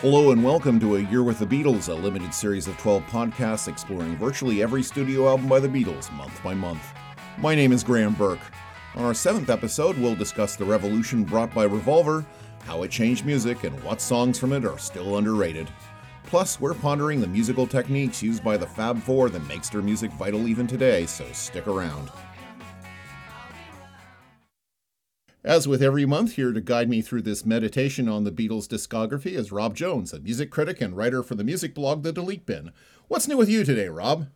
Hello 0.00 0.30
and 0.30 0.44
welcome 0.44 0.78
to 0.78 0.94
A 0.94 1.00
Year 1.00 1.24
with 1.24 1.40
the 1.40 1.44
Beatles, 1.44 1.88
a 1.88 1.92
limited 1.92 2.32
series 2.32 2.68
of 2.68 2.78
12 2.78 3.02
podcasts 3.06 3.66
exploring 3.66 4.14
virtually 4.16 4.62
every 4.62 4.80
studio 4.80 5.26
album 5.26 5.48
by 5.48 5.58
the 5.58 5.66
Beatles, 5.66 6.12
month 6.12 6.40
by 6.40 6.54
month. 6.54 6.94
My 7.36 7.56
name 7.56 7.72
is 7.72 7.82
Graeme 7.82 8.14
Burk. 8.14 8.38
On 8.94 9.04
our 9.04 9.12
seventh 9.12 9.50
episode, 9.50 9.98
we'll 9.98 10.14
discuss 10.14 10.54
the 10.54 10.64
revolution 10.64 11.24
brought 11.24 11.52
by 11.52 11.64
Revolver, 11.64 12.24
how 12.60 12.84
it 12.84 12.92
changed 12.92 13.26
music, 13.26 13.64
and 13.64 13.74
what 13.82 14.00
songs 14.00 14.38
from 14.38 14.52
it 14.52 14.64
are 14.64 14.78
still 14.78 15.18
underrated. 15.18 15.68
Plus, 16.26 16.60
we're 16.60 16.74
pondering 16.74 17.20
the 17.20 17.26
musical 17.26 17.66
techniques 17.66 18.22
used 18.22 18.44
by 18.44 18.56
the 18.56 18.68
Fab 18.68 19.02
Four 19.02 19.30
that 19.30 19.48
makes 19.48 19.68
their 19.68 19.82
music 19.82 20.12
vital 20.12 20.46
even 20.46 20.68
today, 20.68 21.06
so 21.06 21.26
stick 21.32 21.66
around. 21.66 22.08
As 25.44 25.68
with 25.68 25.84
every 25.84 26.04
month, 26.04 26.32
here 26.32 26.52
to 26.52 26.60
guide 26.60 26.88
me 26.88 27.00
through 27.00 27.22
this 27.22 27.46
meditation 27.46 28.08
on 28.08 28.24
the 28.24 28.32
Beatles' 28.32 28.66
discography 28.66 29.32
is 29.32 29.52
Rob 29.52 29.76
Jones, 29.76 30.12
a 30.12 30.18
music 30.18 30.50
critic 30.50 30.80
and 30.80 30.96
writer 30.96 31.22
for 31.22 31.36
the 31.36 31.44
music 31.44 31.76
blog 31.76 32.02
The 32.02 32.12
Delete 32.12 32.44
Bin. 32.44 32.72
What's 33.06 33.28
new 33.28 33.36
with 33.36 33.48
you 33.48 33.62
today, 33.62 33.88
Rob? 33.88 34.26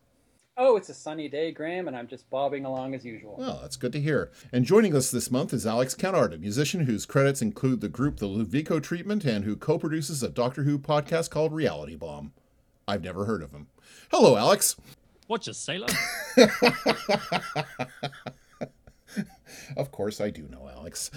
Oh, 0.57 0.77
it's 0.77 0.91
a 0.91 0.95
sunny 0.95 1.29
day, 1.29 1.51
Graeme, 1.51 1.89
and 1.89 1.97
I'm 1.97 2.07
just 2.07 2.31
bobbing 2.31 2.65
along 2.65 2.95
as 2.95 3.05
usual. 3.05 3.35
Well, 3.37 3.59
that's 3.63 3.75
good 3.75 3.91
to 3.95 4.01
hear. 4.01 4.31
And 4.53 4.65
joining 4.65 4.95
us 4.95 5.11
this 5.11 5.29
month 5.29 5.53
is 5.53 5.67
Alex 5.67 5.97
Kennard, 5.97 6.35
a 6.35 6.39
musician 6.39 6.85
whose 6.85 7.05
credits 7.05 7.43
include 7.43 7.81
the 7.81 7.89
group 7.89 8.19
The 8.19 8.29
Ludovico 8.29 8.79
Treatment 8.81 9.25
and 9.25 9.45
who 9.45 9.57
co 9.57 9.81
produces 9.81 10.23
a 10.23 10.29
Doctor 10.29 10.63
Who 10.63 10.79
podcast 10.79 11.31
called 11.31 11.53
Reality 11.53 11.97
Bomb. 11.97 12.33
I've 12.87 13.03
never 13.03 13.25
heard 13.25 13.43
of 13.43 13.51
him. 13.51 13.67
Hello, 14.13 14.37
Alex. 14.37 14.77
What, 15.27 15.43
just 15.43 15.65
sailor? 15.65 15.89
of 19.77 19.91
course, 19.91 20.21
I 20.21 20.31
do 20.31 20.49
know 20.49 20.69
Alex. 20.75 21.11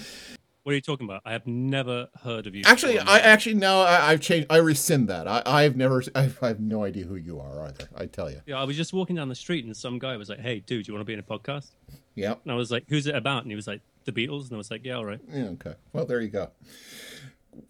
What 0.65 0.71
are 0.71 0.75
you 0.75 0.81
talking 0.81 1.05
about? 1.05 1.21
I 1.25 1.33
have 1.33 1.45
never 1.45 2.09
heard 2.23 2.47
of 2.47 2.55
you. 2.55 2.63
Actually, 2.65 2.97
I 2.97 3.19
actually 3.19 3.53
no, 3.53 3.81
I, 3.81 4.09
have 4.09 4.19
changed. 4.19 4.47
I 4.49 4.57
rescind 4.57 5.07
that. 5.09 5.27
I, 5.27 5.43
I've 5.45 5.75
never. 5.75 6.01
I've, 6.15 6.39
I 6.41 6.47
have 6.47 6.59
no 6.59 6.83
idea 6.83 7.05
who 7.05 7.17
you 7.17 7.39
are 7.39 7.65
either. 7.65 7.87
I 7.95 8.07
tell 8.07 8.31
you. 8.31 8.41
Yeah, 8.47 8.59
I 8.59 8.63
was 8.63 8.75
just 8.75 8.91
walking 8.91 9.15
down 9.15 9.29
the 9.29 9.35
street 9.35 9.63
and 9.63 9.77
some 9.77 9.99
guy 9.99 10.17
was 10.17 10.27
like, 10.27 10.39
"Hey, 10.39 10.61
dude, 10.61 10.85
do 10.85 10.89
you 10.91 10.95
want 10.95 11.01
to 11.01 11.05
be 11.05 11.13
in 11.13 11.19
a 11.19 11.21
podcast?" 11.21 11.69
Yeah. 12.15 12.33
And 12.43 12.51
I 12.51 12.55
was 12.55 12.71
like, 12.71 12.85
"Who's 12.89 13.05
it 13.05 13.13
about?" 13.13 13.43
And 13.43 13.51
he 13.51 13.55
was 13.55 13.67
like, 13.67 13.81
"The 14.05 14.11
Beatles." 14.11 14.45
And 14.45 14.53
I 14.53 14.57
was 14.57 14.71
like, 14.71 14.83
"Yeah, 14.83 14.95
all 14.95 15.05
right." 15.05 15.19
Yeah. 15.31 15.43
Okay. 15.49 15.75
Well, 15.93 16.07
there 16.07 16.19
you 16.19 16.29
go. 16.29 16.49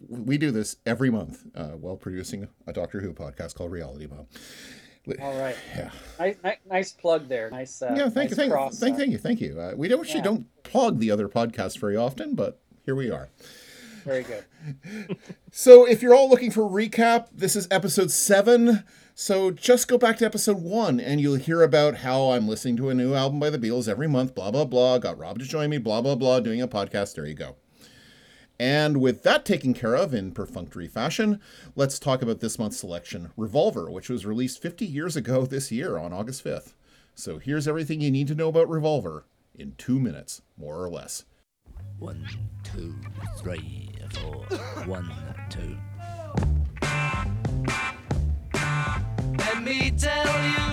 We 0.08 0.38
do 0.38 0.50
this 0.50 0.76
every 0.86 1.10
month 1.10 1.44
uh, 1.54 1.72
while 1.72 1.96
producing 1.96 2.48
a 2.66 2.72
Doctor 2.72 3.00
Who 3.00 3.12
podcast 3.12 3.56
called 3.56 3.72
Reality 3.72 4.06
Bomb. 4.06 4.26
All 5.20 5.38
right. 5.38 5.56
Yeah. 5.76 5.90
Nice, 6.18 6.36
nice, 6.68 6.92
plug 6.92 7.28
there. 7.28 7.50
Nice. 7.50 7.80
Uh, 7.80 7.94
yeah. 7.96 8.08
Thank 8.08 8.14
nice 8.14 8.30
you. 8.30 8.36
Thank, 8.36 8.52
cross, 8.52 8.78
thank, 8.78 8.94
uh, 8.94 8.98
thank 8.98 9.12
you. 9.12 9.18
Thank 9.18 9.40
you. 9.40 9.60
Uh, 9.60 9.72
we 9.76 9.88
don't 9.88 10.00
actually 10.00 10.18
yeah. 10.18 10.24
don't 10.24 10.62
plug 10.64 10.98
the 10.98 11.10
other 11.10 11.28
podcasts 11.28 11.78
very 11.78 11.96
often, 11.96 12.34
but 12.34 12.60
here 12.84 12.94
we 12.94 13.10
are. 13.10 13.28
Very 14.04 14.24
good. 14.24 14.44
so, 15.50 15.84
if 15.84 16.02
you're 16.02 16.14
all 16.14 16.28
looking 16.28 16.50
for 16.50 16.62
recap, 16.62 17.26
this 17.32 17.56
is 17.56 17.66
episode 17.70 18.10
seven. 18.10 18.84
So, 19.14 19.50
just 19.50 19.88
go 19.88 19.98
back 19.98 20.18
to 20.18 20.24
episode 20.24 20.60
one 20.60 21.00
and 21.00 21.20
you'll 21.20 21.36
hear 21.36 21.62
about 21.62 21.98
how 21.98 22.30
I'm 22.30 22.46
listening 22.46 22.76
to 22.78 22.90
a 22.90 22.94
new 22.94 23.14
album 23.14 23.40
by 23.40 23.50
the 23.50 23.58
Beatles 23.58 23.88
every 23.88 24.08
month, 24.08 24.34
blah, 24.34 24.50
blah, 24.50 24.64
blah. 24.64 24.98
Got 24.98 25.18
Rob 25.18 25.38
to 25.38 25.44
join 25.44 25.70
me, 25.70 25.78
blah, 25.78 26.02
blah, 26.02 26.14
blah, 26.14 26.40
doing 26.40 26.62
a 26.62 26.68
podcast. 26.68 27.14
There 27.14 27.26
you 27.26 27.34
go. 27.34 27.56
And 28.58 29.00
with 29.00 29.22
that 29.22 29.44
taken 29.44 29.74
care 29.74 29.94
of 29.94 30.14
in 30.14 30.32
perfunctory 30.32 30.88
fashion, 30.88 31.40
let's 31.74 31.98
talk 31.98 32.22
about 32.22 32.40
this 32.40 32.58
month's 32.58 32.78
selection 32.78 33.30
Revolver, 33.36 33.90
which 33.90 34.08
was 34.08 34.24
released 34.24 34.62
50 34.62 34.86
years 34.86 35.16
ago 35.16 35.44
this 35.46 35.70
year 35.70 35.98
on 35.98 36.12
August 36.12 36.44
5th. 36.44 36.72
So 37.14 37.38
here's 37.38 37.68
everything 37.68 38.00
you 38.00 38.10
need 38.10 38.28
to 38.28 38.34
know 38.34 38.48
about 38.48 38.68
Revolver 38.68 39.24
in 39.54 39.74
two 39.78 39.98
minutes, 39.98 40.42
more 40.56 40.82
or 40.82 40.90
less. 40.90 41.24
One, 41.98 42.26
two, 42.62 42.94
three, 43.38 43.90
four. 44.10 44.44
One, 44.84 45.10
two. 45.48 45.76
Let 49.38 49.62
me 49.62 49.90
tell 49.92 50.44
you 50.44 50.65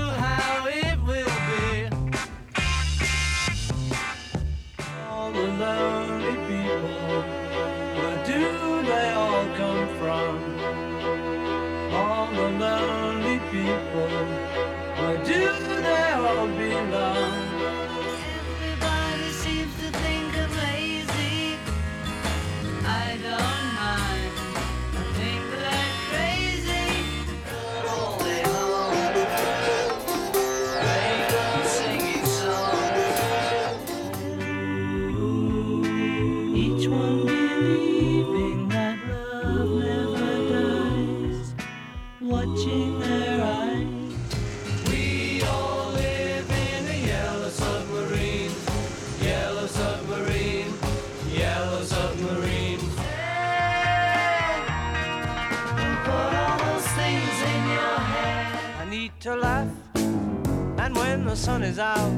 the 61.33 61.39
sun 61.39 61.63
is 61.63 61.79
out, 61.79 62.13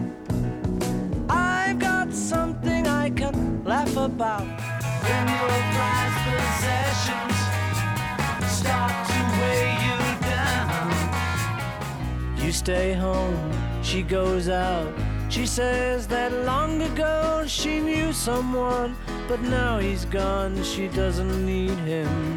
I've 1.29 1.79
got 1.79 2.11
something 2.11 2.85
I 2.85 3.09
can 3.11 3.63
laugh 3.63 3.95
about. 3.95 4.41
When 5.05 5.27
your 5.35 5.55
prized 5.75 6.19
possessions 6.27 7.39
start 8.59 8.91
to 9.07 9.19
weigh 9.39 9.71
you 9.87 9.99
down, 10.35 10.91
you 12.45 12.51
stay 12.51 12.91
home, 12.91 13.53
she 13.81 14.01
goes 14.03 14.49
out. 14.49 14.93
She 15.29 15.45
says 15.45 16.07
that 16.07 16.33
long 16.43 16.81
ago 16.81 17.45
she 17.47 17.79
knew 17.79 18.11
someone, 18.11 18.97
but 19.29 19.39
now 19.39 19.79
he's 19.79 20.03
gone, 20.03 20.61
she 20.61 20.89
doesn't 20.89 21.45
need 21.45 21.77
him. 21.87 22.35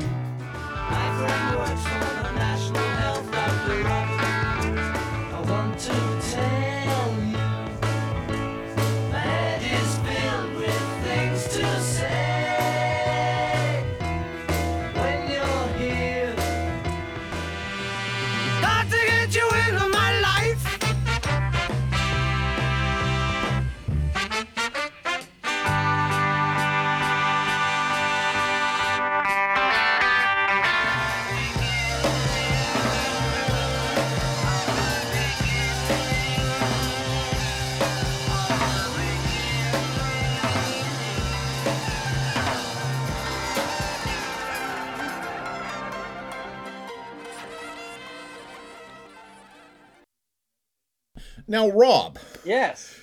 Now, 51.49 51.69
Rob, 51.71 52.19
Yes. 52.45 52.95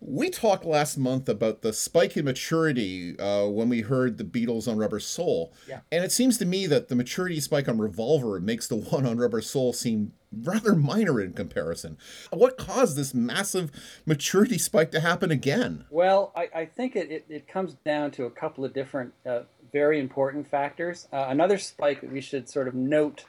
we 0.00 0.30
talked 0.30 0.64
last 0.64 0.96
month 0.96 1.28
about 1.28 1.60
the 1.60 1.74
spike 1.74 2.16
in 2.16 2.24
maturity 2.24 3.18
uh, 3.18 3.46
when 3.48 3.68
we 3.68 3.82
heard 3.82 4.16
the 4.16 4.24
Beatles 4.24 4.66
on 4.66 4.78
Rubber 4.78 4.98
Soul. 4.98 5.52
Yeah. 5.68 5.80
And 5.92 6.02
it 6.02 6.10
seems 6.10 6.38
to 6.38 6.46
me 6.46 6.66
that 6.68 6.88
the 6.88 6.94
maturity 6.96 7.38
spike 7.38 7.68
on 7.68 7.76
Revolver 7.78 8.40
makes 8.40 8.66
the 8.66 8.76
one 8.90 9.04
on 9.04 9.18
Rubber 9.18 9.42
Soul 9.42 9.74
seem 9.74 10.12
rather 10.42 10.74
minor 10.74 11.20
in 11.20 11.34
comparison. 11.34 11.98
What 12.32 12.56
caused 12.56 12.96
this 12.96 13.12
massive 13.12 13.70
maturity 14.06 14.56
spike 14.58 14.90
to 14.92 15.00
happen 15.00 15.30
again? 15.30 15.84
Well, 15.90 16.32
I, 16.34 16.48
I 16.54 16.64
think 16.66 16.96
it, 16.96 17.10
it, 17.10 17.26
it 17.28 17.48
comes 17.48 17.74
down 17.84 18.10
to 18.12 18.24
a 18.24 18.30
couple 18.30 18.64
of 18.64 18.72
different 18.72 19.12
uh, 19.26 19.40
very 19.70 20.00
important 20.00 20.48
factors. 20.48 21.08
Uh, 21.12 21.26
another 21.28 21.58
spike 21.58 22.00
that 22.00 22.10
we 22.10 22.22
should 22.22 22.48
sort 22.48 22.68
of 22.68 22.74
note 22.74 23.24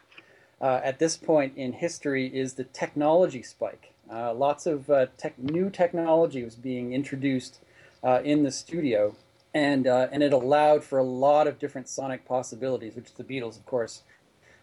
uh, 0.62 0.80
at 0.84 1.00
this 1.00 1.18
point 1.18 1.58
in 1.58 1.74
history 1.74 2.28
is 2.28 2.54
the 2.54 2.64
technology 2.64 3.44
spike. 3.44 3.94
Uh, 4.12 4.34
lots 4.34 4.66
of 4.66 4.90
uh, 4.90 5.08
tech, 5.18 5.38
new 5.38 5.70
technology 5.70 6.44
was 6.44 6.56
being 6.56 6.94
introduced 6.94 7.60
uh, 8.04 8.22
in 8.24 8.44
the 8.44 8.52
studio, 8.52 9.16
and 9.54 9.86
uh, 9.86 10.08
and 10.12 10.24
it 10.24 10.32
allowed 10.32 10.84
for 10.84 10.98
a 10.98 11.04
lot 11.04 11.48
of 11.48 11.60
different 11.60 11.90
sonic 11.90 12.26
possibilities, 12.26 12.96
which 12.96 13.14
the 13.16 13.24
Beatles, 13.24 13.58
of 13.58 13.66
course, 13.66 14.04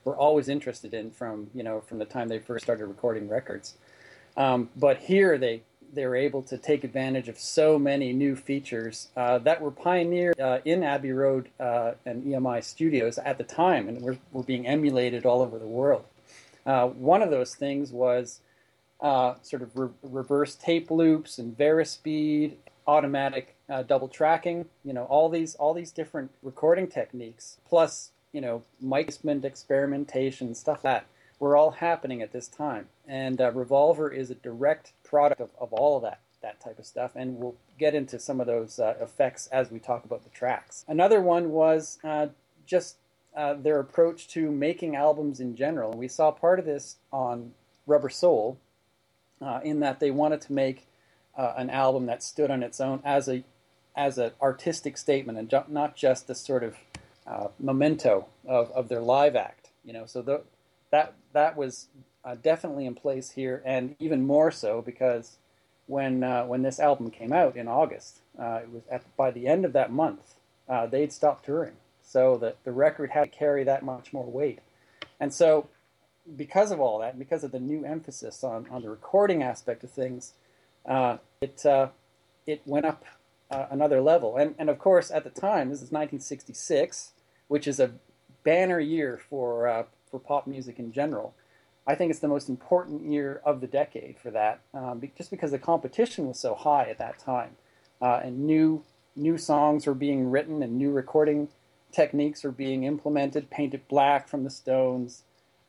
were 0.04 0.16
always 0.16 0.48
interested 0.48 0.94
in 0.94 1.10
from 1.10 1.50
you 1.54 1.62
know 1.62 1.80
from 1.80 1.98
the 1.98 2.04
time 2.06 2.28
they 2.28 2.38
first 2.38 2.64
started 2.64 2.86
recording 2.86 3.28
records. 3.28 3.74
Um, 4.36 4.70
but 4.76 4.98
here 4.98 5.36
they 5.36 5.62
they 5.92 6.06
were 6.06 6.16
able 6.16 6.42
to 6.42 6.56
take 6.56 6.82
advantage 6.82 7.28
of 7.28 7.38
so 7.38 7.78
many 7.78 8.12
new 8.12 8.34
features 8.34 9.08
uh, 9.16 9.38
that 9.38 9.60
were 9.60 9.70
pioneered 9.70 10.40
uh, 10.40 10.58
in 10.64 10.82
Abbey 10.82 11.12
Road 11.12 11.50
and 11.58 12.24
EMI 12.24 12.64
studios 12.64 13.18
at 13.18 13.38
the 13.38 13.44
time, 13.44 13.88
and 13.88 14.00
were, 14.00 14.16
were 14.32 14.42
being 14.42 14.66
emulated 14.66 15.26
all 15.26 15.42
over 15.42 15.58
the 15.58 15.66
world. 15.66 16.04
One 16.64 17.22
of 17.22 17.30
those 17.30 17.54
things 17.54 17.92
was 17.92 18.40
uh, 19.04 19.34
sort 19.42 19.62
of 19.62 19.76
re- 19.76 19.90
reverse 20.02 20.54
tape 20.54 20.90
loops 20.90 21.38
and 21.38 21.56
Varispeed, 21.56 22.54
automatic 22.86 23.54
uh, 23.68 23.82
double 23.82 24.08
tracking. 24.08 24.64
You 24.82 24.94
know, 24.94 25.04
all 25.04 25.28
these 25.28 25.54
all 25.56 25.74
these 25.74 25.92
different 25.92 26.30
recording 26.42 26.88
techniques, 26.88 27.58
plus 27.68 28.10
you 28.32 28.40
know, 28.40 28.64
mic 28.80 29.06
placement, 29.06 29.44
experimentation, 29.44 30.54
stuff 30.54 30.82
like 30.82 31.02
that 31.02 31.06
were 31.38 31.56
all 31.56 31.70
happening 31.72 32.22
at 32.22 32.32
this 32.32 32.48
time. 32.48 32.88
And 33.06 33.40
uh, 33.40 33.52
Revolver 33.52 34.10
is 34.10 34.30
a 34.30 34.34
direct 34.34 34.92
product 35.04 35.40
of, 35.40 35.50
of 35.60 35.72
all 35.72 35.96
of 35.96 36.02
that 36.02 36.20
that 36.42 36.60
type 36.60 36.78
of 36.78 36.84
stuff, 36.84 37.12
and 37.14 37.38
we'll 37.38 37.54
get 37.78 37.94
into 37.94 38.18
some 38.18 38.40
of 38.40 38.46
those 38.46 38.78
uh, 38.78 38.94
effects 39.00 39.46
as 39.48 39.70
we 39.70 39.78
talk 39.78 40.04
about 40.04 40.24
the 40.24 40.30
tracks. 40.30 40.84
Another 40.88 41.20
one 41.20 41.50
was 41.50 41.98
uh, 42.04 42.26
just 42.66 42.96
uh, 43.36 43.54
their 43.54 43.80
approach 43.80 44.28
to 44.28 44.50
making 44.50 44.94
albums 44.94 45.40
in 45.40 45.56
general. 45.56 45.92
We 45.92 46.08
saw 46.08 46.30
part 46.30 46.58
of 46.58 46.66
this 46.66 46.96
on 47.12 47.52
Rubber 47.86 48.10
Soul, 48.10 48.58
uh, 49.44 49.60
in 49.62 49.80
that 49.80 50.00
they 50.00 50.10
wanted 50.10 50.40
to 50.40 50.52
make 50.52 50.86
uh, 51.36 51.52
an 51.56 51.70
album 51.70 52.06
that 52.06 52.22
stood 52.22 52.50
on 52.50 52.62
its 52.62 52.80
own 52.80 53.00
as 53.04 53.28
a 53.28 53.44
as 53.96 54.18
an 54.18 54.32
artistic 54.42 54.98
statement 54.98 55.38
and 55.38 55.52
not 55.68 55.94
just 55.94 56.28
a 56.28 56.34
sort 56.34 56.64
of 56.64 56.76
uh, 57.26 57.48
memento 57.60 58.26
of, 58.44 58.70
of 58.72 58.88
their 58.88 59.00
live 59.00 59.36
act. 59.36 59.70
You 59.84 59.92
know, 59.92 60.06
so 60.06 60.22
the, 60.22 60.42
that 60.90 61.14
that 61.32 61.56
was 61.56 61.88
uh, 62.24 62.36
definitely 62.42 62.86
in 62.86 62.94
place 62.94 63.30
here, 63.30 63.62
and 63.64 63.94
even 63.98 64.26
more 64.26 64.50
so 64.50 64.82
because 64.82 65.36
when 65.86 66.24
uh, 66.24 66.44
when 66.44 66.62
this 66.62 66.80
album 66.80 67.10
came 67.10 67.32
out 67.32 67.56
in 67.56 67.68
August, 67.68 68.20
uh, 68.38 68.60
it 68.62 68.70
was 68.70 68.82
at, 68.90 69.16
by 69.16 69.30
the 69.30 69.46
end 69.46 69.64
of 69.64 69.72
that 69.74 69.92
month 69.92 70.34
they'd 70.90 71.12
stopped 71.12 71.44
touring, 71.44 71.76
so 72.02 72.38
that 72.38 72.56
the 72.64 72.72
record 72.72 73.10
had 73.10 73.24
to 73.24 73.38
carry 73.38 73.64
that 73.64 73.84
much 73.84 74.12
more 74.12 74.24
weight, 74.24 74.60
and 75.20 75.32
so 75.32 75.68
because 76.36 76.70
of 76.70 76.80
all 76.80 76.98
that, 77.00 77.18
because 77.18 77.44
of 77.44 77.52
the 77.52 77.60
new 77.60 77.84
emphasis 77.84 78.42
on, 78.42 78.66
on 78.70 78.82
the 78.82 78.90
recording 78.90 79.42
aspect 79.42 79.84
of 79.84 79.90
things, 79.90 80.32
uh, 80.86 81.18
it 81.40 81.64
uh, 81.66 81.88
it 82.46 82.62
went 82.64 82.86
up 82.86 83.04
uh, 83.50 83.66
another 83.70 84.00
level. 84.00 84.36
And 84.36 84.54
and 84.58 84.70
of 84.70 84.78
course, 84.78 85.10
at 85.10 85.24
the 85.24 85.30
time, 85.30 85.68
this 85.68 85.78
is 85.78 85.90
1966, 85.90 87.12
which 87.48 87.66
is 87.66 87.80
a 87.80 87.92
banner 88.42 88.80
year 88.80 89.20
for 89.28 89.68
uh, 89.68 89.84
for 90.10 90.18
pop 90.18 90.46
music 90.46 90.78
in 90.78 90.92
general. 90.92 91.34
I 91.86 91.94
think 91.94 92.10
it's 92.10 92.20
the 92.20 92.28
most 92.28 92.48
important 92.48 93.10
year 93.10 93.42
of 93.44 93.60
the 93.60 93.66
decade 93.66 94.18
for 94.18 94.30
that, 94.30 94.60
um, 94.72 95.00
be- 95.00 95.12
just 95.18 95.30
because 95.30 95.50
the 95.50 95.58
competition 95.58 96.26
was 96.26 96.38
so 96.38 96.54
high 96.54 96.84
at 96.84 96.96
that 96.96 97.18
time, 97.18 97.56
uh, 98.00 98.20
and 98.22 98.46
new 98.46 98.82
new 99.16 99.38
songs 99.38 99.86
were 99.86 99.94
being 99.94 100.30
written 100.30 100.62
and 100.62 100.76
new 100.76 100.90
recording 100.90 101.48
techniques 101.92 102.42
were 102.42 102.50
being 102.50 102.84
implemented. 102.84 103.50
Paint 103.50 103.74
It 103.74 103.86
Black 103.88 104.28
from 104.28 104.44
the 104.44 104.50
Stones. 104.50 105.22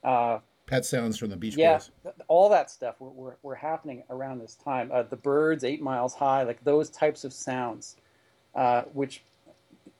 Uh, 0.05 0.39
Pet 0.67 0.85
sounds 0.85 1.17
from 1.17 1.29
the 1.29 1.35
Beach 1.35 1.55
yeah, 1.55 1.73
Boys. 1.73 1.91
th- 2.03 2.15
all 2.27 2.49
that 2.49 2.71
stuff 2.71 2.95
were, 2.99 3.11
were, 3.11 3.37
were 3.43 3.55
happening 3.55 4.03
around 4.09 4.39
this 4.39 4.55
time. 4.55 4.89
Uh, 4.91 5.03
the 5.03 5.15
Byrds, 5.15 5.63
Eight 5.63 5.81
Miles 5.81 6.15
High, 6.15 6.43
like 6.43 6.63
those 6.63 6.89
types 6.89 7.23
of 7.23 7.33
sounds, 7.33 7.97
uh, 8.55 8.83
which 8.93 9.21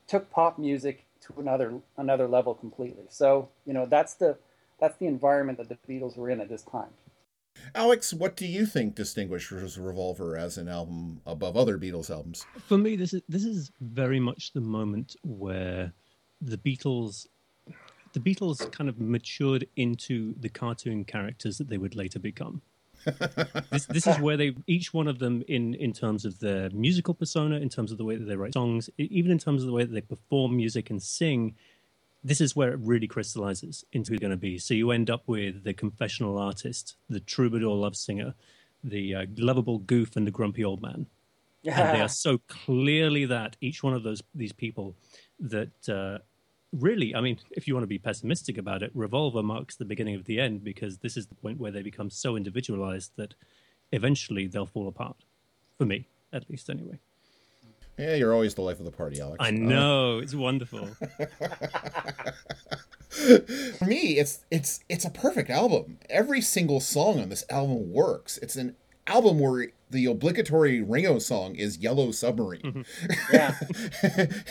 took 0.07 0.29
pop 0.31 0.57
music 0.57 1.05
to 1.21 1.33
another 1.39 1.73
another 1.97 2.27
level 2.27 2.53
completely. 2.53 3.05
So 3.09 3.49
you 3.65 3.73
know 3.73 3.85
that's 3.85 4.15
the 4.15 4.37
that's 4.79 4.97
the 4.97 5.07
environment 5.07 5.57
that 5.57 5.69
the 5.69 5.77
Beatles 5.87 6.17
were 6.17 6.29
in 6.29 6.39
at 6.39 6.49
this 6.49 6.63
time. 6.63 6.89
Alex, 7.73 8.13
what 8.13 8.35
do 8.35 8.45
you 8.45 8.65
think 8.65 8.95
distinguishes 8.95 9.77
Revolver 9.77 10.35
as 10.37 10.57
an 10.57 10.67
album 10.67 11.21
above 11.25 11.55
other 11.55 11.77
Beatles 11.77 12.09
albums? 12.09 12.45
For 12.67 12.77
me, 12.77 12.95
this 12.95 13.13
is 13.13 13.21
this 13.29 13.45
is 13.45 13.71
very 13.81 14.19
much 14.19 14.53
the 14.53 14.61
moment 14.61 15.15
where 15.23 15.93
the 16.41 16.57
Beatles, 16.57 17.27
the 18.15 18.19
Beatles, 18.19 18.71
kind 18.71 18.89
of 18.89 18.99
matured 18.99 19.67
into 19.75 20.33
the 20.39 20.49
cartoon 20.49 21.05
characters 21.05 21.57
that 21.59 21.69
they 21.69 21.77
would 21.77 21.95
later 21.95 22.17
become. 22.17 22.61
this, 23.71 23.85
this 23.85 24.07
is 24.07 24.17
where 24.19 24.35
they 24.35 24.55
each 24.65 24.91
one 24.91 25.07
of 25.07 25.19
them 25.19 25.43
in 25.47 25.75
in 25.75 25.93
terms 25.93 26.25
of 26.25 26.39
their 26.39 26.71
musical 26.71 27.13
persona, 27.13 27.57
in 27.57 27.69
terms 27.69 27.91
of 27.91 27.99
the 27.99 28.05
way 28.05 28.15
that 28.15 28.25
they 28.25 28.35
write 28.35 28.53
songs, 28.53 28.89
even 28.97 29.31
in 29.31 29.37
terms 29.37 29.61
of 29.61 29.67
the 29.67 29.73
way 29.73 29.83
that 29.83 29.93
they 29.93 30.01
perform 30.01 30.55
music 30.55 30.89
and 30.89 31.03
sing. 31.03 31.55
This 32.23 32.41
is 32.41 32.55
where 32.55 32.71
it 32.71 32.79
really 32.81 33.05
crystallizes 33.05 33.85
into 33.91 34.13
who 34.13 34.17
they're 34.17 34.29
going 34.29 34.39
to 34.39 34.41
be. 34.41 34.57
So 34.57 34.73
you 34.73 34.89
end 34.89 35.11
up 35.11 35.27
with 35.27 35.63
the 35.63 35.75
confessional 35.75 36.39
artist, 36.39 36.95
the 37.07 37.19
troubadour 37.19 37.75
love 37.75 37.95
singer, 37.95 38.33
the 38.83 39.13
uh, 39.13 39.25
lovable 39.37 39.77
goof, 39.77 40.15
and 40.15 40.25
the 40.25 40.31
grumpy 40.31 40.65
old 40.65 40.81
man 40.81 41.05
and 41.65 41.97
they 41.97 42.01
are 42.07 42.09
so 42.09 42.39
clearly 42.47 43.25
that 43.25 43.57
each 43.61 43.83
one 43.83 43.93
of 43.93 44.03
those 44.03 44.21
these 44.33 44.53
people 44.53 44.95
that 45.39 45.89
uh, 45.89 46.19
really 46.79 47.13
i 47.15 47.21
mean 47.21 47.37
if 47.51 47.67
you 47.67 47.73
want 47.73 47.83
to 47.83 47.87
be 47.87 47.97
pessimistic 47.97 48.57
about 48.57 48.83
it 48.83 48.91
revolver 48.93 49.41
marks 49.43 49.75
the 49.75 49.85
beginning 49.85 50.15
of 50.15 50.25
the 50.25 50.39
end 50.39 50.63
because 50.63 50.97
this 50.99 51.15
is 51.17 51.27
the 51.27 51.35
point 51.35 51.59
where 51.59 51.71
they 51.71 51.81
become 51.81 52.09
so 52.09 52.35
individualized 52.35 53.11
that 53.15 53.33
eventually 53.91 54.47
they'll 54.47 54.65
fall 54.65 54.87
apart 54.87 55.17
for 55.77 55.85
me 55.85 56.07
at 56.33 56.49
least 56.49 56.69
anyway 56.69 56.99
Yeah, 57.97 58.15
you're 58.15 58.33
always 58.33 58.55
the 58.55 58.61
life 58.61 58.79
of 58.79 58.85
the 58.85 58.91
party, 58.91 59.21
Alex. 59.21 59.37
i 59.39 59.47
Uh, 59.49 59.51
know 59.51 60.19
it's 60.19 60.35
wonderful 60.35 60.85
for 63.79 63.85
me, 63.85 64.17
it's 64.19 64.39
it's 64.51 64.81
it's 64.89 65.05
a 65.05 65.09
perfect 65.09 65.49
album. 65.49 65.99
Every 66.09 66.41
single 66.41 66.79
song 66.79 67.19
on 67.21 67.29
this 67.29 67.45
album 67.49 67.91
works. 67.93 68.37
It's 68.39 68.55
an 68.55 68.75
album 69.07 69.39
where 69.39 69.69
the 69.95 70.05
obligatory 70.05 70.81
Ringo 70.81 71.19
song 71.19 71.55
is 71.55 71.77
Yellow 71.77 72.11
Submarine. 72.11 72.61
Mm-hmm. 72.61 72.81
Yeah, 73.33 73.55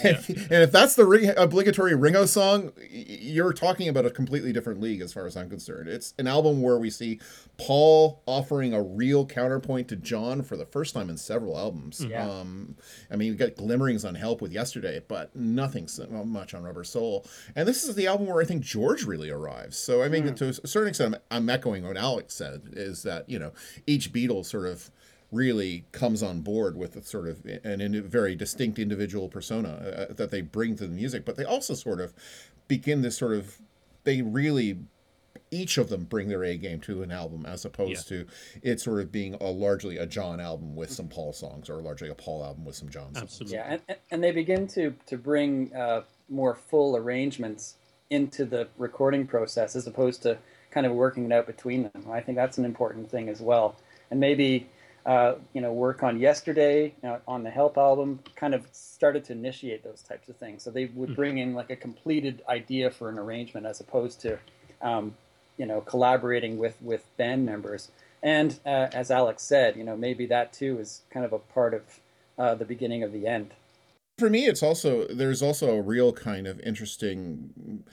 and, 0.03 0.19
and 0.29 0.63
if 0.63 0.73
that's 0.73 0.95
the 0.97 1.07
ring, 1.07 1.33
obligatory 1.37 1.95
Ringo 1.95 2.27
song, 2.27 2.73
you're 2.91 3.53
talking 3.53 3.89
about 3.89 4.05
a 4.05 4.11
completely 4.11 4.53
different 4.53 4.81
league 4.81 5.01
as 5.01 5.13
far 5.13 5.27
as 5.27 5.37
I'm 5.37 5.49
concerned. 5.49 5.89
It's 5.89 6.13
an 6.19 6.27
album 6.27 6.61
where 6.61 6.79
we 6.79 6.91
see 6.91 7.21
Paul 7.57 8.23
offering 8.27 8.75
a 8.75 8.83
real 8.83 9.27
counterpoint 9.27 9.89
to 9.89 9.97
John 9.97 10.43
for 10.43 10.57
the 10.57 10.67
first 10.67 10.95
time 10.95 11.09
in 11.09 11.17
several 11.17 11.57
albums. 11.57 12.01
Mm-hmm. 12.01 12.11
Yeah. 12.11 12.29
Um, 12.29 12.77
I 13.11 13.17
mean, 13.17 13.33
we 13.33 13.37
got 13.37 13.57
glimmerings 13.57 14.05
on 14.05 14.15
Help 14.15 14.43
with 14.43 14.53
Yesterday, 14.53 15.03
but 15.07 15.35
nothing 15.37 15.87
so 15.87 16.07
much 16.07 16.55
on 16.55 16.63
Rubber 16.63 16.85
Soul. 16.85 17.27
And 17.55 17.69
this 17.69 17.85
is 17.85 17.95
the 17.95 18.07
album 18.07 18.27
where 18.27 18.43
I 18.43 18.45
think 18.45 18.63
George 18.63 19.05
really 19.05 19.31
arrives. 19.31 19.77
So 19.77 20.03
I 20.03 20.09
mean, 20.09 20.27
hmm. 20.27 20.35
to 20.35 20.49
a 20.49 20.67
certain 20.67 20.89
extent, 20.89 21.15
I'm, 21.31 21.43
I'm 21.43 21.51
echoing 21.51 21.87
what 21.87 21.97
Alex 21.97 22.35
said: 22.35 22.71
is 22.73 23.03
that 23.03 23.29
you 23.29 23.39
know 23.39 23.53
each 23.87 24.13
Beatle 24.13 24.45
sort 24.45 24.67
of 24.67 24.91
really 25.35 25.85
comes 25.93 26.23
on 26.23 26.41
board 26.41 26.77
with 26.77 26.97
a 26.97 27.03
sort 27.03 27.29
of 27.29 27.45
an 27.45 27.81
in, 27.81 28.03
very 28.09 28.35
distinct 28.35 28.79
individual 28.79 29.29
persona 29.29 29.69
uh, 30.11 30.15
that 30.15 30.31
they 30.31 30.41
bring 30.41 30.77
to 30.77 30.87
the 30.87 30.95
music, 30.95 31.25
but 31.25 31.37
they 31.37 31.45
also 31.45 31.75
sort 31.75 32.01
of 32.01 32.15
begin 32.69 33.03
this 33.03 33.17
sort 33.19 33.33
of 33.35 33.59
they 34.05 34.23
really 34.23 34.79
each 35.51 35.79
of 35.79 35.89
them 35.89 36.05
bring 36.05 36.29
their 36.29 36.43
A 36.45 36.57
game 36.57 36.81
to 36.81 37.03
an 37.03 37.11
album 37.13 37.47
as 37.47 37.65
opposed 37.65 38.09
to 38.09 38.27
it 38.63 38.81
sort 38.81 39.01
of 39.01 39.13
being 39.13 39.35
a 39.35 39.45
largely 39.45 39.99
a 39.99 40.07
John 40.07 40.41
album 40.41 40.75
with 40.75 40.91
some 40.91 41.09
Paul 41.09 41.33
songs 41.33 41.69
or 41.69 41.77
largely 41.83 42.09
a 42.09 42.15
Paul 42.15 42.45
album 42.45 42.65
with 42.65 42.75
some 42.77 42.89
John 42.89 43.15
songs. 43.15 43.23
absolutely 43.23 43.57
yeah, 43.57 43.65
and- 43.73 43.83
and, 43.89 43.99
and 44.11 44.25
they 44.25 44.31
begin 44.33 44.67
to 44.69 44.95
to 45.07 45.19
bring 45.19 45.75
uh, 45.75 46.03
more 46.29 46.55
full 46.55 46.97
arrangements 46.97 47.77
into 48.11 48.45
the 48.45 48.69
recording 48.79 49.27
process 49.27 49.75
as 49.77 49.87
opposed 49.87 50.23
to 50.23 50.39
kind 50.71 50.87
of 50.87 50.93
working 50.93 51.25
it 51.27 51.33
out 51.33 51.47
between 51.47 51.85
them. 51.85 52.07
I 52.11 52.21
think 52.21 52.37
that's 52.37 52.59
an 52.59 52.65
important 52.65 53.11
thing 53.11 53.29
as 53.29 53.41
well, 53.41 53.77
and 54.11 54.21
maybe. 54.21 54.69
Uh, 55.07 55.35
you 55.53 55.61
know, 55.61 55.71
work 55.71 56.03
on 56.03 56.19
yesterday 56.19 56.95
uh, 57.05 57.19
on 57.29 57.43
the 57.43 57.51
Help 57.51 57.77
album 57.77 58.21
kind 58.37 58.55
of 58.55 58.67
started 58.73 59.23
to 59.23 59.33
initiate 59.33 59.85
those 59.85 60.01
types 60.01 60.31
of 60.31 60.37
things. 60.37 60.63
So 60.63 60.71
they 60.71 60.87
would 60.87 61.15
bring 61.15 61.37
in 61.37 61.53
like 61.53 61.69
a 61.69 61.77
completed 61.77 62.43
idea 62.49 62.91
for 62.91 63.11
an 63.11 63.19
arrangement 63.19 63.67
as 63.67 63.81
opposed 63.81 64.23
to, 64.23 64.39
um, 64.81 65.15
you 65.59 65.67
know, 65.67 65.83
collaborating 65.83 66.57
with 66.57 66.81
with 66.81 67.05
band 67.19 67.45
members. 67.45 67.91
And 68.23 68.59
uh, 68.65 68.89
as 68.95 69.11
Alex 69.11 69.43
said, 69.43 69.77
you 69.77 69.85
know, 69.85 69.95
maybe 69.95 70.25
that 70.27 70.55
too 70.55 70.79
is 70.79 71.03
kind 71.11 71.27
of 71.27 71.35
a 71.35 71.39
part 71.39 71.75
of 71.75 71.83
uh, 72.39 72.55
the 72.55 72.65
beginning 72.65 73.03
of 73.03 73.13
the 73.13 73.27
end. 73.27 73.53
For 74.19 74.31
me, 74.31 74.47
it's 74.47 74.63
also 74.63 75.07
there's 75.09 75.43
also 75.43 75.77
a 75.77 75.83
real 75.83 76.15
kind 76.15 76.47
of 76.47 76.59
interesting. 76.61 77.85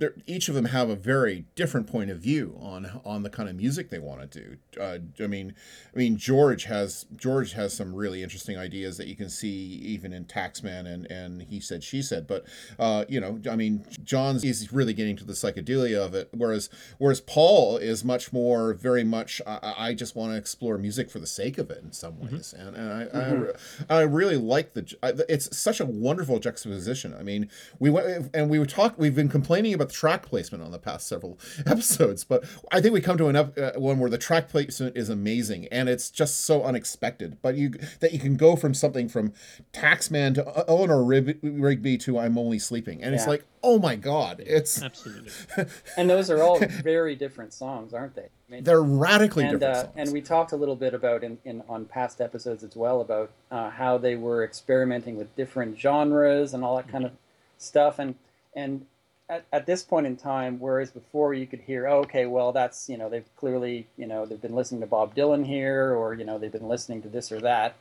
They're, 0.00 0.14
each 0.26 0.48
of 0.48 0.54
them 0.54 0.66
have 0.66 0.90
a 0.90 0.96
very 0.96 1.44
different 1.54 1.86
point 1.86 2.10
of 2.10 2.18
view 2.18 2.56
on 2.60 3.00
on 3.04 3.22
the 3.22 3.30
kind 3.30 3.48
of 3.48 3.54
music 3.54 3.90
they 3.90 3.98
want 3.98 4.30
to 4.30 4.40
do. 4.40 4.56
Uh, 4.80 4.98
I 5.22 5.26
mean, 5.26 5.54
I 5.94 5.98
mean 5.98 6.16
George 6.16 6.64
has 6.64 7.06
George 7.14 7.52
has 7.52 7.72
some 7.72 7.94
really 7.94 8.22
interesting 8.22 8.58
ideas 8.58 8.96
that 8.96 9.06
you 9.06 9.14
can 9.14 9.30
see 9.30 9.48
even 9.48 10.12
in 10.12 10.24
Taxman 10.24 10.86
and 10.86 11.06
and 11.06 11.42
he 11.42 11.60
said 11.60 11.84
she 11.84 12.02
said. 12.02 12.26
But 12.26 12.46
uh, 12.78 13.04
you 13.08 13.20
know, 13.20 13.40
I 13.50 13.56
mean, 13.56 13.84
John's 14.02 14.42
is 14.42 14.72
really 14.72 14.94
getting 14.94 15.16
to 15.16 15.24
the 15.24 15.34
psychedelia 15.34 16.04
of 16.04 16.14
it, 16.14 16.30
whereas 16.32 16.70
whereas 16.98 17.20
Paul 17.20 17.76
is 17.76 18.04
much 18.04 18.32
more 18.32 18.72
very 18.72 19.04
much. 19.04 19.40
I, 19.46 19.74
I 19.76 19.94
just 19.94 20.16
want 20.16 20.32
to 20.32 20.38
explore 20.38 20.78
music 20.78 21.10
for 21.10 21.18
the 21.18 21.26
sake 21.26 21.58
of 21.58 21.70
it 21.70 21.82
in 21.82 21.92
some 21.92 22.18
ways, 22.18 22.54
and, 22.56 22.74
and 22.74 22.92
I, 22.92 23.18
I 23.18 23.32
re- 23.32 23.52
I 23.88 24.00
really 24.00 24.36
like 24.36 24.74
the. 24.74 24.96
It's 25.28 25.56
such 25.56 25.80
a 25.80 25.84
wonderful 25.84 26.38
juxtaposition. 26.38 27.14
I 27.14 27.22
mean, 27.22 27.50
we 27.78 27.90
went 27.90 28.30
and 28.32 28.48
we 28.48 28.58
were 28.58 28.66
talk. 28.66 28.94
We've 28.96 29.14
been 29.14 29.28
complaining 29.28 29.74
about 29.74 29.89
the 29.90 29.96
track 29.96 30.22
placement 30.22 30.62
on 30.62 30.70
the 30.70 30.78
past 30.78 31.06
several 31.06 31.38
episodes, 31.66 32.24
but 32.24 32.44
I 32.70 32.80
think 32.80 32.94
we 32.94 33.00
come 33.00 33.18
to 33.18 33.28
an 33.28 33.36
ep- 33.36 33.58
uh, 33.58 33.72
one 33.76 33.98
where 33.98 34.10
the 34.10 34.18
track 34.18 34.48
placement 34.48 34.96
is 34.96 35.08
amazing 35.08 35.66
and 35.68 35.88
it's 35.88 36.10
just 36.10 36.42
so 36.42 36.62
unexpected. 36.62 37.38
But 37.42 37.56
you 37.56 37.70
that 38.00 38.12
you 38.12 38.18
can 38.18 38.36
go 38.36 38.56
from 38.56 38.74
something 38.74 39.08
from 39.08 39.32
Taxman 39.72 40.34
to 40.34 40.46
uh, 40.46 40.64
Eleanor 40.68 41.02
Rib- 41.02 41.38
Rigby 41.42 41.98
to 41.98 42.18
I'm 42.18 42.38
Only 42.38 42.58
Sleeping, 42.58 43.02
and 43.02 43.14
it's 43.14 43.26
like, 43.26 43.44
oh 43.62 43.78
my 43.78 43.96
god, 43.96 44.42
it's 44.46 44.82
Absolutely. 44.82 45.32
And 45.96 46.08
those 46.08 46.30
are 46.30 46.42
all 46.42 46.58
very 46.82 47.16
different 47.16 47.52
songs, 47.52 47.92
aren't 47.92 48.14
they? 48.14 48.28
I 48.48 48.52
mean, 48.52 48.64
they're 48.64 48.82
radically 48.82 49.44
and 49.44 49.60
different 49.60 49.76
uh, 49.76 49.82
songs. 49.82 49.94
and 49.96 50.12
we 50.12 50.20
talked 50.20 50.52
a 50.52 50.56
little 50.56 50.76
bit 50.76 50.94
about 50.94 51.22
in, 51.22 51.38
in 51.44 51.62
on 51.68 51.84
past 51.84 52.20
episodes 52.20 52.64
as 52.64 52.76
well 52.76 53.00
about 53.00 53.30
uh, 53.50 53.70
how 53.70 53.98
they 53.98 54.16
were 54.16 54.44
experimenting 54.44 55.16
with 55.16 55.34
different 55.36 55.78
genres 55.78 56.54
and 56.54 56.64
all 56.64 56.76
that 56.76 56.88
kind 56.88 57.04
of 57.04 57.12
stuff 57.58 57.98
and 57.98 58.14
and 58.54 58.86
at, 59.30 59.44
at 59.52 59.64
this 59.64 59.82
point 59.82 60.06
in 60.06 60.16
time 60.16 60.58
whereas 60.58 60.90
before 60.90 61.32
you 61.32 61.46
could 61.46 61.60
hear 61.60 61.86
oh, 61.86 62.00
okay 62.00 62.26
well 62.26 62.52
that's 62.52 62.88
you 62.88 62.98
know 62.98 63.08
they've 63.08 63.36
clearly 63.36 63.86
you 63.96 64.06
know 64.06 64.26
they've 64.26 64.42
been 64.42 64.54
listening 64.54 64.80
to 64.82 64.86
Bob 64.86 65.14
Dylan 65.14 65.46
here 65.46 65.94
or 65.94 66.12
you 66.14 66.24
know 66.24 66.36
they've 66.38 66.52
been 66.52 66.68
listening 66.68 67.00
to 67.02 67.08
this 67.08 67.32
or 67.32 67.40
that 67.40 67.76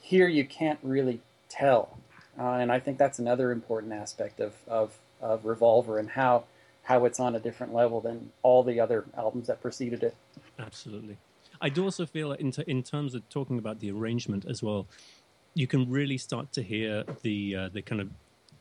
here 0.00 0.28
you 0.28 0.46
can't 0.46 0.78
really 0.82 1.20
tell 1.48 1.98
uh, 2.38 2.52
and 2.52 2.72
I 2.72 2.78
think 2.78 2.96
that's 2.96 3.18
another 3.18 3.50
important 3.50 3.92
aspect 3.92 4.40
of, 4.40 4.54
of, 4.66 4.96
of 5.20 5.44
Revolver 5.44 5.98
and 5.98 6.10
how 6.10 6.44
how 6.84 7.04
it's 7.04 7.20
on 7.20 7.34
a 7.36 7.40
different 7.40 7.72
level 7.72 8.00
than 8.00 8.30
all 8.42 8.62
the 8.62 8.80
other 8.80 9.04
albums 9.16 9.46
that 9.46 9.60
preceded 9.60 10.02
it. 10.02 10.16
Absolutely. 10.58 11.16
I 11.60 11.68
do 11.68 11.84
also 11.84 12.06
feel 12.06 12.32
in, 12.32 12.50
t- 12.50 12.64
in 12.66 12.82
terms 12.82 13.14
of 13.14 13.28
talking 13.28 13.56
about 13.56 13.78
the 13.78 13.92
arrangement 13.92 14.44
as 14.48 14.64
well, 14.64 14.88
you 15.54 15.68
can 15.68 15.88
really 15.88 16.18
start 16.18 16.50
to 16.54 16.62
hear 16.62 17.04
the 17.22 17.54
uh, 17.54 17.68
the 17.72 17.82
kind 17.82 18.00
of 18.00 18.08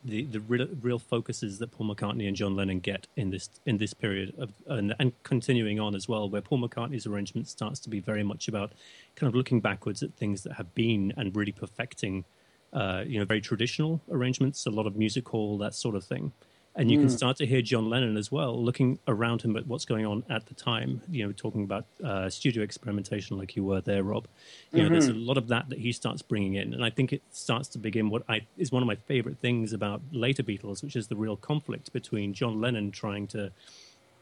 the, 0.04 0.24
the 0.24 0.40
real, 0.40 0.68
real 0.82 1.00
focuses 1.00 1.60
that 1.60 1.72
Paul 1.72 1.94
McCartney 1.94 2.28
and 2.28 2.36
John 2.36 2.56
Lennon 2.56 2.80
get 2.80 3.08
in 3.16 3.30
this 3.30 3.50
in 3.66 3.78
this 3.78 3.94
period 3.94 4.34
of 4.38 4.52
and, 4.68 4.96
and 5.00 5.12
continuing 5.24 5.80
on 5.80 5.96
as 5.96 6.08
well, 6.08 6.30
where 6.30 6.42
Paul 6.42 6.60
McCartney's 6.60 7.06
arrangement 7.06 7.48
starts 7.48 7.80
to 7.82 7.90
be 7.90 8.00
very 8.00 8.24
much 8.24 8.48
about 8.48 8.72
kind 9.16 9.28
of 9.28 9.36
looking 9.36 9.60
backwards 9.60 10.02
at 10.02 10.14
things 10.14 10.44
that 10.44 10.54
have 10.54 10.74
been 10.74 11.14
and 11.18 11.36
really 11.36 11.52
perfecting, 11.52 12.26
uh, 12.74 13.04
you 13.06 13.20
know, 13.20 13.26
very 13.26 13.42
traditional 13.42 14.02
arrangements, 14.10 14.66
a 14.66 14.72
lot 14.72 14.88
of 14.88 14.96
music 14.96 15.28
hall, 15.30 15.58
that 15.60 15.76
sort 15.76 15.96
of 15.96 16.04
thing. 16.04 16.32
And 16.74 16.90
you 16.90 17.00
can 17.00 17.08
mm. 17.08 17.12
start 17.12 17.36
to 17.38 17.46
hear 17.46 17.62
John 17.62 17.90
Lennon 17.90 18.16
as 18.16 18.32
well, 18.32 18.58
looking 18.64 18.98
around 19.06 19.42
him 19.42 19.58
at 19.58 19.68
what's 19.68 19.84
going 19.84 20.06
on 20.06 20.24
at 20.30 20.46
the 20.46 20.54
time. 20.54 21.02
You 21.10 21.28
know, 21.28 21.34
talking 21.34 21.66
about 21.66 21.86
uh, 22.02 22.30
studio 22.30 22.64
experimentation, 22.64 23.38
like 23.38 23.58
you 23.58 23.66
were 23.66 23.82
there, 23.82 24.04
Rob. 24.04 24.26
You 24.72 24.84
know, 24.84 24.90
there's 24.90 25.08
a 25.08 25.12
mm-hmm. 25.12 25.28
lot 25.28 25.38
of 25.38 25.50
that 25.50 25.68
that 25.68 25.80
he 25.80 25.92
starts 25.92 26.22
bringing 26.22 26.54
in, 26.56 26.74
and 26.74 26.84
I 26.84 26.90
think 26.90 27.12
it 27.12 27.24
starts 27.32 27.68
to 27.70 27.78
begin 27.78 28.10
what 28.10 28.24
I 28.30 28.48
is 28.58 28.72
one 28.72 28.82
of 28.82 28.88
my 28.88 28.96
favorite 28.96 29.38
things 29.40 29.74
about 29.74 30.02
later 30.14 30.44
Beatles, 30.44 30.82
which 30.82 30.96
is 30.96 31.08
the 31.08 31.16
real 31.18 31.36
conflict 31.36 31.92
between 31.92 32.34
John 32.34 32.62
Lennon 32.62 32.92
trying 32.92 33.28
to 33.28 33.52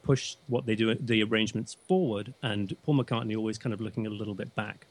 push 0.01 0.35
what 0.47 0.65
they 0.65 0.75
do, 0.75 0.95
the 0.95 1.21
arrangements 1.23 1.77
forward, 1.87 2.33
and 2.41 2.75
Paul 2.83 2.95
McCartney 2.95 3.37
always 3.37 3.57
kind 3.59 3.73
of 3.73 3.81
looking 3.81 4.07
a 4.07 4.09
little 4.09 4.33
bit 4.33 4.55
back. 4.55 4.87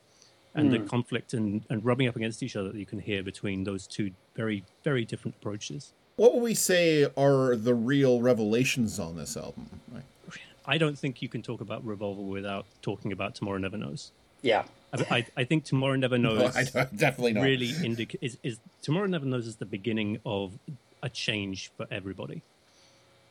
And 0.55 0.73
the 0.73 0.79
mm. 0.79 0.89
conflict 0.89 1.35
and, 1.35 1.65
and 1.71 1.85
rubbing 1.85 2.09
up 2.09 2.17
against 2.17 2.43
each 2.43 2.57
other 2.57 2.73
that 2.73 2.79
you 2.79 2.87
can 2.87 2.99
hear 2.99 3.23
between 3.23 3.63
those 3.65 3.87
two 3.87 4.11
very, 4.35 4.65
very 4.83 5.05
different 5.05 5.37
approaches. 5.37 5.93
What 6.19 6.35
would 6.35 6.43
we 6.43 6.55
say 6.55 7.07
are 7.17 7.55
the 7.55 7.75
real 7.75 8.21
revelations 8.21 8.99
on 8.99 9.17
this 9.17 9.37
album? 9.37 9.69
Like, 9.95 10.03
I 10.67 10.77
don't 10.77 10.99
think 10.99 11.23
you 11.23 11.29
can 11.29 11.43
talk 11.43 11.61
about 11.61 11.87
Revolver 11.87 12.21
without 12.21 12.67
talking 12.83 13.13
about 13.13 13.37
Tomorrow 13.37 13.59
Never 13.59 13.77
Knows. 13.77 14.11
Yeah. 14.43 14.65
I, 14.93 15.05
I, 15.11 15.27
I 15.37 15.45
think 15.45 15.65
Tomorrow 15.65 15.95
Never 15.95 16.19
Knows 16.19 16.57
I, 16.57 16.61
I 16.61 16.87
definitely 16.95 17.35
not. 17.35 17.43
really 17.45 17.73
indica- 17.85 18.19
is, 18.21 18.37
is 18.43 18.59
Tomorrow 18.83 19.07
Never 19.07 19.27
Knows 19.27 19.47
is 19.47 19.57
the 19.57 19.65
beginning 19.65 20.19
of 20.27 20.59
a 21.05 21.09
change 21.09 21.71
for 21.77 21.87
everybody. 21.89 22.43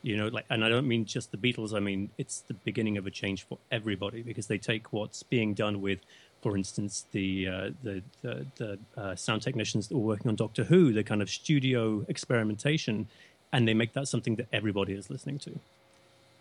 You 0.01 0.15
know, 0.15 0.29
like, 0.29 0.45
and 0.49 0.63
I 0.63 0.69
don't 0.69 0.87
mean 0.87 1.03
just 1.03 1.31
the 1.31 1.37
Beatles. 1.37 1.73
I 1.73 1.81
mean 1.81 2.09
it's 2.17 2.39
the 2.47 2.53
beginning 2.53 2.97
of 2.97 3.05
a 3.05 3.11
change 3.11 3.43
for 3.43 3.57
everybody 3.69 4.21
because 4.21 4.47
they 4.47 4.57
take 4.57 4.93
what's 4.93 5.23
being 5.23 5.53
done 5.53 5.81
with, 5.81 5.99
for 6.47 6.55
instance, 6.55 7.05
the 7.11 7.47
uh, 7.47 7.69
the 7.83 8.01
the, 8.21 8.45
the 8.55 8.79
uh, 8.95 9.15
sound 9.15 9.41
technicians 9.41 9.89
that 9.89 9.97
were 9.97 10.07
working 10.13 10.29
on 10.29 10.35
Doctor 10.35 10.63
Who, 10.63 10.93
the 10.93 11.03
kind 11.03 11.21
of 11.21 11.29
studio 11.29 12.05
experimentation, 12.07 13.09
and 13.51 13.67
they 13.67 13.73
make 13.73 13.91
that 13.93 14.07
something 14.07 14.37
that 14.37 14.47
everybody 14.53 14.93
is 14.93 15.09
listening 15.09 15.39
to, 15.39 15.59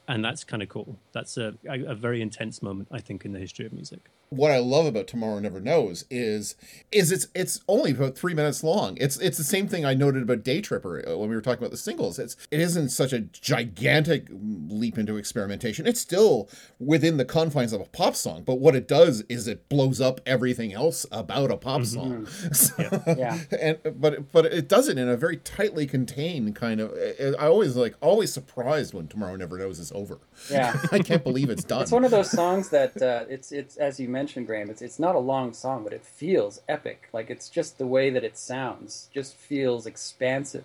and 0.06 0.24
that's 0.24 0.44
kind 0.44 0.62
of 0.62 0.68
cool. 0.68 0.96
That's 1.12 1.36
a, 1.38 1.54
a, 1.68 1.86
a 1.86 1.94
very 1.96 2.22
intense 2.22 2.62
moment, 2.62 2.86
I 2.92 3.00
think, 3.00 3.24
in 3.24 3.32
the 3.32 3.40
history 3.40 3.66
of 3.66 3.72
music. 3.72 3.98
What 4.30 4.50
I 4.50 4.58
love 4.58 4.86
about 4.86 5.06
Tomorrow 5.06 5.38
Never 5.38 5.60
Knows 5.60 6.04
is 6.10 6.56
is 6.90 7.12
it's 7.12 7.28
it's 7.34 7.60
only 7.68 7.92
about 7.92 8.16
three 8.18 8.34
minutes 8.34 8.64
long. 8.64 8.96
It's 9.00 9.16
it's 9.18 9.38
the 9.38 9.44
same 9.44 9.68
thing 9.68 9.84
I 9.84 9.94
noted 9.94 10.22
about 10.22 10.42
Day 10.42 10.60
Tripper 10.60 11.08
uh, 11.08 11.16
when 11.16 11.28
we 11.28 11.34
were 11.36 11.40
talking 11.40 11.58
about 11.58 11.70
the 11.70 11.76
singles. 11.76 12.18
It's 12.18 12.36
it 12.50 12.60
isn't 12.60 12.88
such 12.90 13.12
a 13.12 13.20
gigantic 13.20 14.26
leap 14.30 14.98
into 14.98 15.16
experimentation. 15.16 15.86
It's 15.86 16.00
still 16.00 16.48
within 16.78 17.16
the 17.16 17.24
confines 17.24 17.72
of 17.72 17.80
a 17.80 17.84
pop 17.84 18.16
song, 18.16 18.42
but 18.44 18.56
what 18.56 18.74
it 18.74 18.88
does 18.88 19.22
is 19.28 19.46
it 19.46 19.68
blows 19.68 20.00
up 20.00 20.20
everything 20.26 20.72
else 20.72 21.06
about 21.12 21.50
a 21.50 21.56
pop 21.56 21.84
song. 21.84 22.26
So- 22.52 23.02
Yeah. 23.16 23.38
and 23.60 23.78
but 24.00 24.32
but 24.32 24.46
it 24.46 24.68
does 24.68 24.88
it 24.88 24.98
in 24.98 25.08
a 25.08 25.16
very 25.16 25.36
tightly 25.36 25.86
contained 25.86 26.54
kind 26.56 26.80
of. 26.80 26.92
I 27.38 27.46
always 27.46 27.76
like 27.76 27.94
always 28.00 28.32
surprised 28.32 28.92
when 28.94 29.08
Tomorrow 29.08 29.36
Never 29.36 29.58
Knows 29.58 29.78
is 29.78 29.92
over. 29.92 30.18
Yeah. 30.50 30.76
I 30.92 30.98
can't 30.98 31.22
believe 31.22 31.50
it's 31.50 31.64
done. 31.64 31.82
It's 31.82 31.92
one 31.92 32.04
of 32.04 32.10
those 32.10 32.30
songs 32.30 32.70
that 32.70 33.00
uh, 33.00 33.24
it's 33.28 33.52
it's 33.52 33.76
as 33.76 34.00
you 34.00 34.08
mentioned, 34.16 34.46
Graeme. 34.46 34.70
It's 34.70 34.80
it's 34.80 34.98
not 34.98 35.14
a 35.14 35.18
long 35.18 35.52
song, 35.52 35.84
but 35.84 35.92
it 35.92 36.02
feels 36.02 36.60
epic. 36.66 37.10
Like 37.12 37.28
it's 37.28 37.50
just 37.50 37.76
the 37.76 37.86
way 37.86 38.08
that 38.08 38.24
it 38.24 38.38
sounds, 38.38 39.10
just 39.12 39.34
feels 39.36 39.84
expansive. 39.84 40.64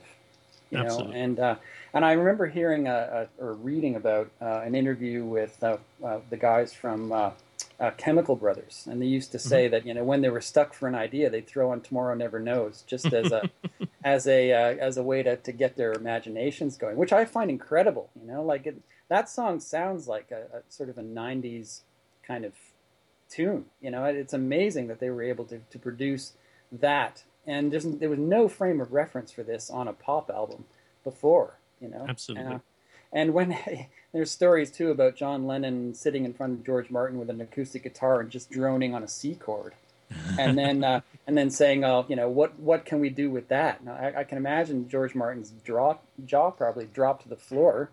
You 0.70 0.77
know, 0.77 0.86
Absolutely. 0.86 1.20
and 1.20 1.39
uh, 1.39 1.55
and 1.93 2.05
I 2.05 2.13
remember 2.13 2.48
hearing 2.48 2.88
a, 2.88 3.27
a, 3.39 3.43
or 3.43 3.53
reading 3.55 3.96
about 3.98 4.31
uh, 4.41 4.62
an 4.63 4.74
interview 4.74 5.25
with 5.25 5.62
uh, 5.62 5.77
uh, 6.01 6.20
the 6.29 6.38
guys 6.38 6.74
from 6.74 7.12
uh, 7.12 7.31
uh, 7.77 7.91
Chemical 7.98 8.38
Brothers, 8.38 8.88
and 8.89 9.01
they 9.01 9.05
used 9.08 9.34
to 9.34 9.39
say 9.39 9.67
that 9.67 9.86
you 9.86 9.93
know 9.93 10.05
when 10.05 10.22
they 10.22 10.29
were 10.29 10.39
stuck 10.39 10.74
for 10.74 10.88
an 10.88 10.96
idea, 10.96 11.29
they'd 11.29 11.46
throw 11.46 11.72
on 11.72 11.81
Tomorrow 11.81 12.15
Never 12.15 12.39
Knows 12.39 12.86
just 12.88 13.12
as 13.12 13.34
a 13.34 13.50
as 14.05 14.27
a 14.27 14.53
uh, 14.53 14.88
as 14.88 14.96
a 14.96 15.03
way 15.03 15.24
to, 15.24 15.36
to 15.36 15.51
get 15.51 15.75
their 15.75 15.91
imaginations 15.91 16.77
going, 16.77 16.96
which 16.96 17.12
I 17.12 17.25
find 17.25 17.50
incredible. 17.50 18.10
You 18.15 18.27
know, 18.31 18.43
like 18.43 18.65
it, 18.65 18.77
that 19.10 19.29
song 19.29 19.60
sounds 19.60 20.08
like 20.08 20.31
a, 20.31 20.60
a 20.60 20.62
sort 20.70 20.88
of 20.88 20.98
a 20.98 21.03
'90s 21.03 21.81
kind 22.25 22.46
of 22.46 22.53
tune. 23.31 23.65
You 23.81 23.91
know, 23.91 24.05
it's 24.05 24.33
amazing 24.33 24.88
that 24.88 25.00
they 25.00 25.09
were 25.09 25.23
able 25.23 25.45
to, 25.45 25.59
to 25.69 25.79
produce 25.79 26.33
that, 26.71 27.23
and 27.47 27.71
there's, 27.71 27.85
there 27.85 28.09
was 28.09 28.19
no 28.19 28.47
frame 28.47 28.79
of 28.81 28.93
reference 28.93 29.31
for 29.31 29.43
this 29.43 29.69
on 29.69 29.88
a 29.88 29.93
pop 29.93 30.29
album 30.29 30.65
before. 31.03 31.57
You 31.79 31.89
know, 31.89 32.05
Absolutely. 32.07 32.45
And, 32.45 32.53
uh, 32.55 32.59
and 33.13 33.33
when 33.33 33.57
there's 34.13 34.31
stories 34.31 34.71
too 34.71 34.91
about 34.91 35.15
John 35.15 35.47
Lennon 35.47 35.93
sitting 35.93 36.25
in 36.25 36.33
front 36.33 36.53
of 36.53 36.65
George 36.65 36.89
Martin 36.89 37.19
with 37.19 37.29
an 37.29 37.41
acoustic 37.41 37.83
guitar 37.83 38.19
and 38.19 38.29
just 38.29 38.51
droning 38.51 38.93
on 38.93 39.03
a 39.03 39.07
C 39.07 39.35
chord, 39.35 39.73
and 40.38 40.57
then 40.57 40.83
uh, 40.83 41.01
and 41.27 41.38
then 41.38 41.50
saying, 41.50 41.83
"Oh, 41.83 42.05
you 42.07 42.15
know, 42.15 42.29
what 42.29 42.59
what 42.59 42.85
can 42.85 43.00
we 43.00 43.09
do 43.09 43.29
with 43.29 43.47
that?" 43.50 43.83
Now, 43.83 43.93
I, 43.93 44.19
I 44.19 44.23
can 44.23 44.38
imagine 44.38 44.89
George 44.89 45.15
Martin's 45.15 45.51
draw, 45.63 45.97
jaw 46.25 46.51
probably 46.51 46.85
dropped 46.85 47.23
to 47.23 47.29
the 47.29 47.35
floor, 47.35 47.89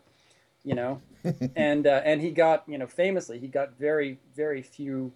you 0.64 0.75
know, 0.75 1.00
and 1.57 1.87
uh, 1.87 2.02
and 2.04 2.21
he 2.21 2.30
got 2.30 2.64
you 2.66 2.78
know 2.78 2.87
famously 2.87 3.38
he 3.38 3.49
got 3.49 3.78
very 3.78 4.18
very 4.37 4.62
few 4.62 5.12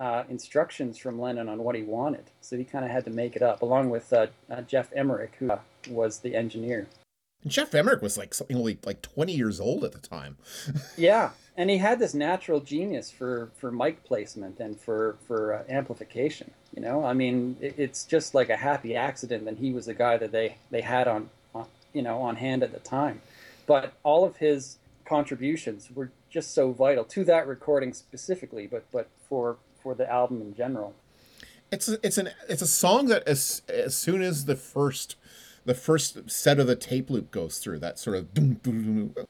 uh, 0.00 0.24
instructions 0.30 0.96
from 0.96 1.20
Lennon 1.20 1.48
on 1.48 1.62
what 1.62 1.76
he 1.76 1.82
wanted, 1.82 2.24
so 2.40 2.56
he 2.56 2.64
kind 2.64 2.84
of 2.84 2.90
had 2.90 3.04
to 3.04 3.10
make 3.10 3.36
it 3.36 3.42
up, 3.42 3.60
along 3.60 3.90
with 3.90 4.10
uh, 4.12 4.28
uh, 4.50 4.62
Geoff 4.62 4.88
Emerick, 4.96 5.34
who 5.38 5.50
uh, 5.50 5.58
was 5.90 6.20
the 6.20 6.34
engineer. 6.34 6.88
Geoff 7.46 7.74
Emerick 7.74 8.00
was 8.02 8.16
like 8.18 8.32
something 8.32 8.56
like 8.56 8.84
like 8.84 9.02
twenty 9.02 9.34
years 9.34 9.60
old 9.60 9.84
at 9.84 9.92
the 9.92 9.98
time. 9.98 10.38
Yeah, 10.96 11.30
and 11.56 11.70
he 11.70 11.78
had 11.78 11.98
this 11.98 12.14
natural 12.14 12.60
genius 12.60 13.10
for 13.10 13.50
for 13.56 13.70
mic 13.70 14.02
placement 14.04 14.58
and 14.58 14.80
for 14.80 15.16
for 15.26 15.54
uh, 15.54 15.62
amplification. 15.68 16.50
You 16.74 16.82
know, 16.82 17.04
I 17.04 17.12
mean, 17.12 17.56
it, 17.60 17.74
it's 17.76 18.04
just 18.04 18.34
like 18.34 18.48
a 18.48 18.56
happy 18.56 18.96
accident 18.96 19.44
that 19.44 19.58
he 19.58 19.72
was 19.72 19.86
the 19.86 19.94
guy 19.94 20.16
that 20.16 20.32
they 20.32 20.56
they 20.70 20.80
had 20.80 21.08
on, 21.08 21.28
on 21.54 21.66
you 21.92 22.02
know 22.02 22.20
on 22.22 22.36
hand 22.36 22.62
at 22.62 22.72
the 22.72 22.78
time. 22.78 23.20
But 23.66 23.92
all 24.02 24.24
of 24.24 24.38
his 24.38 24.78
contributions 25.04 25.90
were 25.94 26.10
just 26.30 26.54
so 26.54 26.72
vital 26.72 27.04
to 27.04 27.24
that 27.24 27.46
recording 27.46 27.92
specifically, 27.92 28.66
but 28.66 28.84
but 28.90 29.08
for 29.28 29.56
for 29.82 29.94
the 29.94 30.10
album 30.10 30.40
in 30.40 30.54
general. 30.54 30.94
It's 31.70 31.88
a, 31.88 31.98
it's 32.04 32.18
an 32.18 32.30
it's 32.48 32.62
a 32.62 32.66
song 32.66 33.06
that 33.06 33.26
as 33.26 33.62
as 33.68 33.96
soon 33.96 34.22
as 34.22 34.46
the 34.46 34.56
first 34.56 35.16
the 35.64 35.74
first 35.74 36.30
set 36.30 36.58
of 36.58 36.66
the 36.66 36.76
tape 36.76 37.10
loop 37.10 37.30
goes 37.30 37.58
through 37.58 37.78
that 37.80 37.98
sort 37.98 38.16
of 38.16 38.34
doom, 38.34 38.54
doom, 38.54 38.82
doom, 38.82 39.08
doom. 39.08 39.26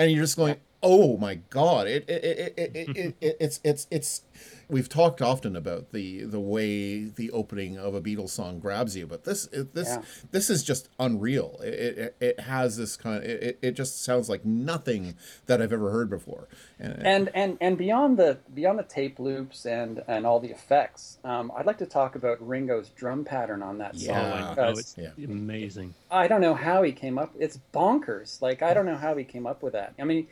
and 0.00 0.10
you're 0.10 0.22
just 0.22 0.36
going 0.36 0.56
oh 0.82 1.18
my 1.18 1.34
god 1.50 1.86
it 1.86 2.08
it, 2.08 2.24
it, 2.24 2.54
it, 2.56 2.76
it, 2.76 2.96
it, 2.96 3.16
it 3.20 3.36
it's 3.38 3.60
it's 3.62 3.86
it's 3.90 4.22
we've 4.70 4.88
talked 4.88 5.20
often 5.20 5.56
about 5.56 5.90
the 5.92 6.22
the 6.24 6.40
way 6.40 7.04
the 7.04 7.30
opening 7.30 7.78
of 7.78 7.94
a 7.94 8.00
Beatles 8.00 8.30
song 8.30 8.58
grabs 8.60 8.96
you, 8.96 9.06
but 9.06 9.24
this 9.24 9.46
this 9.52 9.88
Yeah. 9.88 10.02
this 10.30 10.50
is 10.50 10.62
just 10.62 10.88
unreal. 10.98 11.58
It, 11.62 11.74
it 11.98 12.16
it 12.20 12.40
has 12.40 12.76
this 12.76 12.96
kind. 12.96 13.18
Of, 13.22 13.30
it 13.30 13.58
it 13.62 13.72
just 13.72 14.02
sounds 14.04 14.28
like 14.28 14.44
nothing 14.44 15.14
that 15.46 15.60
I've 15.60 15.72
ever 15.72 15.90
heard 15.90 16.08
before. 16.10 16.48
And, 16.78 17.02
and 17.06 17.30
and 17.34 17.58
and 17.60 17.78
beyond 17.78 18.18
the 18.18 18.38
beyond 18.54 18.78
the 18.78 18.82
tape 18.84 19.18
loops 19.18 19.66
and 19.66 20.02
and 20.08 20.26
all 20.26 20.40
the 20.40 20.50
effects, 20.50 21.18
um, 21.24 21.52
I'd 21.56 21.66
like 21.66 21.78
to 21.78 21.86
talk 21.86 22.14
about 22.14 22.40
Ringo's 22.46 22.88
drum 22.90 23.24
pattern 23.24 23.62
on 23.62 23.78
that 23.78 23.96
song. 23.96 24.54
Oh, 24.58 24.70
it's 24.70 24.96
Yeah. 24.96 25.10
amazing. 25.18 25.94
I 26.10 26.28
don't 26.28 26.40
know 26.40 26.54
how 26.54 26.82
he 26.82 26.92
came 26.92 27.18
up. 27.18 27.34
It's 27.38 27.58
bonkers. 27.74 28.40
Like 28.40 28.62
I 28.62 28.74
don't 28.74 28.86
know 28.86 28.96
how 28.96 29.16
he 29.16 29.24
came 29.24 29.46
up 29.46 29.62
with 29.62 29.72
that. 29.74 29.94
I 29.98 30.04
mean, 30.04 30.26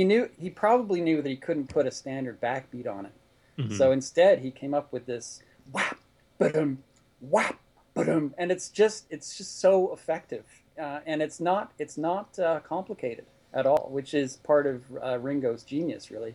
he 0.00 0.04
knew 0.04 0.30
he 0.38 0.48
probably 0.48 1.02
knew 1.02 1.20
that 1.20 1.28
he 1.28 1.36
couldn't 1.36 1.66
put 1.66 1.86
a 1.86 1.90
standard 1.90 2.40
backbeat 2.40 2.88
on 2.90 3.04
it. 3.04 3.12
Mm-hmm. 3.58 3.76
So 3.76 3.92
instead, 3.92 4.38
he 4.38 4.50
came 4.50 4.72
up 4.72 4.90
with 4.94 5.04
this 5.04 5.42
whap, 5.70 5.98
ba-dum, 6.38 6.78
whap, 7.20 7.60
ba-dum, 7.92 8.34
and 8.38 8.50
it's 8.50 8.70
just 8.70 9.04
it's 9.10 9.36
just 9.36 9.60
so 9.60 9.92
effective, 9.92 10.46
uh, 10.80 11.00
and 11.04 11.20
it's 11.20 11.38
not 11.38 11.72
it's 11.78 11.98
not 11.98 12.38
uh, 12.38 12.60
complicated 12.60 13.26
at 13.52 13.66
all, 13.66 13.90
which 13.92 14.14
is 14.14 14.38
part 14.38 14.66
of 14.66 14.82
uh, 15.02 15.18
Ringo's 15.18 15.64
genius, 15.64 16.10
really. 16.10 16.34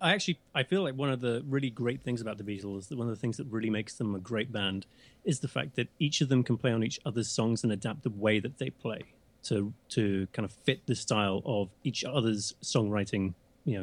I 0.00 0.12
actually 0.12 0.38
I 0.54 0.62
feel 0.62 0.84
like 0.84 0.94
one 0.94 1.10
of 1.10 1.20
the 1.20 1.42
really 1.48 1.70
great 1.70 2.00
things 2.00 2.20
about 2.20 2.38
the 2.38 2.44
Beatles, 2.44 2.90
that 2.90 2.96
one 2.96 3.08
of 3.08 3.12
the 3.12 3.20
things 3.20 3.38
that 3.38 3.48
really 3.48 3.70
makes 3.70 3.94
them 3.94 4.14
a 4.14 4.20
great 4.20 4.52
band, 4.52 4.86
is 5.24 5.40
the 5.40 5.48
fact 5.48 5.74
that 5.74 5.88
each 5.98 6.20
of 6.20 6.28
them 6.28 6.44
can 6.44 6.56
play 6.58 6.70
on 6.70 6.84
each 6.84 7.00
other's 7.04 7.28
songs 7.28 7.64
and 7.64 7.72
adapt 7.72 8.04
the 8.04 8.10
way 8.10 8.38
that 8.38 8.58
they 8.58 8.70
play 8.70 9.00
to 9.44 9.72
to 9.90 10.26
kind 10.32 10.44
of 10.44 10.52
fit 10.52 10.80
the 10.86 10.94
style 10.94 11.42
of 11.44 11.68
each 11.84 12.04
other's 12.04 12.54
songwriting, 12.62 13.34
you 13.64 13.78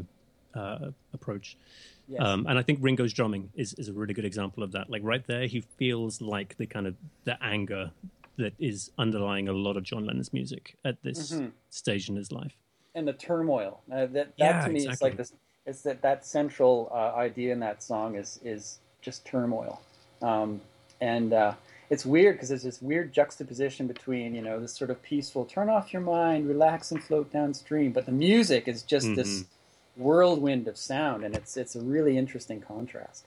know, 0.53 0.59
uh, 0.61 0.91
approach. 1.13 1.57
Yes. 2.07 2.21
Um, 2.21 2.45
and 2.47 2.59
I 2.59 2.61
think 2.63 2.79
Ringo's 2.81 3.13
drumming 3.13 3.49
is, 3.55 3.73
is 3.75 3.87
a 3.87 3.93
really 3.93 4.13
good 4.13 4.25
example 4.25 4.63
of 4.63 4.71
that. 4.73 4.89
Like 4.89 5.01
right 5.05 5.25
there, 5.25 5.47
he 5.47 5.61
feels 5.77 6.21
like 6.21 6.57
the 6.57 6.65
kind 6.65 6.85
of 6.87 6.95
the 7.23 7.41
anger 7.41 7.91
that 8.37 8.53
is 8.59 8.91
underlying 8.97 9.47
a 9.47 9.53
lot 9.53 9.77
of 9.77 9.83
John 9.83 10.05
Lennon's 10.05 10.33
music 10.33 10.75
at 10.83 11.01
this 11.03 11.31
Mm-hmm. 11.33 11.47
stage 11.69 12.09
in 12.09 12.15
his 12.17 12.31
life. 12.31 12.53
and 12.95 13.07
the 13.07 13.13
turmoil. 13.13 13.81
Uh, 13.89 14.07
that 14.07 14.13
that 14.13 14.35
Yeah, 14.37 14.65
to 14.65 14.69
me 14.73 14.87
is 14.87 15.01
like 15.01 15.15
this. 15.15 15.31
It's 15.65 15.83
that 15.83 16.01
that 16.01 16.25
central 16.25 16.89
uh, 16.91 17.13
idea 17.15 17.53
in 17.53 17.59
that 17.61 17.81
song 17.83 18.15
is 18.15 18.39
is 18.43 18.79
just 19.01 19.25
turmoil, 19.25 19.79
um, 20.21 20.59
and 20.99 21.31
uh, 21.33 21.53
it's 21.91 22.05
weird 22.05 22.35
because 22.35 22.47
there's 22.49 22.63
this 22.63 22.81
weird 22.81 23.11
juxtaposition 23.13 23.85
between 23.85 24.33
you 24.33 24.41
know 24.41 24.59
this 24.59 24.73
sort 24.73 24.89
of 24.89 25.03
peaceful 25.03 25.45
turn 25.45 25.69
off 25.69 25.91
your 25.91 26.01
mind, 26.01 26.47
relax 26.47 26.89
and 26.91 27.03
float 27.03 27.31
downstream, 27.31 27.91
but 27.91 28.05
the 28.05 28.13
music 28.13 28.67
is 28.67 28.81
just 28.81 29.13
this 29.13 29.41
mm-hmm. 29.41 30.03
whirlwind 30.03 30.67
of 30.69 30.77
sound, 30.77 31.25
and 31.25 31.35
it's 31.35 31.57
it's 31.57 31.75
a 31.75 31.81
really 31.81 32.17
interesting 32.17 32.61
contrast. 32.61 33.25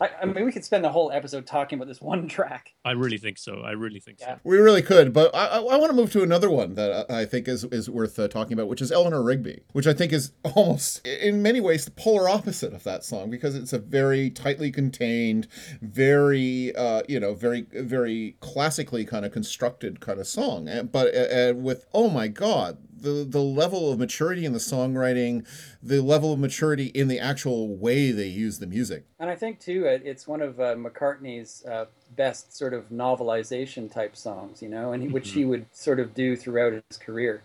I, 0.00 0.10
I 0.22 0.24
mean, 0.26 0.44
we 0.44 0.52
could 0.52 0.64
spend 0.64 0.84
the 0.84 0.90
whole 0.90 1.10
episode 1.12 1.46
talking 1.46 1.78
about 1.78 1.88
this 1.88 2.00
one 2.00 2.28
track. 2.28 2.74
I 2.84 2.92
really 2.92 3.18
think 3.18 3.38
so. 3.38 3.62
I 3.62 3.72
really 3.72 4.00
think 4.00 4.18
Yeah. 4.20 4.34
so. 4.36 4.40
We 4.44 4.58
really 4.58 4.82
could, 4.82 5.12
but 5.12 5.34
I, 5.34 5.46
I, 5.46 5.58
I 5.58 5.76
want 5.76 5.90
to 5.90 5.92
move 5.96 6.12
to 6.12 6.22
another 6.22 6.50
one 6.50 6.74
that 6.74 7.06
I 7.10 7.18
I 7.20 7.24
think 7.24 7.48
is, 7.48 7.64
is 7.64 7.90
worth 7.90 8.18
uh, 8.18 8.28
talking 8.28 8.52
about, 8.52 8.68
which 8.68 8.80
is 8.80 8.92
Eleanor 8.92 9.22
Rigby, 9.22 9.62
which 9.72 9.86
I 9.86 9.92
think 9.92 10.12
is 10.12 10.32
almost, 10.44 11.04
in 11.06 11.42
many 11.42 11.60
ways, 11.60 11.84
the 11.84 11.90
polar 11.90 12.28
opposite 12.28 12.72
of 12.72 12.84
that 12.84 13.02
song 13.04 13.28
because 13.30 13.54
it's 13.56 13.72
a 13.72 13.78
very 13.78 14.30
tightly 14.30 14.70
contained, 14.70 15.48
very, 15.82 16.74
uh, 16.76 17.02
you 17.08 17.18
know, 17.18 17.34
very, 17.34 17.62
very 17.72 18.36
classically 18.40 19.04
kind 19.04 19.24
of 19.24 19.32
constructed 19.32 20.00
kind 20.00 20.20
of 20.20 20.26
song. 20.26 20.68
And, 20.68 20.92
but 20.92 21.14
uh, 21.14 21.50
uh, 21.50 21.54
with, 21.54 21.86
oh 21.92 22.08
my 22.08 22.28
God, 22.28 22.78
the, 23.00 23.26
the 23.28 23.40
level 23.40 23.90
of 23.90 23.98
maturity 23.98 24.44
in 24.44 24.52
the 24.52 24.58
songwriting, 24.58 25.46
the 25.82 26.00
level 26.00 26.32
of 26.32 26.38
maturity 26.38 26.86
in 26.86 27.08
the 27.08 27.18
actual 27.18 27.76
way 27.76 28.10
they 28.10 28.26
use 28.26 28.58
the 28.58 28.66
music. 28.66 29.04
And 29.18 29.30
I 29.30 29.34
think 29.34 29.60
too, 29.60 29.84
it's 29.86 30.26
one 30.26 30.42
of 30.42 30.60
uh, 30.60 30.74
McCartney's 30.74 31.64
uh, 31.64 31.86
best 32.16 32.56
sort 32.56 32.74
of 32.74 32.90
novelization 32.90 33.90
type 33.90 34.16
songs, 34.16 34.62
you 34.62 34.68
know, 34.68 34.92
and 34.92 35.02
he, 35.02 35.08
which 35.08 35.32
he 35.32 35.44
would 35.44 35.66
sort 35.72 36.00
of 36.00 36.14
do 36.14 36.36
throughout 36.36 36.72
his 36.72 36.98
career. 36.98 37.42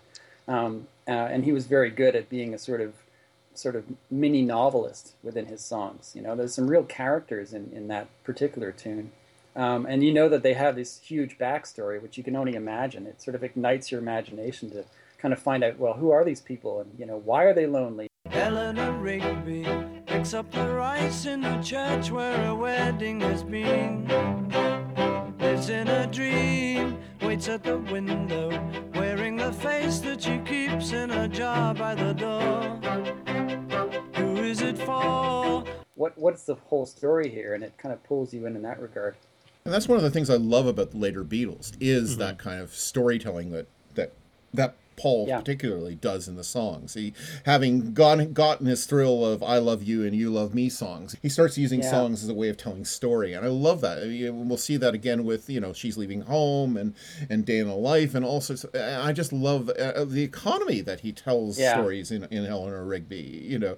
Um, 0.48 0.88
uh, 1.08 1.12
and 1.12 1.46
he 1.46 1.52
was 1.52 1.68
very 1.68 1.90
good 1.90 2.16
at 2.16 2.30
being 2.30 2.54
a 2.54 2.58
sort 2.58 2.82
of 2.82 2.94
sort 3.54 3.76
of 3.76 3.86
mini 4.10 4.42
novelist 4.42 5.14
within 5.22 5.46
his 5.46 5.64
songs. 5.64 6.14
You 6.16 6.22
know, 6.22 6.36
there's 6.36 6.56
some 6.56 6.68
real 6.70 6.84
characters 6.84 7.54
in, 7.54 7.72
in 7.72 7.88
that 7.90 8.08
particular 8.24 8.72
tune. 8.72 9.12
Um, 9.56 9.86
and 9.86 10.04
you 10.04 10.12
know 10.12 10.30
that 10.30 10.42
they 10.42 10.54
have 10.54 10.76
this 10.76 11.00
huge 11.00 11.38
backstory, 11.38 12.02
which 12.02 12.18
you 12.18 12.24
can 12.24 12.36
only 12.36 12.56
imagine. 12.56 13.06
It 13.06 13.22
sort 13.22 13.36
of 13.36 13.44
ignites 13.44 13.92
your 13.92 14.02
imagination 14.02 14.72
to 14.72 14.86
kind 15.24 15.32
of 15.32 15.40
find 15.40 15.64
out, 15.64 15.80
well, 15.80 15.94
who 15.94 16.12
are 16.12 16.26
these 16.26 16.42
people, 16.42 16.82
and 16.82 16.92
you 17.00 17.06
know, 17.06 17.22
why 17.24 17.46
are 17.46 17.54
they 17.54 17.66
lonely? 17.66 18.10
Eleanor 18.30 18.92
Rigby 18.92 19.66
picks 20.06 20.34
up 20.34 20.52
the 20.52 20.68
rice 20.68 21.26
in 21.26 21.40
the 21.40 21.62
church 21.62 22.12
where 22.12 22.50
a 22.50 22.54
wedding 22.54 23.22
has 23.22 23.42
been. 23.42 24.06
Lives 25.40 25.70
in 25.70 25.88
a 25.88 26.08
dream, 26.08 27.00
waits 27.22 27.48
at 27.48 27.64
the 27.64 27.78
window, 27.78 28.50
wearing 28.96 29.38
the 29.38 29.54
face 29.54 30.00
that 30.00 30.22
she 30.22 30.40
keeps 30.40 30.92
in 30.92 31.10
a 31.10 31.30
jar 31.30 31.74
by 31.74 31.96
the 31.96 32.12
door. 32.12 32.62
Who 34.16 34.44
is 34.44 34.62
it 34.62 34.78
for? 34.78 35.64
What 35.96 36.18
what's 36.18 36.44
the 36.44 36.56
whole 36.56 36.86
story 36.86 37.30
here? 37.30 37.54
And 37.54 37.64
it 37.64 37.78
kind 37.78 37.94
of 37.94 38.04
pulls 38.04 38.34
you 38.34 38.46
in 38.46 38.58
in 38.58 38.62
that 38.64 38.82
regard. 38.82 39.16
And 39.64 39.74
that's 39.74 39.88
one 39.88 39.96
of 39.98 40.04
the 40.04 40.12
things 40.12 40.30
I 40.30 40.36
love 40.36 40.68
about 40.68 40.92
the 40.92 40.98
later 40.98 41.24
Beatles 41.24 41.72
is 41.80 42.12
mm-hmm. 42.12 42.20
that 42.20 42.40
kind 42.40 42.60
of 42.60 42.76
storytelling 42.76 43.52
that 43.52 43.68
that 43.96 44.12
that 44.54 44.76
Paul 44.96 45.26
Yeah. 45.28 45.40
particularly 45.40 45.96
does 45.96 46.28
in 46.28 46.36
the 46.36 46.44
songs. 46.44 46.94
He 46.94 47.14
having 47.46 47.94
gotten 47.94 48.34
gotten 48.34 48.66
his 48.68 48.86
thrill 48.86 49.26
of 49.26 49.42
"I 49.44 49.58
Love 49.58 49.84
You" 49.84 50.06
and 50.06 50.16
"You 50.16 50.30
Love 50.32 50.54
Me" 50.54 50.70
songs, 50.70 51.16
he 51.22 51.30
starts 51.30 51.58
using 51.58 51.82
Yeah. 51.82 51.90
songs 51.92 52.24
as 52.24 52.30
a 52.30 52.34
way 52.34 52.50
of 52.50 52.58
telling 52.58 52.86
story, 52.86 53.34
and 53.34 53.46
I 53.46 53.50
love 53.50 53.82
that. 53.82 54.00
I 54.04 54.06
mean, 54.06 54.48
we'll 54.50 54.58
see 54.58 54.78
that 54.78 54.94
again 54.94 55.24
with 55.24 55.50
you 55.50 55.60
know 55.60 55.74
"She's 55.74 55.98
Leaving 55.98 56.22
Home" 56.22 56.78
and 56.78 56.94
and 57.30 57.46
"Day 57.46 57.60
in 57.60 57.68
the 57.68 57.76
Life" 57.76 58.16
and 58.16 58.24
all 58.26 58.42
sorts. 58.42 58.64
Of, 58.64 58.76
I 58.76 59.12
just 59.14 59.34
love 59.34 59.70
uh, 59.70 60.06
the 60.06 60.24
economy 60.24 60.82
that 60.82 61.02
he 61.02 61.12
tells 61.12 61.58
Yeah. 61.60 61.74
stories 61.74 62.12
in 62.12 62.24
in 62.26 62.46
Eleanor 62.46 62.84
Rigby. 62.86 63.46
You 63.48 63.60
know, 63.60 63.78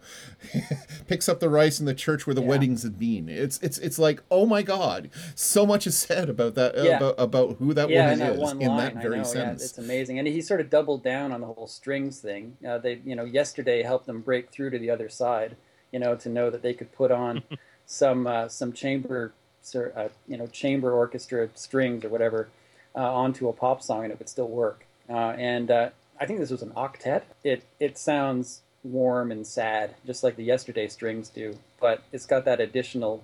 picks 1.08 1.28
up 1.30 1.39
the 1.39 1.49
rice 1.49 1.80
in 1.80 1.86
the 1.86 1.93
church 1.93 2.25
where 2.28 2.34
the 2.34 2.41
weddings 2.41 2.84
had 2.84 2.97
been. 2.99 3.30
It's 3.30 3.60
it's 3.62 3.78
it's 3.80 3.99
like 3.99 4.21
oh 4.32 4.45
my 4.45 4.62
god, 4.62 5.10
so 5.36 5.65
much 5.65 5.88
is 5.88 5.97
said 5.97 6.30
about 6.30 6.56
that 6.56 6.75
about 6.75 7.15
about 7.17 7.58
who 7.58 7.73
that 7.73 7.89
woman 7.89 8.19
that 8.19 8.36
is 8.36 8.51
in 8.54 8.78
that 8.78 8.95
very 9.01 9.17
know, 9.17 9.23
sentence. 9.23 9.63
It's 9.63 9.78
amazing, 9.78 10.19
and 10.19 10.28
he 10.28 10.41
sort 10.41 10.62
of 10.62 10.69
doubled 10.69 11.04
down 11.06 11.32
on 11.32 11.39
the 11.39 11.48
whole 11.48 11.68
strings 11.68 12.20
thing. 12.20 12.58
Uh, 12.68 12.80
they, 12.80 13.00
you 13.06 13.15
know, 13.15 13.24
yesterday 13.24 13.84
helped 13.84 14.08
them 14.08 14.20
break 14.20 14.50
through 14.50 14.72
to 14.72 14.80
the 14.80 14.89
other 14.89 15.08
side. 15.08 15.56
You 15.94 16.00
know, 16.00 16.15
to 16.15 16.28
know 16.28 16.50
that 16.50 16.62
they 16.62 16.74
could 16.74 16.91
put 16.91 17.12
on 17.12 17.44
some 17.86 18.28
uh, 18.28 18.50
some 18.50 18.74
chamber, 18.74 19.32
uh, 19.74 20.10
you 20.28 20.36
know, 20.36 20.48
chamber 20.48 20.91
orchestra 20.91 21.48
strings 21.54 22.04
or 22.04 22.10
whatever 22.10 22.50
uh, 22.96 23.13
onto 23.13 23.48
a 23.48 23.54
pop 23.54 23.82
song, 23.82 24.04
and 24.04 24.12
it 24.12 24.20
would 24.20 24.28
still 24.28 24.50
work. 24.50 24.86
Uh, 25.10 25.34
and 25.38 25.72
uh, 25.72 25.89
I 26.20 26.26
think 26.26 26.39
this 26.39 26.50
was 26.50 26.63
an 26.63 26.72
octet. 26.72 27.22
It 27.44 27.63
it 27.80 27.98
sounds 27.98 28.62
warm 28.84 29.32
and 29.32 29.46
sad, 29.48 29.96
just 30.06 30.24
like 30.24 30.36
the 30.36 30.44
yesterday 30.44 30.88
strings 30.88 31.30
do, 31.30 31.58
but 31.80 32.04
it's 32.12 32.26
got 32.26 32.46
that 32.46 32.60
additional, 32.60 33.24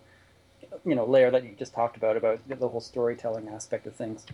you 0.85 0.95
know, 0.95 1.05
layer 1.05 1.29
that 1.31 1.43
you 1.43 1.51
just 1.57 1.73
talked 1.73 1.97
about 1.97 2.15
about 2.15 2.39
the 2.47 2.67
whole 2.67 2.81
storytelling 2.81 3.49
aspect 3.49 3.85
of 3.85 3.95
things. 3.95 4.25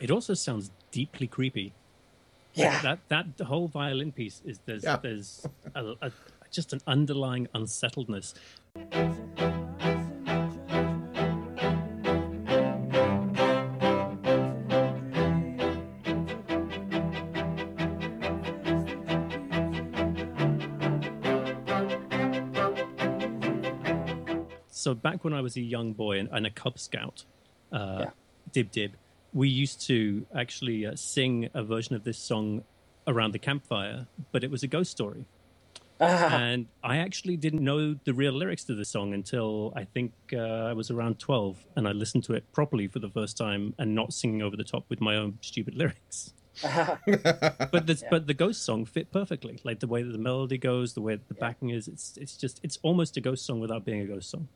It 0.00 0.10
also 0.10 0.34
sounds 0.34 0.70
deeply 0.90 1.26
creepy. 1.26 1.72
Yeah. 2.54 2.80
That 2.82 2.98
that 3.08 3.46
whole 3.46 3.68
violin 3.68 4.12
piece 4.12 4.42
is 4.44 4.58
there's 4.64 4.84
Yeah. 4.84 4.96
there's 4.96 5.46
a, 5.74 5.94
a, 6.02 6.12
just 6.50 6.72
an 6.72 6.80
underlying 6.86 7.46
unsettledness. 7.54 8.34
So 24.70 24.94
back 24.94 25.24
when 25.24 25.32
I 25.32 25.40
was 25.40 25.56
a 25.56 25.60
young 25.60 25.92
boy 25.92 26.18
and, 26.20 26.28
and 26.32 26.46
a 26.46 26.50
Cub 26.50 26.78
Scout, 26.78 27.24
uh, 27.72 27.96
Yeah. 28.00 28.10
Dib 28.52 28.70
Dib, 28.70 28.92
we 29.32 29.48
used 29.48 29.80
to 29.86 30.26
actually 30.34 30.86
uh, 30.86 30.94
sing 30.96 31.48
a 31.54 31.62
version 31.62 31.94
of 31.94 32.04
this 32.04 32.18
song 32.18 32.64
around 33.06 33.32
the 33.32 33.38
campfire, 33.38 34.06
but 34.32 34.44
it 34.44 34.50
was 34.50 34.62
a 34.62 34.66
ghost 34.66 34.90
story. 34.90 35.26
and 36.00 36.66
I 36.84 36.98
actually 36.98 37.36
didn't 37.36 37.64
know 37.64 37.94
the 38.04 38.14
real 38.14 38.32
lyrics 38.32 38.62
to 38.64 38.74
the 38.74 38.84
song 38.84 39.14
until 39.14 39.72
I 39.74 39.82
think 39.82 40.12
uh, 40.32 40.38
I 40.38 40.72
was 40.72 40.92
around 40.92 41.18
12 41.18 41.66
and 41.74 41.88
I 41.88 41.92
listened 41.92 42.22
to 42.24 42.34
it 42.34 42.44
properly 42.52 42.86
for 42.86 43.00
the 43.00 43.08
first 43.08 43.36
time 43.36 43.74
and 43.78 43.96
not 43.96 44.12
singing 44.12 44.40
over 44.40 44.56
the 44.56 44.62
top 44.62 44.84
with 44.88 45.00
my 45.00 45.16
own 45.16 45.38
stupid 45.40 45.74
lyrics. 45.74 46.34
but 46.62 47.86
the 47.86 48.02
but 48.10 48.26
the 48.26 48.34
ghost 48.34 48.64
song 48.64 48.84
fit 48.84 49.12
perfectly. 49.12 49.60
Like 49.62 49.78
the 49.78 49.86
way 49.86 50.02
that 50.02 50.10
the 50.10 50.18
melody 50.18 50.58
goes, 50.58 50.94
the 50.94 51.00
way 51.00 51.14
that 51.14 51.28
the 51.28 51.34
backing 51.34 51.70
is. 51.70 51.86
It's 51.86 52.16
it's 52.16 52.36
just 52.36 52.58
it's 52.64 52.78
almost 52.82 53.16
a 53.16 53.20
ghost 53.20 53.46
song 53.46 53.60
without 53.60 53.84
being 53.84 54.00
a 54.00 54.06
ghost 54.06 54.30
song. 54.30 54.48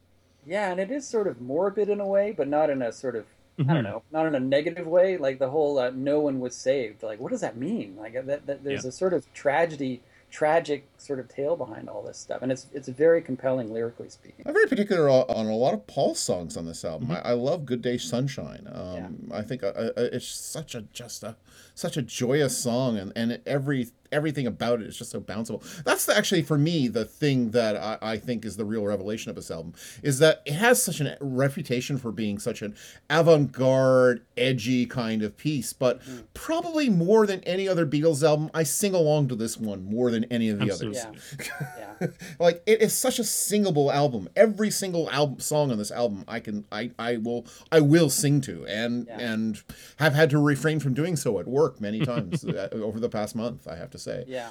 Yeah, 0.45 0.73
and 0.73 0.81
it 0.81 0.91
is 0.91 1.07
sort 1.07 1.29
of 1.29 1.41
morbid 1.41 1.89
in 1.89 2.01
a 2.01 2.07
way, 2.07 2.33
but 2.33 2.49
not 2.49 2.71
in 2.71 2.83
a 2.83 2.91
sort 2.91 3.15
of 3.15 3.27
I 3.69 3.75
don't 3.75 3.83
Mhm. 3.83 3.85
know, 3.85 4.03
not 4.11 4.27
in 4.27 4.35
a 4.35 4.41
negative 4.41 4.87
way. 4.87 5.17
Like 5.17 5.39
the 5.39 5.51
whole 5.51 5.79
uh, 5.79 5.91
"no 5.91 6.21
one 6.21 6.41
was 6.41 6.57
saved." 6.57 7.03
Like, 7.03 7.21
what 7.21 7.31
does 7.33 7.41
that 7.43 7.57
mean? 7.57 7.97
Like 7.97 8.15
that, 8.27 8.47
that 8.47 8.65
there's 8.65 8.85
Yeah. 8.85 8.85
a 8.85 8.93
sort 8.93 9.13
of 9.15 9.33
tragedy, 9.33 10.03
tragic 10.31 10.87
sort 11.03 11.19
of 11.19 11.29
tale 11.29 11.57
behind 11.57 11.89
all 11.89 12.03
this 12.03 12.19
stuff, 12.19 12.43
and 12.43 12.53
it's 12.53 12.67
it's 12.73 12.89
very 12.89 13.21
compelling 13.21 13.73
lyrically 13.73 14.09
speaking. 14.09 14.45
I'm 14.47 14.55
very 14.55 14.67
particular 14.67 15.09
on 15.09 15.25
on 15.29 15.47
a 15.47 15.57
lot 15.57 15.75
of 15.75 15.87
Paul's 15.87 16.21
songs 16.21 16.57
on 16.57 16.67
this 16.67 16.85
album. 16.85 17.11
I, 17.11 17.21
I 17.21 17.33
love 17.33 17.67
"Good 17.67 17.83
Day 17.83 17.99
Sunshine." 17.99 18.69
Um, 18.73 19.31
I 19.33 19.43
think 19.43 19.63
uh, 19.63 19.69
uh, 19.69 19.91
it's 19.97 20.27
such 20.27 20.75
a 20.75 20.83
just 20.93 21.23
a 21.23 21.37
such 21.75 21.97
a 21.97 22.03
joyous 22.03 22.57
song, 22.57 22.99
and 22.99 23.13
and 23.17 23.41
every 23.47 23.89
everything 24.13 24.47
about 24.47 24.81
it 24.81 24.87
is 24.87 24.97
just 24.97 25.11
so 25.11 25.21
bounceable. 25.21 25.63
That's 25.85 26.07
the, 26.07 26.17
actually 26.17 26.43
for 26.43 26.59
me 26.59 26.87
the 26.89 27.05
thing 27.05 27.51
that 27.51 27.77
I, 27.77 27.99
I 28.03 28.17
think 28.19 28.45
is 28.45 28.57
the 28.57 28.65
real 28.65 28.85
revelation 28.85 29.31
of 29.31 29.37
this 29.37 29.51
album 29.51 29.73
is 30.03 30.19
that 30.19 30.43
it 30.45 30.53
has 30.53 30.83
such 30.83 31.01
a 31.01 31.17
reputation 31.21 31.97
for 31.99 32.13
being 32.13 32.39
such 32.39 32.63
an 32.63 32.77
avant-garde, 33.09 34.23
edgy 34.37 34.87
kind 34.87 35.23
of 35.23 35.37
piece, 35.37 35.73
but 35.73 36.01
probably 36.35 36.89
more 36.89 37.27
than 37.27 37.41
any 37.45 37.69
other 37.69 37.87
Beatles 37.87 38.23
album, 38.23 38.51
I 38.55 38.63
sing 38.63 38.95
along 38.95 39.29
to 39.29 39.35
this 39.35 39.57
one 39.57 39.85
more 39.85 40.11
than 40.11 40.25
any 40.25 40.51
of 40.51 40.59
the 40.59 40.67
Absolutely. 40.67 40.92
Others 40.99 41.37
Yeah, 41.39 41.95
yeah, 42.01 42.07
like 42.41 42.63
it 42.67 42.81
is 42.83 42.93
such 42.97 43.19
a 43.19 43.25
singable 43.25 43.91
album 43.93 44.29
every 44.37 44.71
single 44.71 45.11
album 45.11 45.41
song 45.41 45.71
on 45.71 45.79
this 45.79 45.91
album 45.91 46.25
i 46.29 46.41
can 46.41 46.65
i 46.73 46.91
i 46.99 47.17
will 47.17 47.47
i 47.71 47.81
will 47.81 48.11
sing 48.11 48.41
to 48.43 48.67
and 48.67 49.07
Yeah. 49.09 49.19
and 49.21 49.63
have 49.97 50.15
had 50.15 50.31
to 50.31 50.39
refrain 50.39 50.81
from 50.81 50.95
doing 50.95 51.17
so 51.17 51.39
at 51.39 51.47
work 51.47 51.81
many 51.81 52.01
times 52.05 52.45
uh, 52.45 52.69
over 52.73 52.99
the 53.01 53.09
past 53.09 53.35
month 53.35 53.67
i 53.69 53.77
have 53.77 53.91
to 53.91 53.99
say 53.99 54.25
yeah. 54.27 54.51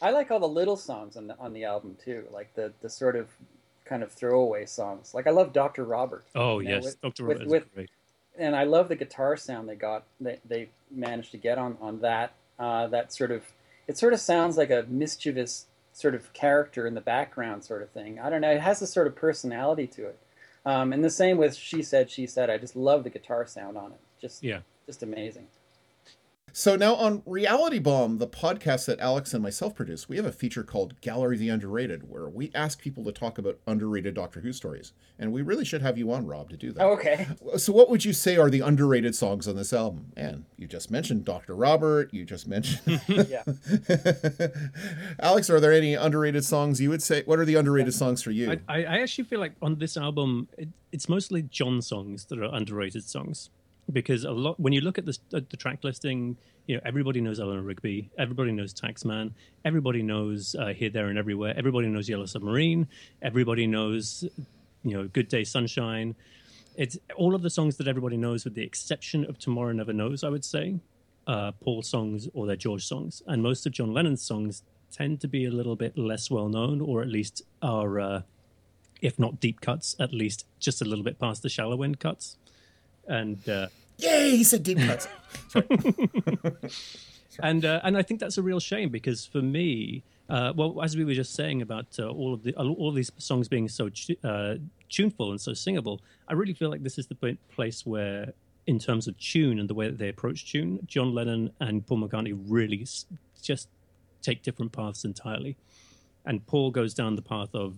I 0.00 0.10
like 0.12 0.30
all 0.30 0.38
the 0.38 0.48
little 0.48 0.76
songs 0.76 1.16
on 1.16 1.26
the 1.26 1.36
on 1.38 1.52
the 1.52 1.64
album 1.64 1.96
too, 2.02 2.24
like 2.30 2.54
the 2.54 2.72
the 2.80 2.88
sort 2.88 3.16
of 3.16 3.26
kind 3.84 4.04
of 4.04 4.12
throwaway 4.12 4.64
songs. 4.66 5.14
Like 5.14 5.26
I 5.26 5.30
love 5.30 5.52
Doctor 5.52 5.84
Robert. 5.84 6.24
Oh 6.36 6.60
you 6.60 6.68
know, 6.68 6.74
yes, 6.76 6.84
with- 6.84 7.00
Doctor 7.00 7.24
with- 7.24 7.38
Robert 7.38 7.46
is 7.46 7.50
with- 7.52 7.74
great. 7.74 7.90
and 8.38 8.54
I 8.54 8.64
love 8.64 8.88
the 8.88 8.94
guitar 8.94 9.36
sound 9.36 9.68
they 9.68 9.74
got. 9.74 10.04
They 10.20 10.38
they 10.46 10.68
managed 10.92 11.32
to 11.32 11.38
get 11.38 11.58
on 11.58 11.76
on 11.80 12.00
that. 12.02 12.32
Uh, 12.58 12.86
that 12.88 13.12
sort 13.12 13.32
of 13.32 13.42
it 13.90 13.98
sort 13.98 14.12
of 14.12 14.20
sounds 14.20 14.56
like 14.56 14.70
a 14.70 14.86
mischievous 14.88 15.66
sort 15.92 16.14
of 16.14 16.32
character 16.32 16.86
in 16.86 16.94
the 16.94 17.00
background, 17.00 17.64
sort 17.64 17.82
of 17.82 17.90
thing. 17.90 18.20
I 18.20 18.30
don't 18.30 18.40
know. 18.40 18.52
It 18.52 18.60
has 18.60 18.80
a 18.80 18.86
sort 18.86 19.08
of 19.08 19.16
personality 19.16 19.88
to 19.88 20.06
it. 20.06 20.18
Um, 20.64 20.92
and 20.92 21.02
the 21.02 21.10
same 21.10 21.36
with 21.38 21.56
she 21.56 21.82
said, 21.82 22.08
she 22.08 22.24
said. 22.28 22.50
I 22.50 22.56
just 22.56 22.76
love 22.76 23.02
the 23.02 23.10
guitar 23.10 23.44
sound 23.48 23.76
on 23.76 23.90
it. 23.90 23.98
Just 24.20 24.44
Yeah. 24.44 24.60
just 24.86 25.02
amazing. 25.02 25.48
So 26.52 26.76
now 26.76 26.94
on 26.94 27.22
reality 27.24 27.78
bomb 27.78 28.18
the 28.18 28.26
podcast 28.26 28.86
that 28.86 29.00
alex 29.00 29.32
and 29.32 29.42
myself 29.42 29.74
produce 29.74 30.08
we 30.08 30.16
have 30.16 30.26
a 30.26 30.32
feature 30.32 30.62
called 30.62 31.00
gallery 31.00 31.36
the 31.36 31.48
underrated 31.48 32.10
where 32.10 32.28
we 32.28 32.50
ask 32.54 32.80
people 32.80 33.04
to 33.04 33.12
talk 33.12 33.38
about 33.38 33.58
underrated 33.66 34.14
doctor 34.14 34.40
who 34.40 34.52
stories 34.52 34.92
and 35.18 35.32
we 35.32 35.40
really 35.42 35.64
should 35.64 35.82
have 35.82 35.96
you 35.96 36.12
on 36.12 36.26
rob 36.26 36.50
to 36.50 36.56
do 36.56 36.72
that 36.72 36.80
Oh, 36.90 36.92
okay. 36.94 37.26
So, 37.56 37.72
what 37.72 37.90
would 37.90 38.04
you 38.04 38.12
say 38.12 38.36
are 38.36 38.48
the 38.48 38.60
underrated 38.60 39.14
songs 39.14 39.48
on 39.48 39.56
this 39.56 39.72
album? 39.72 40.12
And 40.16 40.44
you 40.56 40.66
just 40.66 40.90
mentioned 40.90 41.24
Dr. 41.24 41.54
Robert. 41.54 42.12
You 42.12 42.24
just 42.24 42.46
mentioned. 42.46 43.00
yeah. 43.08 43.42
Alex, 45.20 45.50
are 45.50 45.60
there 45.60 45.72
any 45.72 45.94
underrated 45.94 46.44
songs 46.44 46.80
you 46.80 46.90
would 46.90 47.02
say? 47.02 47.22
What 47.24 47.38
are 47.38 47.44
the 47.44 47.56
underrated 47.56 47.94
songs 47.94 48.22
for 48.22 48.30
you? 48.30 48.52
I, 48.52 48.60
I 48.68 48.84
I 48.84 49.00
actually 49.00 49.24
feel 49.24 49.40
like 49.40 49.52
on 49.60 49.78
this 49.78 49.96
album, 49.96 50.48
it, 50.56 50.68
it's 50.92 51.08
mostly 51.08 51.42
John 51.42 51.82
songs 51.82 52.26
that 52.26 52.38
are 52.38 52.54
underrated 52.54 53.04
songs 53.04 53.50
because 53.92 54.24
a 54.24 54.30
lot 54.30 54.58
when 54.58 54.72
you 54.72 54.80
look 54.80 54.98
at 54.98 55.06
the 55.06 55.18
the 55.30 55.56
track 55.56 55.84
listing, 55.84 56.36
you 56.66 56.76
know 56.76 56.82
everybody 56.84 57.20
knows 57.20 57.40
Eleanor 57.40 57.62
Rigby, 57.62 58.10
everybody 58.18 58.52
knows 58.52 58.72
Taxman, 58.72 59.32
everybody 59.64 60.02
knows 60.02 60.54
uh, 60.58 60.68
Here, 60.68 60.90
There, 60.90 61.06
and 61.08 61.18
Everywhere, 61.18 61.54
everybody 61.56 61.88
knows 61.88 62.08
Yellow 62.08 62.26
Submarine, 62.26 62.88
everybody 63.22 63.66
knows 63.66 64.24
you 64.82 64.96
know 64.96 65.08
Good 65.08 65.28
Day 65.28 65.44
Sunshine. 65.44 66.14
It's 66.76 66.96
all 67.16 67.34
of 67.34 67.42
the 67.42 67.50
songs 67.50 67.76
that 67.78 67.88
everybody 67.88 68.16
knows, 68.16 68.44
with 68.44 68.54
the 68.54 68.62
exception 68.62 69.24
of 69.26 69.38
Tomorrow 69.38 69.72
Never 69.72 69.92
Knows. 69.92 70.22
I 70.24 70.28
would 70.28 70.44
say 70.44 70.76
uh, 71.26 71.52
Paul 71.60 71.82
songs 71.82 72.28
or 72.32 72.46
they're 72.46 72.56
George 72.56 72.86
songs, 72.86 73.22
and 73.26 73.42
most 73.42 73.66
of 73.66 73.72
John 73.72 73.92
Lennon's 73.92 74.22
songs 74.22 74.62
tend 74.90 75.20
to 75.20 75.28
be 75.28 75.44
a 75.44 75.50
little 75.50 75.76
bit 75.76 75.96
less 75.96 76.30
well 76.30 76.48
known, 76.48 76.80
or 76.80 77.02
at 77.02 77.08
least 77.08 77.42
are, 77.62 78.00
uh, 78.00 78.22
if 79.00 79.18
not 79.18 79.40
deep 79.40 79.60
cuts, 79.60 79.94
at 80.00 80.12
least 80.12 80.46
just 80.58 80.82
a 80.82 80.84
little 80.84 81.04
bit 81.04 81.18
past 81.18 81.42
the 81.42 81.48
shallow 81.48 81.82
end 81.82 82.00
cuts. 82.00 82.36
And 83.06 83.46
uh, 83.48 83.68
Yay, 84.00 84.36
he 84.36 84.44
said 84.44 84.62
deep 84.62 84.78
cuts. 84.78 85.08
and 87.42 87.64
uh, 87.64 87.80
and 87.82 87.96
I 87.96 88.02
think 88.02 88.20
that's 88.20 88.38
a 88.38 88.42
real 88.42 88.60
shame 88.60 88.88
because 88.90 89.26
for 89.26 89.42
me, 89.42 90.02
uh, 90.28 90.52
well, 90.56 90.80
as 90.82 90.96
we 90.96 91.04
were 91.04 91.14
just 91.14 91.34
saying 91.34 91.62
about 91.62 91.86
uh, 91.98 92.08
all 92.08 92.34
of 92.34 92.42
the 92.42 92.54
all 92.54 92.88
of 92.88 92.94
these 92.94 93.10
songs 93.18 93.48
being 93.48 93.68
so 93.68 93.90
uh, 94.24 94.54
tuneful 94.88 95.30
and 95.30 95.40
so 95.40 95.52
singable, 95.52 96.00
I 96.28 96.34
really 96.34 96.54
feel 96.54 96.70
like 96.70 96.82
this 96.82 96.98
is 96.98 97.06
the 97.06 97.36
place 97.48 97.84
where, 97.84 98.32
in 98.66 98.78
terms 98.78 99.08
of 99.08 99.18
tune 99.18 99.58
and 99.58 99.68
the 99.68 99.74
way 99.74 99.88
that 99.88 99.98
they 99.98 100.08
approach 100.08 100.50
tune, 100.50 100.80
John 100.86 101.14
Lennon 101.14 101.50
and 101.60 101.86
Paul 101.86 101.98
McCartney 101.98 102.38
really 102.46 102.86
just 103.42 103.68
take 104.22 104.42
different 104.42 104.72
paths 104.72 105.04
entirely. 105.04 105.56
And 106.24 106.46
Paul 106.46 106.70
goes 106.70 106.92
down 106.92 107.16
the 107.16 107.22
path 107.22 107.54
of 107.54 107.76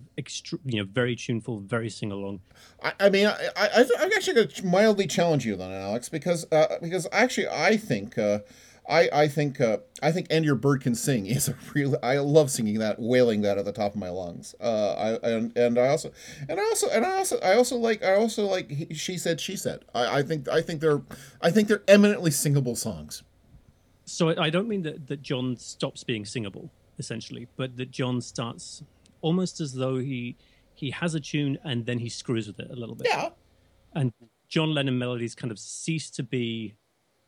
you 0.65 0.79
know 0.79 0.83
very 0.83 1.15
tuneful, 1.15 1.59
very 1.59 1.89
sing 1.89 2.11
along. 2.11 2.41
I, 2.81 2.93
I 2.99 3.09
mean, 3.09 3.27
I, 3.27 3.49
I, 3.55 3.85
I'm 3.99 4.11
actually 4.11 4.33
going 4.33 4.47
to 4.49 4.65
mildly 4.65 5.07
challenge 5.07 5.45
you 5.45 5.55
then, 5.55 5.71
Alex, 5.71 6.09
because 6.09 6.45
uh, 6.51 6.77
because 6.81 7.07
actually 7.11 7.47
I 7.47 7.77
think 7.77 8.17
uh, 8.17 8.39
I 8.87 9.09
I 9.13 9.27
think 9.27 9.61
uh, 9.61 9.77
I 10.01 10.11
think 10.11 10.27
"And 10.29 10.43
Your 10.43 10.55
Bird 10.55 10.81
Can 10.81 10.95
Sing" 10.95 11.25
is 11.27 11.47
a 11.47 11.55
real. 11.73 11.97
I 12.03 12.17
love 12.17 12.51
singing 12.51 12.79
that, 12.79 12.99
wailing 12.99 13.41
that 13.41 13.57
at 13.57 13.65
the 13.65 13.71
top 13.71 13.93
of 13.93 13.99
my 13.99 14.09
lungs. 14.09 14.55
Uh, 14.59 15.19
I 15.23 15.29
and 15.29 15.57
and 15.57 15.77
I 15.77 15.87
also 15.87 16.11
and 16.49 16.59
I 16.59 16.63
also 16.63 16.89
and 16.89 17.05
I 17.05 17.17
also 17.17 17.39
I 17.39 17.55
also 17.55 17.77
like 17.77 18.03
I 18.03 18.15
also 18.15 18.45
like 18.45 18.69
he, 18.69 18.93
she 18.93 19.17
said 19.17 19.39
she 19.39 19.55
said. 19.55 19.85
I, 19.95 20.19
I 20.19 20.23
think 20.23 20.49
I 20.49 20.61
think 20.61 20.81
they're 20.81 21.01
I 21.41 21.49
think 21.49 21.67
they're 21.67 21.83
eminently 21.87 22.31
singable 22.31 22.75
songs. 22.75 23.23
So 24.05 24.29
I 24.29 24.45
I 24.45 24.49
don't 24.49 24.67
mean 24.67 24.83
that, 24.83 25.07
that 25.07 25.21
John 25.21 25.55
stops 25.55 26.03
being 26.03 26.25
singable, 26.25 26.69
essentially, 26.99 27.47
but 27.55 27.77
that 27.77 27.91
John 27.91 28.21
starts 28.21 28.83
almost 29.21 29.59
as 29.59 29.73
though 29.73 29.97
he 29.97 30.35
he 30.75 30.91
has 30.91 31.15
a 31.15 31.19
tune 31.19 31.57
and 31.63 31.85
then 31.85 31.99
he 31.99 32.09
screws 32.09 32.47
with 32.47 32.59
it 32.59 32.69
a 32.71 32.75
little 32.75 32.95
bit. 32.95 33.07
Yeah. 33.09 33.29
And 33.93 34.11
John 34.47 34.73
Lennon 34.73 34.97
melodies 34.97 35.35
kind 35.35 35.51
of 35.51 35.59
cease 35.59 36.09
to 36.11 36.23
be 36.23 36.73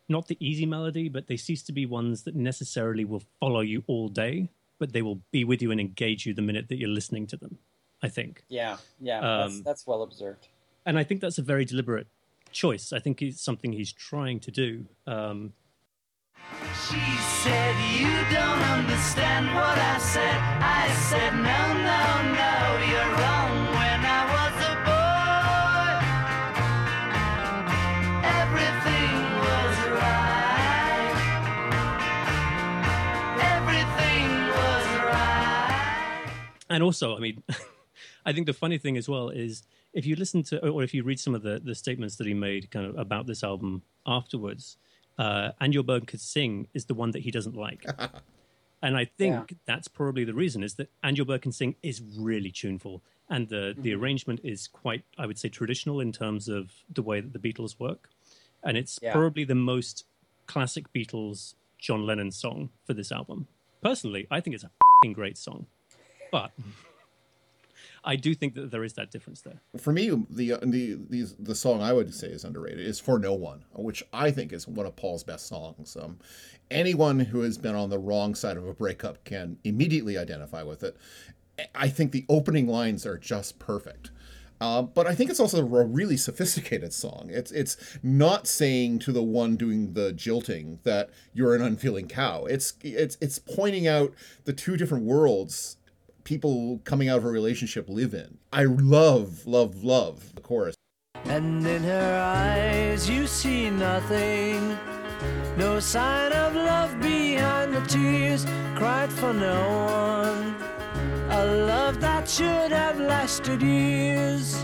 not 0.09 0.27
the 0.27 0.37
easy 0.39 0.65
melody, 0.65 1.09
but 1.09 1.27
they 1.27 1.37
cease 1.37 1.63
to 1.63 1.71
be 1.71 1.85
ones 1.85 2.23
that 2.23 2.35
necessarily 2.35 3.05
will 3.05 3.23
follow 3.39 3.61
you 3.61 3.83
all 3.87 4.07
day, 4.09 4.49
but 4.79 4.93
they 4.93 5.01
will 5.01 5.21
be 5.31 5.43
with 5.43 5.61
you 5.61 5.71
and 5.71 5.79
engage 5.79 6.25
you 6.25 6.33
the 6.33 6.41
minute 6.41 6.69
that 6.69 6.77
you're 6.77 6.89
listening 6.89 7.27
to 7.27 7.37
them. 7.37 7.57
I 8.03 8.09
think. 8.09 8.43
Yeah, 8.49 8.77
yeah, 8.99 9.21
that's, 9.21 9.53
Um, 9.53 9.63
that's 9.63 9.87
well 9.87 10.03
observed. 10.03 10.47
And 10.85 10.99
I 10.99 11.03
think 11.03 11.21
that's 11.21 11.37
a 11.37 11.41
very 11.41 11.65
deliberate 11.65 12.07
choice. 12.51 12.93
I 12.93 12.99
think 12.99 13.21
it's 13.21 13.41
something 13.41 13.73
he's 13.73 13.91
trying 13.91 14.39
to 14.41 14.51
do. 14.51 14.85
Um, 15.07 15.53
She 16.89 17.01
said, 17.41 17.75
You 17.97 18.11
don't 18.29 18.61
understand 18.77 19.47
what 19.55 19.77
I 19.77 19.97
said. 19.97 20.37
I 20.61 20.87
said, 21.09 21.33
No, 21.33 21.73
no, 21.89 22.21
no, 22.41 22.53
you're 22.91 23.11
wrong. 23.17 23.51
When 23.79 24.01
I 24.05 24.21
was 24.35 24.55
a 24.71 24.75
boy, 24.85 25.93
everything 28.41 29.17
was 29.45 29.75
right. 30.03 31.15
Everything 33.55 34.27
was 34.59 34.85
right. 35.09 36.29
and 36.69 36.83
also, 36.83 37.15
I 37.15 37.19
mean, 37.19 37.41
I 38.25 38.33
think 38.33 38.45
the 38.45 38.53
funny 38.53 38.77
thing 38.77 38.97
as 38.97 39.09
well 39.09 39.29
is 39.29 39.63
if 39.93 40.05
you 40.05 40.15
listen 40.15 40.43
to, 40.43 40.67
or 40.69 40.83
if 40.83 40.93
you 40.93 41.03
read 41.03 41.19
some 41.19 41.33
of 41.33 41.41
the, 41.41 41.59
the 41.63 41.73
statements 41.73 42.17
that 42.17 42.27
he 42.27 42.33
made 42.33 42.69
kind 42.69 42.85
of 42.85 42.97
about 42.97 43.25
this 43.27 43.43
album 43.43 43.81
afterwards, 44.05 44.77
uh, 45.17 45.51
And 45.59 45.73
Your 45.73 45.83
Bird 45.83 46.07
Could 46.07 46.21
Sing 46.21 46.67
is 46.73 46.85
the 46.85 46.93
one 46.93 47.11
that 47.11 47.23
he 47.23 47.31
doesn't 47.31 47.55
like. 47.55 47.85
and 48.81 48.97
I 48.97 49.05
think 49.05 49.55
that's 49.65 49.87
probably 49.87 50.23
the 50.23 50.33
reason 50.33 50.63
is 50.63 50.75
that 50.75 50.89
And 51.03 51.17
Your 51.17 51.25
Bird 51.25 51.41
Can 51.41 51.51
Sing 51.51 51.75
is 51.83 52.01
really 52.17 52.51
tuneful. 52.51 53.01
And 53.29 53.49
the, 53.49 53.75
the 53.77 53.93
arrangement 53.93 54.41
is 54.43 54.67
quite, 54.67 55.03
I 55.17 55.25
would 55.25 55.39
say, 55.39 55.49
traditional 55.49 55.99
in 55.99 56.11
terms 56.11 56.47
of 56.47 56.71
the 56.93 57.01
way 57.01 57.21
that 57.21 57.33
the 57.33 57.39
Beatles 57.39 57.79
work. 57.79 58.09
And 58.63 58.77
it's 58.77 58.99
Yeah. 59.01 59.13
probably 59.13 59.43
the 59.45 59.55
most 59.55 60.05
classic 60.47 60.91
Beatles 60.93 61.55
John 61.79 62.05
Lennon 62.05 62.31
song 62.31 62.69
for 62.85 62.93
this 62.93 63.11
album. 63.11 63.47
Personally, 63.81 64.27
I 64.29 64.41
think 64.41 64.55
it's 64.55 64.63
a 64.63 64.71
fing 65.03 65.13
great 65.13 65.37
song. 65.37 65.67
But 66.31 66.51
I 68.05 68.15
do 68.15 68.35
think 68.35 68.53
that 68.53 68.69
there 68.71 68.83
is 68.83 68.93
that 68.93 69.11
difference 69.11 69.41
there. 69.41 69.61
For 69.77 69.91
me, 69.91 70.09
the 70.29 70.57
the 70.61 70.97
these 71.09 71.35
the 71.39 71.55
song 71.55 71.81
I 71.81 71.91
would 71.91 72.13
say 72.13 72.27
is 72.27 72.43
underrated 72.43 72.85
is 72.85 72.99
"For 72.99 73.17
No 73.17 73.33
One," 73.33 73.65
which 73.73 74.03
I 74.13 74.31
think 74.31 74.53
is 74.53 74.67
one 74.67 74.85
of 74.85 74.95
Paul's 74.95 75.23
best 75.23 75.47
songs. 75.47 75.97
Um, 75.99 76.19
anyone 76.69 77.19
who 77.19 77.41
has 77.41 77.57
been 77.57 77.75
on 77.75 77.89
the 77.89 77.99
wrong 77.99 78.35
side 78.35 78.57
of 78.57 78.67
a 78.67 78.73
breakup 78.73 79.23
can 79.25 79.57
immediately 79.63 80.17
identify 80.17 80.61
with 80.61 80.83
it. 80.83 80.95
I 81.73 81.89
think 81.89 82.11
the 82.11 82.25
opening 82.29 82.67
lines 82.67 83.05
are 83.05 83.17
just 83.17 83.59
perfect. 83.59 84.11
Uh, 84.61 84.81
but 84.81 85.05
I 85.05 85.15
think 85.15 85.29
it's 85.29 85.39
also 85.39 85.59
a 85.59 85.85
really 85.85 86.15
sophisticated 86.15 86.93
song. 86.93 87.29
It's 87.29 87.51
it's 87.51 87.97
not 88.03 88.47
saying 88.47 88.99
to 88.99 89.11
the 89.11 89.23
one 89.23 89.57
doing 89.57 89.93
the 89.93 90.13
jilting 90.13 90.79
that 90.83 91.09
you're 91.33 91.55
an 91.55 91.61
unfeeling 91.61 92.07
cow. 92.07 92.45
It's 92.45 92.73
it's 92.81 93.17
it's 93.19 93.39
pointing 93.39 93.87
out 93.87 94.13
the 94.45 94.53
two 94.53 94.77
different 94.77 95.05
worlds 95.05 95.77
people 96.25 96.81
coming 96.83 97.07
out 97.07 97.17
of 97.19 97.23
a 97.25 97.29
relationship 97.29 97.87
live 97.87 98.13
in. 98.13 98.37
I 98.51 98.65
love 98.65 99.45
love 99.47 99.83
love 99.85 100.35
the 100.35 100.41
chorus. 100.41 100.75
And 101.23 101.65
in 101.65 101.83
her 101.83 102.21
eyes 102.21 103.09
you 103.09 103.25
see 103.27 103.69
nothing. 103.69 104.77
No 105.57 105.79
sign 105.79 106.33
of 106.33 106.53
love 106.53 106.99
behind 106.99 107.73
the 107.73 107.81
tears 107.87 108.43
cried 108.75 109.09
for 109.11 109.31
no 109.33 109.55
one. 109.85 110.55
A 111.31 111.45
love 111.65 112.01
that 112.01 112.27
should 112.29 112.71
have 112.71 112.99
lasted 112.99 113.61
years. 113.61 114.61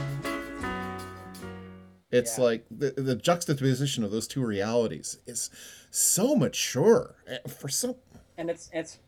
It's 2.12 2.38
Yeah. 2.38 2.43
like 2.43 2.65
the 2.69 2.91
the 2.91 3.15
juxtaposition 3.15 4.04
of 4.04 4.12
those 4.12 4.28
two 4.28 4.43
realities 4.43 5.19
is 5.26 5.50
so 5.89 6.36
mature 6.36 7.15
eh, 7.28 7.38
for 7.47 7.69
so 7.69 7.97
and 8.38 8.50
it's 8.50 8.69
it's 8.74 9.00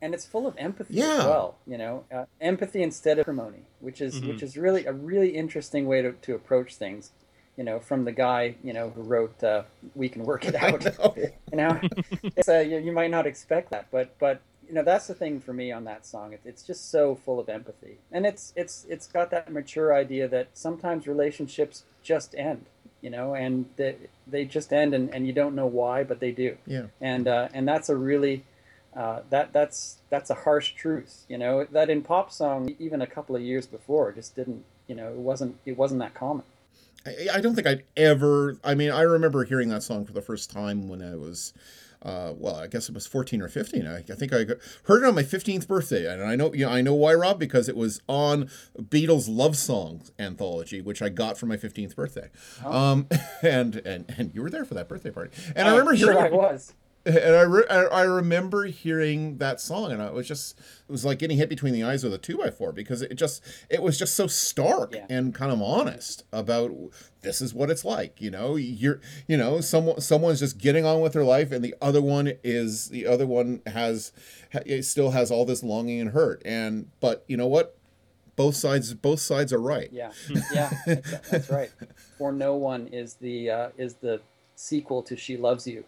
and 0.00 0.14
it's 0.14 0.24
full 0.24 0.46
of 0.46 0.54
empathy 0.58 0.94
Yeah. 0.94 1.18
as 1.18 1.24
well 1.24 1.56
you 1.66 1.78
know 1.78 2.04
uh, 2.12 2.24
empathy 2.40 2.82
instead 2.82 3.18
of 3.18 3.22
acrimony 3.22 3.62
which 3.80 4.00
is 4.00 4.20
which 4.20 4.42
is 4.42 4.56
really 4.56 4.86
a 4.86 4.92
really 4.92 5.30
interesting 5.30 5.86
way 5.86 6.02
to, 6.02 6.12
to 6.12 6.34
approach 6.34 6.74
things 6.76 7.12
you 7.56 7.64
know 7.64 7.80
from 7.80 8.04
the 8.04 8.12
guy 8.12 8.54
you 8.62 8.72
know 8.72 8.90
who 8.90 9.02
wrote 9.02 9.42
uh, 9.42 9.62
we 9.94 10.08
can 10.08 10.24
work 10.24 10.44
it 10.44 10.54
out 10.64 10.84
know. 10.84 11.14
you 11.52 11.56
know 11.56 11.80
it's, 12.36 12.48
uh, 12.48 12.58
you, 12.58 12.78
you 12.78 12.92
might 12.92 13.10
not 13.10 13.26
expect 13.26 13.70
that 13.70 13.86
but 13.90 14.16
but 14.18 14.40
you 14.68 14.74
know 14.74 14.82
that's 14.82 15.06
the 15.06 15.14
thing 15.14 15.40
for 15.40 15.52
me 15.52 15.72
on 15.72 15.84
that 15.84 16.06
song 16.06 16.32
it, 16.32 16.40
it's 16.44 16.62
just 16.62 16.90
so 16.90 17.14
full 17.14 17.40
of 17.40 17.48
empathy 17.48 17.98
and 18.12 18.26
it's 18.26 18.52
it's 18.56 18.86
it's 18.88 19.06
got 19.06 19.30
that 19.30 19.50
mature 19.52 19.94
idea 19.94 20.28
that 20.28 20.48
sometimes 20.52 21.06
relationships 21.06 21.84
just 22.02 22.34
end 22.36 22.66
you 23.00 23.10
know 23.10 23.34
and 23.34 23.66
they, 23.76 23.96
they 24.26 24.44
just 24.44 24.72
end 24.72 24.92
and, 24.94 25.12
and 25.14 25.26
you 25.26 25.32
don't 25.32 25.54
know 25.54 25.66
why 25.66 26.04
but 26.04 26.20
they 26.20 26.32
do 26.32 26.56
yeah. 26.66 26.86
and 27.00 27.26
uh, 27.26 27.48
and 27.54 27.66
that's 27.66 27.88
a 27.88 27.96
really 27.96 28.44
uh, 28.96 29.20
that 29.30 29.52
that's 29.52 29.98
that's 30.10 30.30
a 30.30 30.34
harsh 30.34 30.72
truth, 30.72 31.24
you 31.28 31.38
know. 31.38 31.64
That 31.70 31.90
in 31.90 32.02
pop 32.02 32.30
song, 32.32 32.74
even 32.78 33.02
a 33.02 33.06
couple 33.06 33.36
of 33.36 33.42
years 33.42 33.66
before, 33.66 34.12
just 34.12 34.34
didn't, 34.34 34.64
you 34.86 34.94
know, 34.94 35.08
it 35.08 35.16
wasn't 35.18 35.56
it 35.66 35.76
wasn't 35.76 36.00
that 36.00 36.14
common. 36.14 36.44
I, 37.06 37.28
I 37.34 37.40
don't 37.40 37.54
think 37.54 37.66
I'd 37.66 37.84
ever. 37.96 38.58
I 38.64 38.74
mean, 38.74 38.90
I 38.90 39.02
remember 39.02 39.44
hearing 39.44 39.68
that 39.68 39.82
song 39.82 40.04
for 40.04 40.12
the 40.12 40.22
first 40.22 40.50
time 40.50 40.88
when 40.88 41.00
I 41.00 41.14
was, 41.14 41.52
uh, 42.02 42.32
well, 42.36 42.56
I 42.56 42.66
guess 42.66 42.88
it 42.88 42.94
was 42.94 43.06
fourteen 43.06 43.40
or 43.40 43.48
fifteen. 43.48 43.86
I, 43.86 43.98
I 43.98 44.14
think 44.14 44.32
I 44.32 44.46
heard 44.84 45.04
it 45.04 45.06
on 45.06 45.14
my 45.14 45.22
fifteenth 45.22 45.68
birthday, 45.68 46.12
and 46.12 46.22
I 46.22 46.34
know, 46.34 46.52
you 46.52 46.66
know, 46.66 46.72
I 46.72 46.80
know 46.80 46.94
why, 46.94 47.14
Rob, 47.14 47.38
because 47.38 47.68
it 47.68 47.76
was 47.76 48.00
on 48.08 48.50
Beatles 48.80 49.26
love 49.28 49.56
songs 49.56 50.10
anthology, 50.18 50.80
which 50.80 51.02
I 51.02 51.08
got 51.08 51.38
for 51.38 51.46
my 51.46 51.56
fifteenth 51.56 51.94
birthday. 51.94 52.30
Um, 52.64 53.06
and 53.42 53.76
and 53.76 54.06
and 54.18 54.34
you 54.34 54.42
were 54.42 54.50
there 54.50 54.64
for 54.64 54.74
that 54.74 54.88
birthday 54.88 55.10
party, 55.10 55.30
and 55.54 55.68
I 55.68 55.70
remember 55.70 55.92
Uh, 55.92 55.96
sure 55.96 56.12
hearing 56.14 56.32
I 56.32 56.36
was. 56.36 56.74
And 57.08 57.34
I, 57.36 57.42
re- 57.42 57.66
I 57.68 58.02
remember 58.02 58.66
hearing 58.66 59.38
that 59.38 59.60
song, 59.60 59.90
and 59.92 60.02
I 60.02 60.10
was 60.10 60.28
just 60.28 60.58
it 60.58 60.92
was 60.92 61.04
like 61.04 61.18
getting 61.18 61.38
hit 61.38 61.48
between 61.48 61.72
the 61.72 61.82
eyes 61.82 62.04
with 62.04 62.12
a 62.12 62.18
two 62.18 62.36
by 62.36 62.50
four 62.50 62.70
because 62.72 63.02
it 63.02 63.14
just 63.14 63.42
it 63.70 63.82
was 63.82 63.98
just 63.98 64.14
so 64.14 64.26
stark 64.26 64.94
Yeah. 64.94 65.06
and 65.08 65.34
kind 65.34 65.50
of 65.50 65.60
honest 65.62 66.24
about 66.32 66.70
this 67.22 67.40
is 67.40 67.54
what 67.54 67.70
it's 67.70 67.84
like. 67.84 68.20
You 68.20 68.30
know, 68.30 68.56
you're 68.56 69.00
you 69.26 69.36
know 69.36 69.60
someone 69.60 70.00
someone's 70.00 70.38
just 70.40 70.58
getting 70.58 70.84
on 70.84 71.00
with 71.00 71.14
their 71.14 71.24
life, 71.24 71.50
and 71.50 71.64
the 71.64 71.74
other 71.80 72.02
one 72.02 72.32
is 72.44 72.88
the 72.90 73.06
other 73.06 73.26
one 73.26 73.62
has 73.66 74.12
it 74.66 74.82
still 74.84 75.10
has 75.12 75.30
all 75.30 75.44
this 75.44 75.62
longing 75.62 76.00
and 76.00 76.10
hurt, 76.10 76.42
and 76.44 76.90
but 77.00 77.24
you 77.26 77.36
know 77.36 77.46
what, 77.46 77.76
both 78.36 78.54
sides 78.54 78.92
both 78.94 79.20
sides 79.20 79.52
are 79.52 79.60
right. 79.60 79.88
Yeah, 79.92 80.12
yeah, 80.52 80.70
that's, 80.86 81.30
that's 81.30 81.50
right. 81.50 81.70
For 82.18 82.32
no 82.32 82.54
one 82.54 82.88
is 82.88 83.14
the 83.14 83.50
uh, 83.50 83.68
is 83.78 83.94
the 83.94 84.20
sequel 84.56 85.02
to 85.04 85.16
She 85.16 85.36
Loves 85.36 85.66
You. 85.66 85.84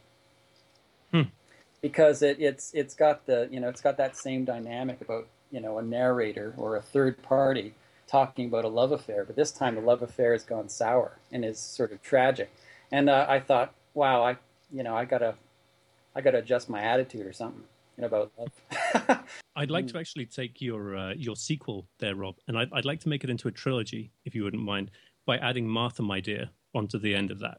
Because 1.80 2.22
it, 2.22 2.38
it's 2.40 2.72
it's 2.74 2.94
got 2.94 3.26
the 3.26 3.48
you 3.50 3.60
know 3.60 3.68
it's 3.68 3.80
got 3.80 3.96
that 3.96 4.16
same 4.16 4.44
dynamic 4.44 5.00
about 5.00 5.26
you 5.50 5.60
know 5.60 5.78
a 5.78 5.82
narrator 5.82 6.54
or 6.56 6.76
a 6.76 6.82
third 6.82 7.22
party 7.22 7.74
talking 8.06 8.46
about 8.46 8.64
a 8.64 8.68
love 8.68 8.92
affair, 8.92 9.24
but 9.24 9.36
this 9.36 9.52
time 9.52 9.76
the 9.76 9.80
love 9.80 10.02
affair 10.02 10.32
has 10.32 10.42
gone 10.42 10.68
sour 10.68 11.18
and 11.30 11.44
is 11.44 11.58
sort 11.58 11.92
of 11.92 12.02
tragic. 12.02 12.50
And 12.90 13.08
uh, 13.08 13.24
I 13.28 13.38
thought, 13.38 13.72
wow, 13.94 14.22
I 14.22 14.36
you 14.72 14.82
know 14.82 14.96
I 14.96 15.04
gotta 15.04 15.34
I 16.14 16.20
gotta 16.20 16.38
adjust 16.38 16.68
my 16.68 16.82
attitude 16.82 17.26
or 17.26 17.32
something 17.32 17.64
you 17.96 18.02
know, 18.02 18.06
about 18.08 18.32
love. 18.38 19.24
I'd 19.56 19.70
like 19.70 19.86
to 19.88 19.98
actually 19.98 20.26
take 20.26 20.60
your 20.60 20.96
uh, 20.96 21.14
your 21.14 21.36
sequel 21.36 21.86
there, 21.98 22.14
Rob, 22.14 22.36
and 22.48 22.58
I'd, 22.58 22.72
I'd 22.72 22.84
like 22.84 23.00
to 23.00 23.08
make 23.08 23.24
it 23.24 23.30
into 23.30 23.48
a 23.48 23.52
trilogy, 23.52 24.12
if 24.24 24.34
you 24.34 24.44
wouldn't 24.44 24.62
mind, 24.62 24.90
by 25.26 25.36
adding 25.38 25.68
Martha, 25.68 26.02
my 26.02 26.20
dear, 26.20 26.50
onto 26.74 26.98
the 26.98 27.14
end 27.14 27.30
of 27.30 27.40
that, 27.40 27.58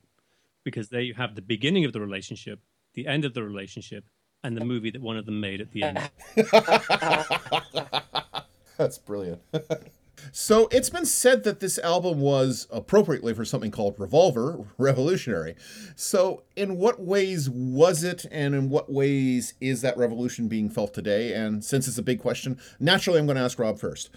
because 0.63 0.89
there 0.89 1.01
you 1.01 1.13
have 1.13 1.35
the 1.35 1.41
beginning 1.41 1.85
of 1.85 1.93
the 1.93 2.01
relationship, 2.01 2.59
the 2.93 3.07
end 3.07 3.25
of 3.25 3.33
the 3.33 3.43
relationship, 3.43 4.05
and 4.43 4.57
the 4.57 4.65
movie 4.65 4.91
that 4.91 5.01
one 5.01 5.17
of 5.17 5.25
them 5.25 5.39
made 5.39 5.61
at 5.61 5.71
the 5.71 5.83
end. 5.83 5.99
That's 8.77 8.97
brilliant. 8.97 9.41
so 10.31 10.67
it's 10.71 10.89
been 10.89 11.05
said 11.05 11.43
that 11.43 11.59
this 11.59 11.77
album 11.79 12.19
was 12.19 12.67
appropriately 12.71 13.33
for 13.33 13.45
something 13.45 13.71
called 13.71 13.95
Revolver, 13.99 14.65
revolutionary. 14.77 15.55
So, 15.95 16.43
in 16.55 16.77
what 16.77 16.99
ways 16.99 17.49
was 17.49 18.03
it, 18.03 18.25
and 18.31 18.55
in 18.55 18.69
what 18.69 18.91
ways 18.91 19.53
is 19.61 19.81
that 19.81 19.97
revolution 19.97 20.47
being 20.47 20.69
felt 20.69 20.93
today? 20.93 21.33
And 21.33 21.63
since 21.63 21.87
it's 21.87 21.97
a 21.97 22.03
big 22.03 22.19
question, 22.19 22.59
naturally 22.79 23.19
I'm 23.19 23.27
going 23.27 23.37
to 23.37 23.43
ask 23.43 23.59
Rob 23.59 23.79
first. 23.79 24.09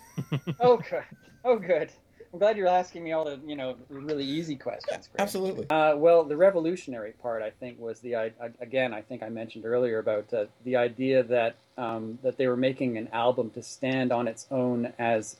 oh 0.60 0.76
good, 0.76 1.04
oh 1.44 1.58
good. 1.58 1.90
I'm 2.34 2.40
glad 2.40 2.56
you're 2.56 2.66
asking 2.66 3.04
me 3.04 3.12
all 3.12 3.24
the 3.24 3.38
you 3.46 3.54
know 3.54 3.76
really 3.88 4.24
easy 4.24 4.56
questions. 4.56 5.06
Greg. 5.06 5.20
Absolutely. 5.20 5.70
Uh, 5.70 5.94
well, 5.96 6.24
the 6.24 6.36
revolutionary 6.36 7.12
part, 7.12 7.42
I 7.42 7.50
think, 7.50 7.78
was 7.78 8.00
the 8.00 8.16
I, 8.16 8.32
again. 8.60 8.92
I 8.92 9.02
think 9.02 9.22
I 9.22 9.28
mentioned 9.28 9.64
earlier 9.64 10.00
about 10.00 10.34
uh, 10.34 10.46
the 10.64 10.74
idea 10.74 11.22
that 11.22 11.54
um, 11.78 12.18
that 12.24 12.36
they 12.36 12.48
were 12.48 12.56
making 12.56 12.98
an 12.98 13.06
album 13.12 13.50
to 13.50 13.62
stand 13.62 14.10
on 14.10 14.26
its 14.26 14.48
own 14.50 14.92
as 14.98 15.36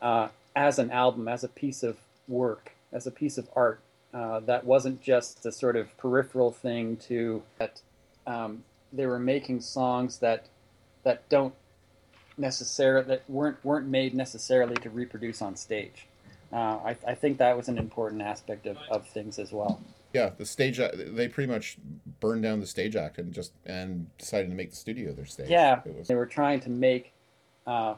uh, 0.00 0.28
as 0.56 0.78
an 0.78 0.90
album, 0.90 1.28
as 1.28 1.44
a 1.44 1.48
piece 1.48 1.82
of 1.82 1.98
work, 2.28 2.72
as 2.94 3.06
a 3.06 3.10
piece 3.10 3.36
of 3.36 3.46
art. 3.54 3.80
Uh, 4.14 4.40
that 4.40 4.64
wasn't 4.64 5.02
just 5.02 5.44
a 5.44 5.52
sort 5.52 5.76
of 5.76 5.94
peripheral 5.98 6.50
thing 6.50 6.96
to 6.96 7.42
that. 7.58 7.82
Um, 8.26 8.64
they 8.90 9.04
were 9.04 9.18
making 9.18 9.60
songs 9.60 10.20
that 10.20 10.46
that 11.02 11.28
don't 11.28 11.52
necessarily 12.38 13.06
that 13.06 13.28
weren't 13.28 13.62
weren't 13.62 13.86
made 13.86 14.14
necessarily 14.14 14.76
to 14.76 14.88
reproduce 14.88 15.42
on 15.42 15.54
stage. 15.54 16.06
Uh, 16.52 16.78
I, 16.84 16.96
I 17.06 17.14
think 17.14 17.38
that 17.38 17.56
was 17.56 17.68
an 17.68 17.78
important 17.78 18.22
aspect 18.22 18.66
of, 18.66 18.78
of 18.90 19.06
things 19.08 19.38
as 19.38 19.52
well. 19.52 19.80
Yeah, 20.14 20.30
the 20.36 20.46
stage 20.46 20.78
they 20.78 21.28
pretty 21.28 21.52
much 21.52 21.76
burned 22.20 22.42
down 22.42 22.60
the 22.60 22.66
stage 22.66 22.96
act 22.96 23.18
and 23.18 23.32
just 23.32 23.52
and 23.66 24.06
decided 24.16 24.48
to 24.48 24.56
make 24.56 24.70
the 24.70 24.76
studio 24.76 25.12
their 25.12 25.26
stage. 25.26 25.50
Yeah, 25.50 25.80
was, 25.84 26.08
they 26.08 26.14
were 26.14 26.26
trying 26.26 26.60
to 26.60 26.70
make 26.70 27.12
uh, 27.66 27.94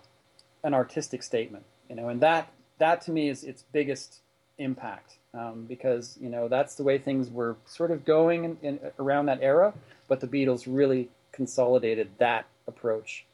an 0.64 0.74
artistic 0.74 1.22
statement, 1.22 1.64
you 1.88 1.94
know, 1.94 2.08
and 2.08 2.20
that 2.20 2.52
that 2.78 3.00
to 3.02 3.12
me 3.12 3.28
is 3.28 3.44
its 3.44 3.62
biggest 3.72 4.20
impact 4.58 5.18
um, 5.34 5.66
because 5.68 6.18
you 6.20 6.28
know 6.28 6.48
that's 6.48 6.74
the 6.74 6.82
way 6.82 6.98
things 6.98 7.30
were 7.30 7.56
sort 7.64 7.92
of 7.92 8.04
going 8.04 8.44
in, 8.44 8.58
in, 8.62 8.80
around 8.98 9.26
that 9.26 9.38
era, 9.40 9.72
but 10.08 10.18
the 10.18 10.26
Beatles 10.26 10.64
really 10.66 11.08
consolidated 11.30 12.10
that 12.18 12.46
approach 12.66 13.24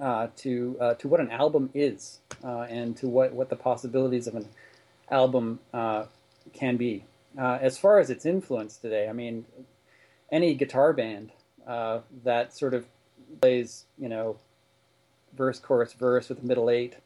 uh, 0.00 0.26
to 0.36 0.76
uh, 0.80 0.94
to 0.94 1.06
what 1.06 1.20
an 1.20 1.30
album 1.30 1.70
is 1.72 2.18
uh, 2.42 2.62
and 2.62 2.96
to 2.96 3.06
what, 3.08 3.32
what 3.32 3.48
the 3.48 3.56
possibilities 3.56 4.26
of 4.26 4.34
an 4.34 4.48
album 5.10 5.60
uh, 5.72 6.04
can 6.52 6.76
be. 6.76 7.04
Uh, 7.38 7.58
as 7.60 7.78
far 7.78 7.98
as 7.98 8.10
its 8.10 8.26
influence 8.26 8.76
today, 8.76 9.08
I 9.08 9.12
mean, 9.12 9.44
any 10.32 10.54
guitar 10.54 10.92
band 10.92 11.30
that 11.66 12.56
sort 12.56 12.74
of 12.74 12.86
plays, 13.40 13.84
you 13.98 14.08
know, 14.08 14.36
verse, 15.36 15.58
chorus, 15.58 15.92
verse 15.92 16.28
with 16.28 16.42
middle 16.42 16.70
eight, 16.70 16.96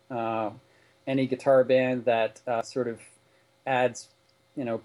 any 1.06 1.26
guitar 1.26 1.64
band 1.64 2.04
that 2.06 2.40
sort 2.66 2.88
of 2.88 3.00
adds, 3.66 4.08
you 4.56 4.64
know, 4.64 4.80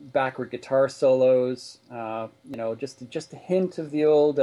backward 0.00 0.50
guitar 0.50 0.88
solos, 0.88 1.78
you 1.90 2.56
know, 2.56 2.74
just 2.74 3.08
just 3.10 3.32
a 3.34 3.36
hint 3.36 3.78
of 3.78 3.90
the 3.90 4.04
old 4.04 4.38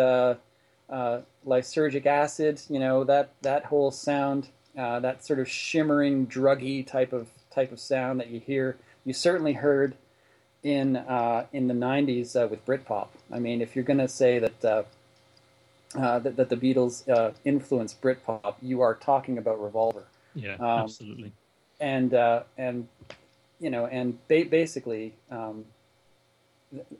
uh, 0.89 1.21
lysergic 1.45 2.05
acid, 2.05 2.61
you 2.69 2.79
know, 2.79 3.03
that 3.03 3.31
that 3.41 3.65
whole 3.65 3.91
sound, 3.91 4.49
uh, 4.77 4.99
that 4.99 5.25
sort 5.25 5.39
of 5.39 5.49
shimmering, 5.49 6.27
druggy 6.27 6.85
type 6.85 7.13
of 7.13 7.27
type 7.51 7.71
of 7.71 7.79
sound 7.79 8.19
that 8.19 8.29
you 8.29 8.39
hear, 8.39 8.77
you 9.05 9.13
certainly 9.13 9.53
heard 9.53 9.95
in 10.63 10.95
uh, 10.97 11.45
in 11.53 11.67
the 11.67 11.73
'90s 11.73 12.35
uh, 12.41 12.47
with 12.47 12.65
Britpop. 12.65 13.07
I 13.31 13.39
mean, 13.39 13.61
if 13.61 13.75
you're 13.75 13.85
going 13.85 13.99
to 13.99 14.07
say 14.07 14.39
that, 14.39 14.65
uh, 14.65 14.83
uh, 15.95 16.19
that 16.19 16.35
that 16.37 16.49
the 16.49 16.57
Beatles 16.57 17.07
uh, 17.09 17.31
influenced 17.45 18.01
Britpop, 18.01 18.55
you 18.61 18.81
are 18.81 18.95
talking 18.95 19.37
about 19.37 19.61
Revolver 19.61 20.05
Yeah, 20.35 20.57
Um, 20.59 20.83
absolutely. 20.83 21.31
and 21.79 22.13
uh, 22.13 22.43
and 22.57 22.87
you 23.59 23.69
know 23.69 23.85
and 23.87 24.17
ba- 24.27 24.45
basically 24.49 25.13
um, 25.31 25.65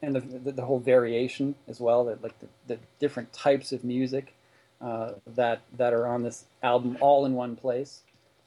and 0.01 0.15
the, 0.15 0.19
the 0.19 0.51
the 0.51 0.65
whole 0.65 0.79
variation 0.79 1.55
as 1.67 1.79
well 1.79 2.05
that 2.05 2.23
like 2.23 2.38
the, 2.39 2.47
the 2.67 2.79
different 2.99 3.32
types 3.34 3.71
of 3.71 3.84
music 3.84 4.34
uh, 4.82 5.12
that 5.27 5.62
that 5.77 5.93
are 5.93 6.08
on 6.08 6.23
this 6.23 6.45
album 6.63 6.97
all 7.01 7.25
in 7.25 7.34
one 7.34 7.55
place 7.55 8.01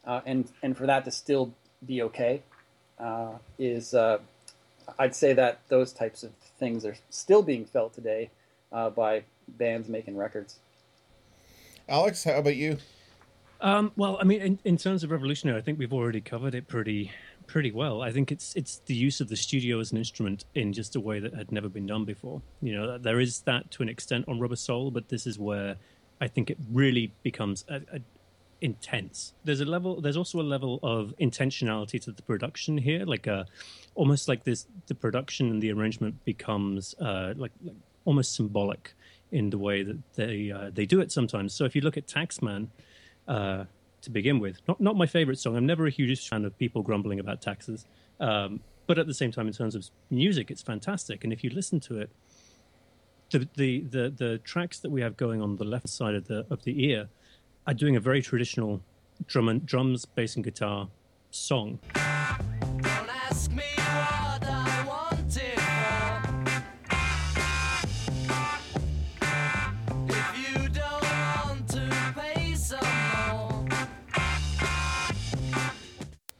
uh, 0.04 0.20
and 0.26 0.48
and 0.62 0.76
for 0.76 0.86
that 0.86 1.04
to 1.04 1.10
still 1.10 1.52
be 1.86 2.02
okay. 2.02 2.42
Uh, 2.98 3.32
is 3.58 3.94
uh, 3.94 4.18
I'd 4.98 5.14
say 5.14 5.32
that 5.32 5.60
those 5.68 5.92
types 5.92 6.22
of 6.22 6.32
things 6.58 6.84
are 6.84 6.96
still 7.10 7.42
being 7.42 7.64
felt 7.64 7.94
today 7.94 8.30
uh, 8.70 8.90
by 8.90 9.24
bands 9.48 9.88
making 9.88 10.16
records. 10.16 10.58
Alex, 11.88 12.24
how 12.24 12.38
about 12.38 12.56
you? 12.56 12.78
Um, 13.60 13.92
well, 13.96 14.18
I 14.20 14.24
mean, 14.24 14.40
in, 14.40 14.58
in 14.64 14.76
terms 14.76 15.04
of 15.04 15.10
revolutionary, 15.10 15.58
I 15.58 15.62
think 15.62 15.78
we've 15.78 15.92
already 15.92 16.20
covered 16.20 16.54
it 16.54 16.68
pretty 16.68 17.12
pretty 17.46 17.72
well. 17.72 18.02
I 18.02 18.10
think 18.12 18.32
it's 18.32 18.54
it's 18.54 18.80
the 18.86 18.94
use 18.94 19.20
of 19.20 19.28
the 19.28 19.36
studio 19.36 19.80
as 19.80 19.92
an 19.92 19.98
instrument 19.98 20.44
in 20.54 20.72
just 20.72 20.96
a 20.96 21.00
way 21.00 21.20
that 21.20 21.34
had 21.34 21.52
never 21.52 21.68
been 21.68 21.86
done 21.86 22.04
before. 22.04 22.42
You 22.60 22.74
know, 22.74 22.98
there 22.98 23.20
is 23.20 23.40
that 23.42 23.70
to 23.72 23.82
an 23.82 23.88
extent 23.88 24.26
on 24.28 24.40
Rubber 24.40 24.56
Soul, 24.56 24.90
but 24.90 25.08
this 25.08 25.26
is 25.26 25.38
where 25.38 25.76
I 26.20 26.28
think 26.28 26.50
it 26.50 26.58
really 26.70 27.12
becomes 27.22 27.64
a, 27.68 27.76
a 27.92 28.00
intense. 28.60 29.34
There's 29.44 29.60
a 29.60 29.64
level. 29.64 30.00
There's 30.00 30.16
also 30.16 30.40
a 30.40 30.42
level 30.42 30.78
of 30.82 31.14
intentionality 31.20 32.00
to 32.02 32.12
the 32.12 32.22
production 32.22 32.78
here, 32.78 33.04
like 33.04 33.26
a 33.26 33.46
almost 33.94 34.28
like 34.28 34.44
this. 34.44 34.66
The 34.86 34.94
production 34.94 35.50
and 35.50 35.62
the 35.62 35.72
arrangement 35.72 36.24
becomes 36.24 36.94
uh, 37.00 37.34
like, 37.36 37.52
like 37.62 37.76
almost 38.04 38.34
symbolic 38.34 38.94
in 39.30 39.50
the 39.50 39.58
way 39.58 39.82
that 39.82 39.98
they 40.14 40.50
uh, 40.50 40.70
they 40.72 40.86
do 40.86 41.00
it 41.00 41.12
sometimes. 41.12 41.54
So 41.54 41.64
if 41.64 41.74
you 41.76 41.82
look 41.82 41.96
at 41.96 42.06
Taxman. 42.06 42.68
Uh, 43.28 43.64
to 44.02 44.10
begin 44.10 44.38
with, 44.38 44.60
not 44.68 44.80
not 44.80 44.96
my 44.96 45.06
favorite 45.06 45.38
song. 45.38 45.56
I'm 45.56 45.66
never 45.66 45.86
a 45.86 45.90
huge 45.90 46.28
fan 46.28 46.44
of 46.44 46.56
people 46.58 46.82
grumbling 46.82 47.20
about 47.20 47.40
taxes, 47.40 47.86
um, 48.20 48.60
but 48.86 48.98
at 48.98 49.06
the 49.06 49.14
same 49.14 49.32
time, 49.32 49.46
in 49.46 49.52
terms 49.52 49.74
of 49.74 49.88
music, 50.10 50.50
it's 50.50 50.62
fantastic. 50.62 51.24
And 51.24 51.32
if 51.32 51.42
you 51.42 51.50
listen 51.50 51.80
to 51.80 51.98
it, 52.00 52.10
the, 53.30 53.48
the 53.56 53.80
the 53.80 54.10
the 54.10 54.38
tracks 54.38 54.78
that 54.80 54.90
we 54.90 55.00
have 55.00 55.16
going 55.16 55.40
on 55.40 55.56
the 55.56 55.64
left 55.64 55.88
side 55.88 56.14
of 56.14 56.26
the 56.26 56.46
of 56.50 56.64
the 56.64 56.84
ear 56.84 57.08
are 57.66 57.74
doing 57.74 57.96
a 57.96 58.00
very 58.00 58.22
traditional 58.22 58.82
drum 59.26 59.48
and 59.48 59.64
drums, 59.64 60.04
bass, 60.04 60.34
and 60.36 60.44
guitar 60.44 60.88
song. 61.30 61.78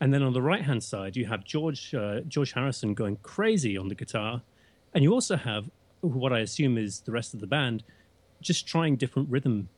And 0.03 0.13
then 0.13 0.25
on 0.25 0.33
the 0.33 0.43
right 0.43 0.63
hand 0.63 0.83
side, 0.83 1.15
you 1.15 1.27
have 1.27 1.45
George 1.45 1.95
uh, 1.95 2.23
George 2.27 2.53
Harrison 2.55 2.93
going 2.93 3.19
crazy 3.23 3.79
on 3.79 3.87
the 3.87 3.95
guitar, 3.95 4.43
and 4.95 5.05
you 5.05 5.13
also 5.13 5.37
have 5.37 5.71
what 6.01 6.33
I 6.33 6.41
assume 6.41 6.77
is 6.77 7.03
the 7.03 7.13
rest 7.13 7.35
of 7.35 7.41
the 7.41 7.47
band 7.47 7.85
just 8.41 8.67
trying 8.67 8.97
different 8.97 9.31
rhythm 9.31 9.69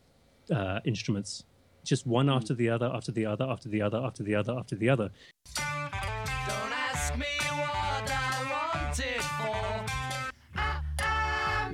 uh, 0.50 0.80
instruments, 0.86 1.44
just 1.84 2.06
one 2.06 2.30
after 2.30 2.54
the 2.54 2.70
other, 2.70 2.86
after 2.86 3.12
the 3.12 3.26
other, 3.26 3.44
after 3.44 3.68
the 3.68 3.82
other, 3.82 3.98
after 3.98 4.22
the 4.22 4.34
other, 4.34 4.58
after 4.58 4.74
the 4.76 4.88
other. 4.88 5.10
Ah, 10.56 10.82
ah. 11.02 11.70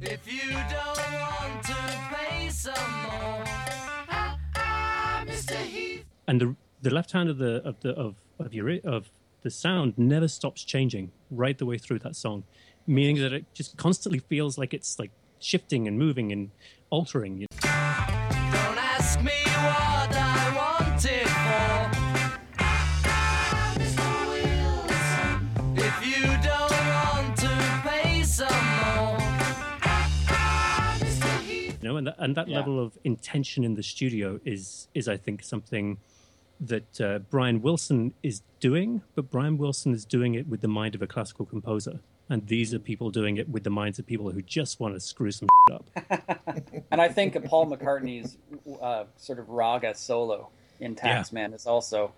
If 0.00 0.32
you 0.32 0.52
don't 0.52 1.12
want 1.20 1.64
to 1.64 1.74
pay 2.14 2.48
some 2.48 3.02
more. 3.02 3.45
And 6.26 6.40
the 6.40 6.56
the 6.82 6.90
left 6.90 7.12
hand 7.12 7.28
of 7.28 7.38
the 7.38 7.62
of 7.66 7.80
the 7.80 7.90
of 7.94 8.16
of 8.38 8.52
your 8.54 8.78
of 8.84 9.10
the 9.42 9.50
sound 9.50 9.94
never 9.96 10.28
stops 10.28 10.64
changing 10.64 11.12
right 11.30 11.56
the 11.58 11.66
way 11.66 11.78
through 11.78 11.98
that 12.00 12.16
song, 12.16 12.44
meaning 12.86 13.16
that 13.22 13.32
it 13.32 13.44
just 13.54 13.76
constantly 13.76 14.18
feels 14.18 14.58
like 14.58 14.74
it's 14.74 14.98
like 14.98 15.10
shifting 15.38 15.86
and 15.86 15.98
moving 15.98 16.32
and 16.32 16.50
altering. 16.90 17.46
Don't 17.60 17.70
ask 17.72 19.20
me 19.22 19.32
what 19.44 20.10
I 20.16 20.52
want 20.56 21.04
it 21.04 21.28
for. 21.28 21.90
Mr. 23.78 24.06
Wilson. 24.28 25.76
If 25.76 26.06
you 26.06 26.22
don't 26.42 26.72
want 26.72 27.36
to 27.38 27.80
pay 27.88 28.22
some 28.22 28.48
more. 28.48 29.18
Mr. 30.98 31.40
Heath. 31.42 31.78
You 31.82 31.88
know, 31.88 31.96
and 31.96 32.06
that, 32.08 32.16
and 32.18 32.34
that 32.36 32.48
Yeah. 32.48 32.56
level 32.58 32.80
of 32.80 32.98
intention 33.04 33.64
in 33.64 33.74
the 33.74 33.82
studio 33.82 34.40
is 34.44 34.88
is 34.94 35.08
I 35.08 35.16
think 35.16 35.42
something 35.44 35.98
that 36.60 37.00
uh, 37.00 37.18
Brian 37.30 37.60
Wilson 37.62 38.14
is 38.22 38.42
doing, 38.60 39.02
but 39.14 39.30
Brian 39.30 39.58
Wilson 39.58 39.92
is 39.92 40.04
doing 40.04 40.34
it 40.34 40.48
with 40.48 40.60
the 40.60 40.68
mind 40.68 40.94
of 40.94 41.02
a 41.02 41.06
classical 41.06 41.44
composer. 41.46 42.00
And 42.28 42.46
these 42.48 42.74
are 42.74 42.78
people 42.80 43.10
doing 43.10 43.36
it 43.36 43.48
with 43.48 43.62
the 43.62 43.70
minds 43.70 43.98
of 44.00 44.06
people 44.06 44.30
who 44.30 44.42
just 44.42 44.80
want 44.80 44.94
to 44.94 45.00
screw 45.00 45.30
some 45.30 45.48
up. 45.70 45.84
And 46.90 47.00
I 47.00 47.08
think 47.08 47.42
Paul 47.44 47.66
McCartney's 47.66 48.36
uh, 48.80 49.04
sort 49.16 49.38
of 49.38 49.48
raga 49.48 49.94
solo 49.94 50.48
in 50.80 50.92
Yeah. 50.92 51.18
Taxman 51.22 51.54
is 51.54 51.66
also 51.66 52.12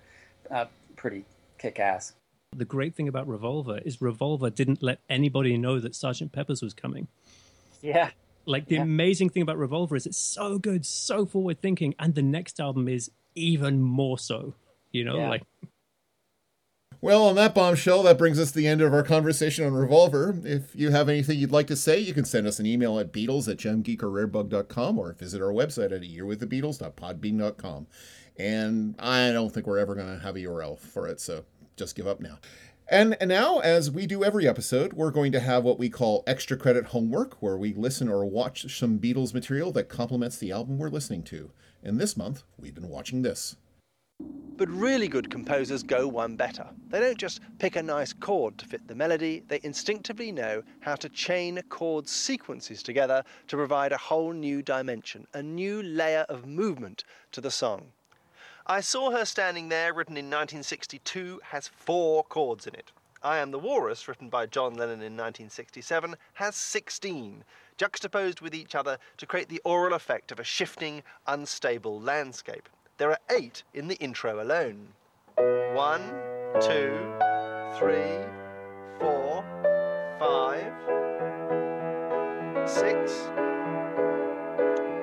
uh, 0.50 0.66
pretty 0.96 1.24
kick 1.58 1.78
ass. 1.80 2.12
The 2.56 2.64
great 2.64 2.94
thing 2.94 3.08
about 3.08 3.26
Revolver 3.28 3.78
is 3.84 4.00
Revolver 4.00 4.48
didn't 4.50 4.82
let 4.82 5.00
anybody 5.10 5.56
know 5.58 5.80
that 5.80 5.94
Sergeant 5.94 6.32
Pepper's 6.32 6.62
was 6.62 6.72
coming. 6.74 7.08
Yeah. 7.82 8.10
Like 8.46 8.66
the 8.68 8.76
Yeah. 8.76 8.82
amazing 8.82 9.30
thing 9.30 9.42
about 9.42 9.58
Revolver 9.58 9.96
is 9.96 10.06
it's 10.06 10.16
so 10.18 10.58
good, 10.58 10.86
so 10.86 11.26
forward 11.26 11.60
thinking, 11.60 11.94
and 11.98 12.14
the 12.14 12.22
next 12.22 12.60
album 12.60 12.88
is 12.88 13.10
even 13.38 13.80
more 13.80 14.18
so. 14.18 14.54
You 14.92 15.04
know, 15.04 15.16
Yeah. 15.18 15.28
like 15.28 15.42
Well, 17.00 17.26
on 17.28 17.36
that 17.36 17.54
bombshell, 17.54 18.02
that 18.02 18.18
brings 18.18 18.40
us 18.40 18.50
to 18.50 18.56
the 18.56 18.66
end 18.66 18.80
of 18.80 18.92
our 18.92 19.04
conversation 19.04 19.64
on 19.64 19.72
Revolver. 19.72 20.36
If 20.44 20.74
you 20.74 20.90
have 20.90 21.08
anything 21.08 21.38
you'd 21.38 21.52
like 21.52 21.68
to 21.68 21.76
say, 21.76 22.00
you 22.00 22.12
can 22.12 22.24
send 22.24 22.44
us 22.48 22.58
an 22.58 22.66
email 22.66 22.98
at 22.98 23.12
Beatles 23.12 23.48
at 23.48 23.56
gemgeekorrarebug.com 23.58 24.98
or 24.98 25.12
visit 25.12 25.40
our 25.40 25.52
website 25.52 25.92
at 25.92 26.02
ayearwiththebeatles.podbean.com. 26.02 27.86
And 28.36 28.94
I 28.98 29.30
don't 29.30 29.50
think 29.54 29.66
we're 29.66 29.78
ever 29.78 29.94
going 29.94 30.12
to 30.12 30.22
have 30.22 30.34
a 30.34 30.40
URL 30.40 30.76
for 30.78 31.06
it, 31.06 31.20
so 31.20 31.44
just 31.76 31.94
give 31.94 32.06
up 32.08 32.20
now. 32.20 32.38
And, 32.90 33.16
and 33.20 33.28
now, 33.28 33.58
as 33.58 33.90
we 33.90 34.06
do 34.06 34.24
every 34.24 34.48
episode, 34.48 34.94
we're 34.94 35.10
going 35.10 35.30
to 35.32 35.40
have 35.40 35.62
what 35.62 35.78
we 35.78 35.90
call 35.90 36.24
extra 36.26 36.56
credit 36.56 36.86
homework, 36.86 37.34
where 37.42 37.56
we 37.56 37.74
listen 37.74 38.08
or 38.08 38.24
watch 38.24 38.76
some 38.76 38.98
Beatles 38.98 39.34
material 39.34 39.70
that 39.72 39.88
complements 39.88 40.38
the 40.38 40.50
album 40.50 40.78
we're 40.78 40.88
listening 40.88 41.22
to. 41.24 41.50
And 41.82 41.98
this 41.98 42.16
month, 42.16 42.42
we've 42.58 42.74
been 42.74 42.88
watching 42.88 43.22
this. 43.22 43.56
But 44.56 44.68
really 44.68 45.06
good 45.06 45.30
composers 45.30 45.84
go 45.84 46.08
one 46.08 46.34
better. 46.34 46.66
They 46.88 46.98
don't 46.98 47.16
just 47.16 47.40
pick 47.58 47.76
a 47.76 47.82
nice 47.82 48.12
chord 48.12 48.58
to 48.58 48.66
fit 48.66 48.88
the 48.88 48.96
melody, 48.96 49.44
they 49.46 49.60
instinctively 49.62 50.32
know 50.32 50.64
how 50.80 50.96
to 50.96 51.08
chain 51.08 51.62
chord 51.68 52.08
sequences 52.08 52.82
together 52.82 53.22
to 53.46 53.56
provide 53.56 53.92
a 53.92 53.96
whole 53.96 54.32
new 54.32 54.60
dimension, 54.60 55.28
a 55.32 55.42
new 55.42 55.80
layer 55.82 56.26
of 56.28 56.46
movement 56.46 57.04
to 57.30 57.40
the 57.40 57.52
song. 57.52 57.92
I 58.66 58.80
Saw 58.80 59.12
Her 59.12 59.24
Standing 59.24 59.68
There, 59.68 59.94
written 59.94 60.16
in 60.16 60.26
1962, 60.26 61.40
has 61.44 61.68
four 61.68 62.24
chords 62.24 62.66
in 62.66 62.74
it. 62.74 62.90
I 63.22 63.38
Am 63.38 63.50
the 63.50 63.58
Walrus, 63.58 64.08
written 64.08 64.28
by 64.28 64.46
John 64.46 64.74
Lennon 64.74 65.00
in 65.00 65.16
1967, 65.16 66.16
has 66.34 66.56
16, 66.56 67.44
juxtaposed 67.78 68.42
with 68.42 68.54
each 68.54 68.74
other 68.74 68.98
to 69.16 69.26
create 69.26 69.48
the 69.48 69.62
aural 69.64 69.94
effect 69.94 70.30
of 70.30 70.38
a 70.38 70.44
shifting, 70.44 71.02
unstable 71.26 71.98
landscape. 71.98 72.68
There 72.98 73.10
are 73.10 73.18
eight 73.30 73.62
in 73.72 73.88
the 73.88 73.96
intro 73.96 74.42
alone. 74.42 74.88
One, 75.72 76.02
two, 76.60 76.98
three, 77.78 78.18
four, 78.98 79.44
five, 80.18 80.72
six, 82.68 83.12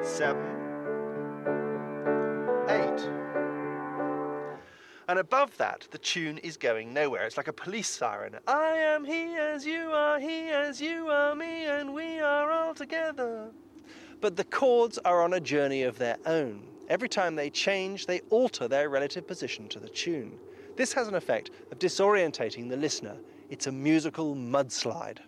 seven, 0.03 0.64
And 5.07 5.19
above 5.19 5.55
that, 5.57 5.87
the 5.91 5.99
tune 5.99 6.39
is 6.39 6.57
going 6.57 6.93
nowhere. 6.93 7.25
It's 7.25 7.37
like 7.37 7.47
a 7.47 7.53
police 7.53 7.87
siren. 7.87 8.37
I 8.47 8.71
am 8.71 9.05
he 9.05 9.35
as 9.35 9.65
you 9.65 9.91
are, 9.91 10.19
he 10.19 10.49
as 10.49 10.81
you 10.81 11.09
are, 11.09 11.35
me, 11.35 11.65
and 11.65 11.93
we 11.93 12.19
are 12.19 12.51
all 12.51 12.73
together. 12.73 13.51
But 14.19 14.35
the 14.35 14.43
chords 14.45 14.97
are 14.99 15.21
on 15.21 15.33
a 15.33 15.39
journey 15.39 15.83
of 15.83 15.99
their 15.99 16.17
own. 16.25 16.63
Every 16.89 17.09
time 17.09 17.35
they 17.35 17.49
change, 17.49 18.07
they 18.07 18.21
alter 18.31 18.67
their 18.67 18.89
relative 18.89 19.27
position 19.27 19.67
to 19.69 19.79
the 19.79 19.89
tune. 19.89 20.39
This 20.75 20.93
has 20.93 21.07
an 21.07 21.15
effect 21.15 21.51
of 21.71 21.79
disorientating 21.79 22.69
the 22.69 22.77
listener. 22.77 23.15
It's 23.49 23.67
a 23.67 23.71
musical 23.71 24.35
mudslide. 24.35 25.19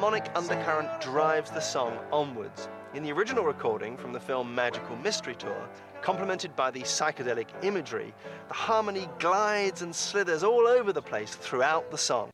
Harmonic 0.00 0.30
undercurrent 0.34 0.88
drives 1.02 1.50
the 1.50 1.60
song 1.60 1.98
onwards. 2.10 2.70
In 2.94 3.02
the 3.02 3.12
original 3.12 3.44
recording 3.44 3.98
from 3.98 4.14
the 4.14 4.18
film 4.18 4.54
Magical 4.54 4.96
Mystery 4.96 5.34
Tour, 5.34 5.68
complemented 6.00 6.56
by 6.56 6.70
the 6.70 6.80
psychedelic 6.80 7.48
imagery, 7.62 8.14
the 8.48 8.54
harmony 8.54 9.10
glides 9.18 9.82
and 9.82 9.94
slithers 9.94 10.42
all 10.42 10.66
over 10.66 10.90
the 10.90 11.02
place 11.02 11.34
throughout 11.34 11.90
the 11.90 11.98
song. 11.98 12.30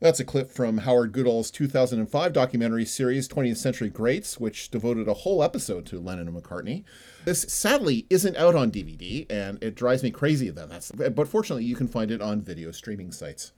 That's 0.00 0.20
a 0.20 0.26
clip 0.26 0.50
from 0.50 0.76
Howard 0.76 1.12
Goodall's 1.12 1.50
2005 1.50 2.34
documentary 2.34 2.84
series 2.84 3.28
20th 3.28 3.56
Century 3.56 3.88
Greats, 3.88 4.38
which 4.38 4.70
devoted 4.70 5.08
a 5.08 5.14
whole 5.14 5.42
episode 5.42 5.86
to 5.86 6.00
Lennon 6.00 6.28
and 6.28 6.36
McCartney. 6.36 6.84
This 7.24 7.46
sadly 7.48 8.04
isn't 8.10 8.36
out 8.36 8.54
on 8.54 8.70
DVD, 8.70 9.24
and 9.30 9.56
it 9.62 9.74
drives 9.74 10.02
me 10.02 10.10
crazy 10.10 10.50
that 10.50 10.68
that's. 10.68 10.92
But 10.92 11.28
fortunately, 11.28 11.64
you 11.64 11.76
can 11.76 11.88
find 11.88 12.10
it 12.10 12.20
on 12.20 12.42
video 12.42 12.72
streaming 12.72 13.10
sites. 13.10 13.52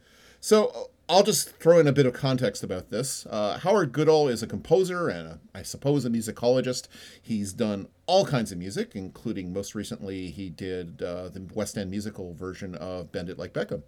So 0.44 0.90
I'll 1.08 1.22
just 1.22 1.58
throw 1.58 1.78
in 1.78 1.86
a 1.86 1.92
bit 1.92 2.04
of 2.04 2.12
context 2.12 2.62
about 2.62 2.90
this. 2.90 3.24
Uh, 3.30 3.56
Howard 3.60 3.92
Goodall 3.92 4.28
is 4.28 4.42
a 4.42 4.46
composer 4.46 5.08
and 5.08 5.26
a, 5.26 5.38
I 5.54 5.62
suppose 5.62 6.04
a 6.04 6.10
musicologist. 6.10 6.86
He's 7.22 7.54
done 7.54 7.88
all 8.04 8.26
kinds 8.26 8.52
of 8.52 8.58
music, 8.58 8.90
including 8.92 9.54
most 9.54 9.74
recently 9.74 10.28
he 10.28 10.50
did 10.50 11.00
uh, 11.00 11.30
the 11.30 11.48
West 11.54 11.78
End 11.78 11.90
musical 11.90 12.34
version 12.34 12.74
of 12.74 13.10
Bend 13.10 13.30
It 13.30 13.38
Like 13.38 13.54
Beckham. 13.54 13.84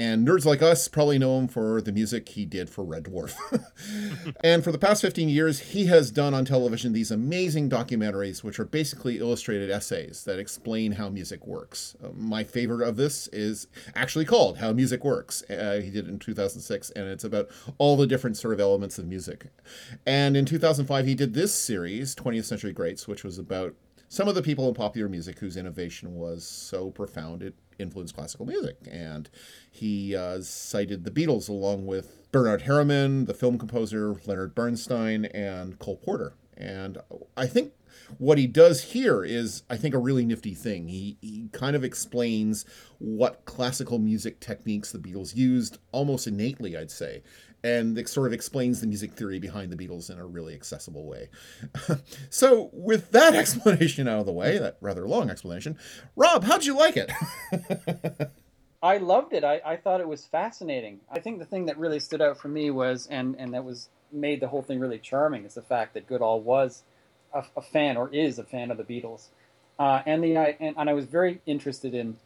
And 0.00 0.26
nerds 0.26 0.46
like 0.46 0.62
us 0.62 0.88
probably 0.88 1.18
know 1.18 1.38
him 1.38 1.46
for 1.46 1.82
the 1.82 1.92
music 1.92 2.30
he 2.30 2.46
did 2.46 2.70
for 2.70 2.82
Red 2.82 3.04
Dwarf. 3.04 3.36
and 4.42 4.64
for 4.64 4.72
the 4.72 4.78
past 4.78 5.02
15 5.02 5.28
years, 5.28 5.60
he 5.60 5.84
has 5.86 6.10
done 6.10 6.32
on 6.32 6.46
television 6.46 6.94
these 6.94 7.10
amazing 7.10 7.68
documentaries, 7.68 8.42
which 8.42 8.58
are 8.58 8.64
basically 8.64 9.18
illustrated 9.18 9.70
essays 9.70 10.24
that 10.24 10.38
explain 10.38 10.92
how 10.92 11.10
music 11.10 11.46
works. 11.46 11.96
Uh, 12.02 12.08
my 12.14 12.42
favorite 12.42 12.88
of 12.88 12.96
this 12.96 13.26
is 13.28 13.66
actually 13.94 14.24
called 14.24 14.56
How 14.56 14.72
Music 14.72 15.04
Works. 15.04 15.42
Uh, 15.50 15.82
he 15.84 15.90
did 15.90 16.06
it 16.06 16.08
in 16.08 16.18
2006, 16.18 16.88
and 16.92 17.06
it's 17.06 17.24
about 17.24 17.50
all 17.76 17.98
the 17.98 18.06
different 18.06 18.38
sort 18.38 18.54
of 18.54 18.60
elements 18.60 18.98
of 18.98 19.06
music. 19.06 19.48
And 20.06 20.34
in 20.34 20.46
2005, 20.46 21.04
he 21.04 21.14
did 21.14 21.34
this 21.34 21.54
series, 21.54 22.14
20th 22.14 22.46
Century 22.46 22.72
Greats, 22.72 23.06
which 23.06 23.22
was 23.22 23.38
about 23.38 23.74
some 24.08 24.28
of 24.28 24.34
the 24.34 24.42
people 24.42 24.66
in 24.66 24.72
popular 24.72 25.10
music 25.10 25.40
whose 25.40 25.58
innovation 25.58 26.14
was 26.14 26.42
so 26.42 26.90
profound 26.90 27.42
it 27.42 27.54
influenced 27.80 28.14
classical 28.14 28.46
music. 28.46 28.76
And 28.90 29.28
he 29.70 30.14
uh, 30.14 30.40
cited 30.42 31.04
the 31.04 31.10
Beatles 31.10 31.48
along 31.48 31.86
with 31.86 32.30
Bernard 32.32 32.62
Herrmann, 32.62 33.24
the 33.24 33.34
film 33.34 33.58
composer 33.58 34.16
Leonard 34.26 34.54
Bernstein, 34.54 35.24
and 35.26 35.78
Cole 35.78 35.96
Porter. 35.96 36.34
And 36.56 36.98
I 37.36 37.46
think 37.46 37.72
what 38.18 38.38
he 38.38 38.46
does 38.46 38.82
here 38.92 39.24
is, 39.24 39.62
I 39.70 39.76
think, 39.76 39.94
a 39.94 39.98
really 39.98 40.24
nifty 40.24 40.54
thing. 40.54 40.88
He, 40.88 41.16
he 41.20 41.48
kind 41.52 41.74
of 41.74 41.84
explains 41.84 42.64
what 42.98 43.44
classical 43.44 43.98
music 43.98 44.40
techniques 44.40 44.92
the 44.92 44.98
Beatles 44.98 45.34
used 45.34 45.78
almost 45.92 46.26
innately, 46.26 46.76
I'd 46.76 46.90
say. 46.90 47.22
And 47.62 47.98
it 47.98 48.08
sort 48.08 48.26
of 48.26 48.32
explains 48.32 48.80
the 48.80 48.86
music 48.86 49.12
theory 49.12 49.38
behind 49.38 49.70
the 49.70 49.76
Beatles 49.76 50.10
in 50.10 50.18
a 50.18 50.26
really 50.26 50.54
accessible 50.54 51.06
way. 51.06 51.28
so, 52.30 52.70
with 52.72 53.10
that 53.10 53.34
explanation 53.34 54.08
out 54.08 54.20
of 54.20 54.26
the 54.26 54.32
way, 54.32 54.58
that 54.58 54.76
rather 54.80 55.06
long 55.06 55.28
explanation, 55.30 55.78
Rob, 56.16 56.44
how'd 56.44 56.64
you 56.64 56.76
like 56.76 56.96
it? 56.96 57.12
I 58.82 58.96
loved 58.96 59.34
it. 59.34 59.44
I, 59.44 59.60
I 59.64 59.76
thought 59.76 60.00
it 60.00 60.08
was 60.08 60.24
fascinating. 60.24 61.00
I 61.10 61.20
think 61.20 61.38
the 61.38 61.44
thing 61.44 61.66
that 61.66 61.76
really 61.76 62.00
stood 62.00 62.22
out 62.22 62.38
for 62.38 62.48
me 62.48 62.70
was, 62.70 63.06
and, 63.10 63.36
and 63.38 63.52
that 63.52 63.64
was 63.64 63.90
made 64.10 64.40
the 64.40 64.48
whole 64.48 64.62
thing 64.62 64.80
really 64.80 64.98
charming, 64.98 65.44
is 65.44 65.54
the 65.54 65.62
fact 65.62 65.94
that 65.94 66.06
Goodall 66.06 66.40
was 66.40 66.82
a, 67.34 67.44
a 67.56 67.62
fan 67.62 67.98
or 67.98 68.08
is 68.08 68.38
a 68.38 68.44
fan 68.44 68.70
of 68.70 68.78
the 68.78 68.84
Beatles, 68.84 69.28
uh, 69.78 70.02
and 70.06 70.24
the 70.24 70.36
I, 70.38 70.56
and, 70.60 70.76
and 70.78 70.88
I 70.88 70.94
was 70.94 71.04
very 71.04 71.42
interested 71.44 71.94
in 71.94 72.16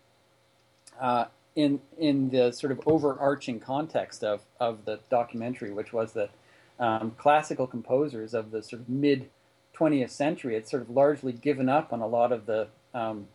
uh, 1.01 1.26
in 1.55 1.80
in 1.98 2.30
the 2.30 2.52
sort 2.52 2.72
of 2.72 2.80
overarching 2.86 3.61
context 3.61 4.24
of 4.24 4.42
of 4.59 4.84
the 4.84 5.00
documentary, 5.11 5.70
which 5.70 5.92
was 5.92 6.12
that 6.12 6.30
um, 6.78 7.12
classical 7.12 7.66
composers 7.66 8.34
of 8.34 8.50
the 8.50 8.62
sort 8.62 8.82
of 8.82 8.88
mid 8.88 9.30
20th 9.76 10.11
century 10.11 10.55
had 10.55 10.68
sort 10.68 10.82
of 10.82 10.90
largely 10.90 11.32
given 11.32 11.68
up 11.68 11.92
on 11.92 12.00
a 12.00 12.07
lot 12.07 12.32
of 12.32 12.46
the 12.46 12.68
um, 12.92 13.28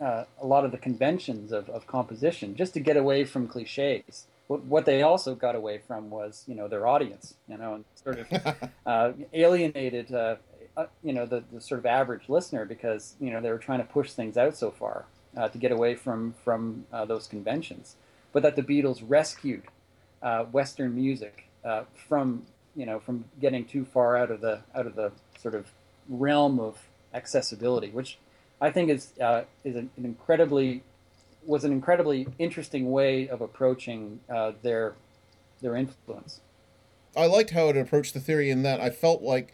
uh, 0.00 0.24
a 0.40 0.46
lot 0.46 0.64
of 0.64 0.70
the 0.72 0.78
conventions 0.78 1.52
of, 1.52 1.68
of 1.68 1.86
composition 1.86 2.56
just 2.56 2.72
to 2.74 2.80
get 2.80 2.96
away 2.96 3.24
from 3.24 3.46
cliches. 3.46 4.26
What, 4.46 4.64
what 4.64 4.86
they 4.86 5.02
also 5.02 5.34
got 5.34 5.54
away 5.54 5.78
from 5.78 6.08
was, 6.10 6.44
you 6.48 6.54
know, 6.54 6.68
their 6.68 6.86
audience, 6.86 7.34
you 7.46 7.58
know, 7.58 7.74
and 7.74 7.84
sort 7.94 8.18
of 8.18 8.70
uh, 8.86 9.12
alienated, 9.34 10.12
uh, 10.12 10.36
uh, 10.76 10.86
you 11.04 11.12
know, 11.12 11.26
the, 11.26 11.44
the 11.52 11.60
sort 11.60 11.78
of 11.78 11.86
average 11.86 12.28
listener 12.28 12.64
because, 12.64 13.14
you 13.20 13.30
know, 13.30 13.42
they 13.42 13.50
were 13.50 13.58
trying 13.58 13.80
to 13.80 13.84
push 13.84 14.12
things 14.12 14.38
out 14.38 14.56
so 14.56 14.70
far 14.70 15.04
uh, 15.36 15.48
to 15.48 15.58
get 15.58 15.72
away 15.72 15.94
from 15.94 16.34
from 16.44 16.86
uh, 16.92 17.04
those 17.04 17.26
conventions. 17.26 17.96
But 18.32 18.42
that 18.42 18.56
the 18.56 18.62
Beatles 18.62 19.02
rescued 19.06 19.62
uh, 20.22 20.44
Western 20.44 20.94
music 20.94 21.46
uh, 21.64 21.84
from, 22.08 22.46
you 22.76 22.86
know, 22.86 23.00
from 23.00 23.24
getting 23.40 23.64
too 23.64 23.84
far 23.84 24.16
out 24.16 24.30
of 24.30 24.40
the 24.40 24.60
out 24.74 24.86
of 24.86 24.94
the 24.94 25.12
sort 25.38 25.54
of 25.54 25.66
realm 26.08 26.60
of 26.60 26.78
accessibility, 27.14 27.90
which 27.90 28.18
I 28.60 28.70
think 28.70 28.90
is 28.90 29.12
uh, 29.20 29.44
is 29.64 29.76
an, 29.76 29.90
incredibly 29.96 30.82
was 31.46 31.64
an 31.64 31.72
incredibly 31.72 32.26
interesting 32.38 32.90
way 32.90 33.28
of 33.28 33.40
approaching 33.40 34.20
uh, 34.28 34.52
their 34.62 34.94
their 35.60 35.76
influence. 35.76 36.40
I 37.16 37.26
liked 37.26 37.50
how 37.50 37.68
it 37.68 37.76
approached 37.76 38.14
the 38.14 38.20
theory 38.20 38.50
in 38.50 38.62
that 38.62 38.80
I 38.80 38.90
felt 38.90 39.22
like 39.22 39.52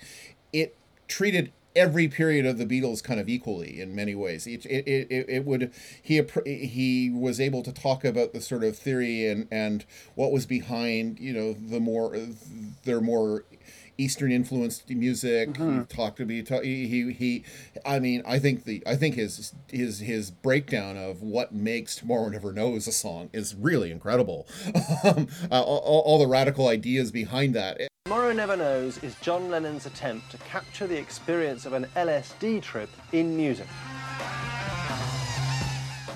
it 0.53 0.77
treated 1.09 1.53
every 1.77 2.09
period 2.09 2.47
of 2.47 2.59
the 2.59 2.66
Beatles 2.66 3.03
kind 3.03 3.20
of 3.20 3.29
equally 3.29 3.81
in 3.81 3.95
many 3.95 4.14
ways. 4.14 4.47
It 4.47 4.64
it, 4.66 4.87
it, 4.89 5.27
it 5.29 5.45
would 5.45 5.72
he 6.03 6.20
he 6.45 7.11
was 7.11 7.39
able 7.41 7.62
to 7.62 7.72
talk 7.72 8.05
about 8.05 8.33
the 8.33 8.41
sort 8.41 8.64
of 8.64 8.77
theory 8.77 9.27
and 9.29 9.47
and 9.51 9.85
what 10.14 10.33
was 10.33 10.47
behind 10.47 11.20
you 11.20 11.33
know 11.33 11.53
the 11.53 11.81
more 11.81 12.16
their 12.85 13.01
more 13.01 13.45
Eastern 13.99 14.31
influenced 14.31 14.89
music. 14.91 15.51
Mm-hmm. 15.51 15.81
He 15.81 15.85
talked 15.87 16.18
to 16.18 16.27
me. 16.27 16.45
He, 16.45 16.87
he 16.89 17.12
he. 17.12 17.45
I 17.85 17.99
mean, 17.99 18.22
I 18.27 18.39
think 18.39 18.64
the 18.64 18.83
I 18.87 18.97
think 18.97 19.14
his 19.14 19.55
his 19.68 20.01
his 20.01 20.31
breakdown 20.31 20.97
of 20.97 21.22
what 21.22 21.55
makes 21.55 21.97
Tomorrow 21.97 22.29
Never 22.29 22.53
Knows 22.53 22.87
a 22.87 22.93
song 22.93 23.31
is 23.33 23.55
really 23.55 23.91
incredible. 23.91 24.47
um, 25.05 25.29
uh, 25.51 25.62
all, 25.62 26.03
all 26.05 26.18
the 26.18 26.27
radical 26.27 26.68
ideas 26.68 27.11
behind 27.11 27.55
that. 27.55 27.89
Tomorrow 28.07 28.35
Never 28.35 28.57
Knows 28.57 29.03
is 29.03 29.17
John 29.17 29.51
Lennon's 29.51 29.85
attempt 29.85 30.31
to 30.31 30.39
capture 30.39 30.87
the 30.87 30.97
experience 30.97 31.67
of 31.67 31.73
an 31.73 31.89
LSD 31.97 32.63
trip 32.63 32.89
in 33.11 33.37
music. 33.37 33.67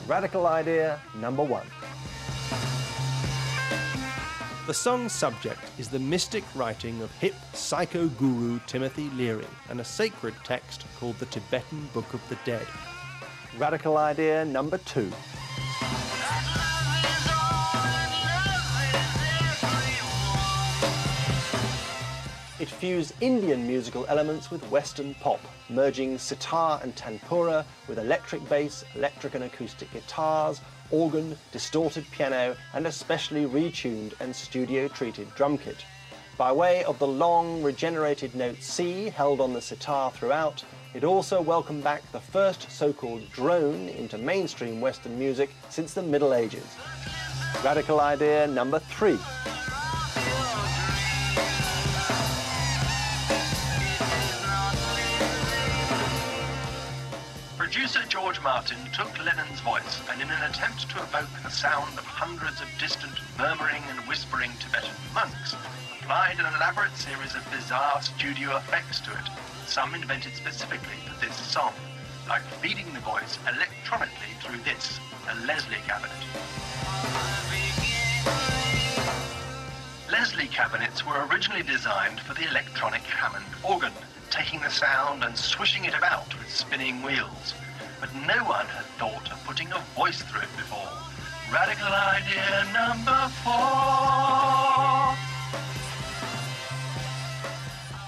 Radical 0.07 0.47
idea 0.47 1.01
number 1.16 1.43
one. 1.43 1.66
The 4.68 4.72
song's 4.72 5.11
subject 5.11 5.59
is 5.80 5.88
the 5.88 5.99
mystic 5.99 6.45
writing 6.55 7.03
of 7.03 7.11
hip 7.14 7.34
psycho 7.55 8.07
guru 8.07 8.61
Timothy 8.68 9.11
Leary 9.16 9.49
and 9.68 9.80
a 9.80 9.84
sacred 9.84 10.34
text 10.45 10.84
called 11.01 11.18
the 11.18 11.26
Tibetan 11.26 11.88
Book 11.93 12.14
of 12.14 12.20
the 12.28 12.38
Dead. 12.45 12.68
Radical 13.59 13.97
idea 13.97 14.45
number 14.45 14.78
two. 14.78 15.11
It 22.61 22.68
fused 22.68 23.14
Indian 23.22 23.66
musical 23.66 24.04
elements 24.11 24.50
with 24.50 24.70
Western 24.70 25.14
pop, 25.14 25.40
merging 25.70 26.18
sitar 26.18 26.78
and 26.82 26.94
tanpura 26.94 27.64
with 27.88 27.98
electric 27.98 28.46
bass, 28.50 28.84
electric 28.94 29.34
and 29.34 29.44
acoustic 29.44 29.90
guitars, 29.94 30.61
organ, 30.90 31.38
distorted 31.52 32.04
piano, 32.11 32.54
and 32.74 32.86
a 32.86 32.92
specially 32.92 33.46
retuned 33.46 34.12
and 34.20 34.36
studio 34.36 34.88
treated 34.88 35.34
drum 35.36 35.56
kit. 35.56 35.86
By 36.36 36.52
way 36.52 36.84
of 36.84 36.98
the 36.98 37.06
long 37.06 37.62
regenerated 37.62 38.34
note 38.34 38.62
C 38.62 39.08
held 39.08 39.40
on 39.40 39.54
the 39.54 39.62
sitar 39.62 40.11
throughout, 40.11 40.62
it 40.92 41.02
also 41.02 41.40
welcomed 41.40 41.82
back 41.82 42.02
the 42.12 42.20
first 42.20 42.70
so 42.70 42.92
called 42.92 43.22
drone 43.32 43.88
into 43.88 44.18
mainstream 44.18 44.82
Western 44.82 45.18
music 45.18 45.48
since 45.70 45.94
the 45.94 46.02
Middle 46.02 46.34
Ages. 46.34 46.76
Radical 47.64 48.00
idea 48.00 48.46
number 48.48 48.80
three. 48.80 49.18
George 58.09 58.40
Martin 58.42 58.78
took 58.92 59.18
Lennon's 59.24 59.61
voice 59.61 60.01
and 60.11 60.20
in 60.20 60.30
an 60.30 60.51
attempt 60.51 60.88
to 60.90 61.03
evoke 61.03 61.28
the 61.42 61.51
sound 61.51 61.98
of 61.98 62.05
hundreds 62.05 62.61
of 62.61 62.68
distant 62.78 63.12
murmuring 63.38 63.82
and 63.88 64.01
whispering 64.09 64.51
Tibetan 64.59 64.94
monks, 65.14 65.55
applied 66.01 66.38
an 66.38 66.46
elaborate 66.55 66.96
series 66.96 67.34
of 67.34 67.48
bizarre 67.51 68.01
studio 68.03 68.57
effects 68.57 69.01
to 69.01 69.11
it, 69.12 69.28
some 69.66 69.94
invented 69.94 70.34
specifically 70.34 70.96
for 71.07 71.24
this 71.24 71.36
song, 71.36 71.72
like 72.28 72.42
feeding 72.62 72.92
the 72.94 73.01
voice 73.01 73.38
electronically 73.46 74.34
through 74.40 74.59
this, 74.64 74.98
a 75.28 75.34
Leslie 75.46 75.76
cabinet. 75.86 76.11
Leslie 80.11 80.48
cabinets 80.48 81.07
were 81.07 81.26
originally 81.26 81.62
designed 81.62 82.20
for 82.20 82.34
the 82.34 82.48
electronic 82.48 83.03
Hammond 83.03 83.46
organ, 83.62 83.92
taking 84.30 84.61
the 84.61 84.70
sound 84.70 85.22
and 85.24 85.36
swishing 85.36 85.84
it 85.84 85.94
about 85.94 86.36
with 86.38 86.51
spinning 86.51 87.03
wheels. 87.03 87.55
But 88.01 88.14
no 88.14 88.44
one 88.44 88.66
had 88.66 88.86
thought 88.98 89.30
of 89.30 89.44
putting 89.44 89.70
a 89.72 89.78
voice 89.94 90.22
through 90.22 90.40
it 90.40 90.57
before. 90.57 90.88
Radical 91.53 91.92
idea 91.92 92.66
number 92.72 93.28
four. 93.44 95.16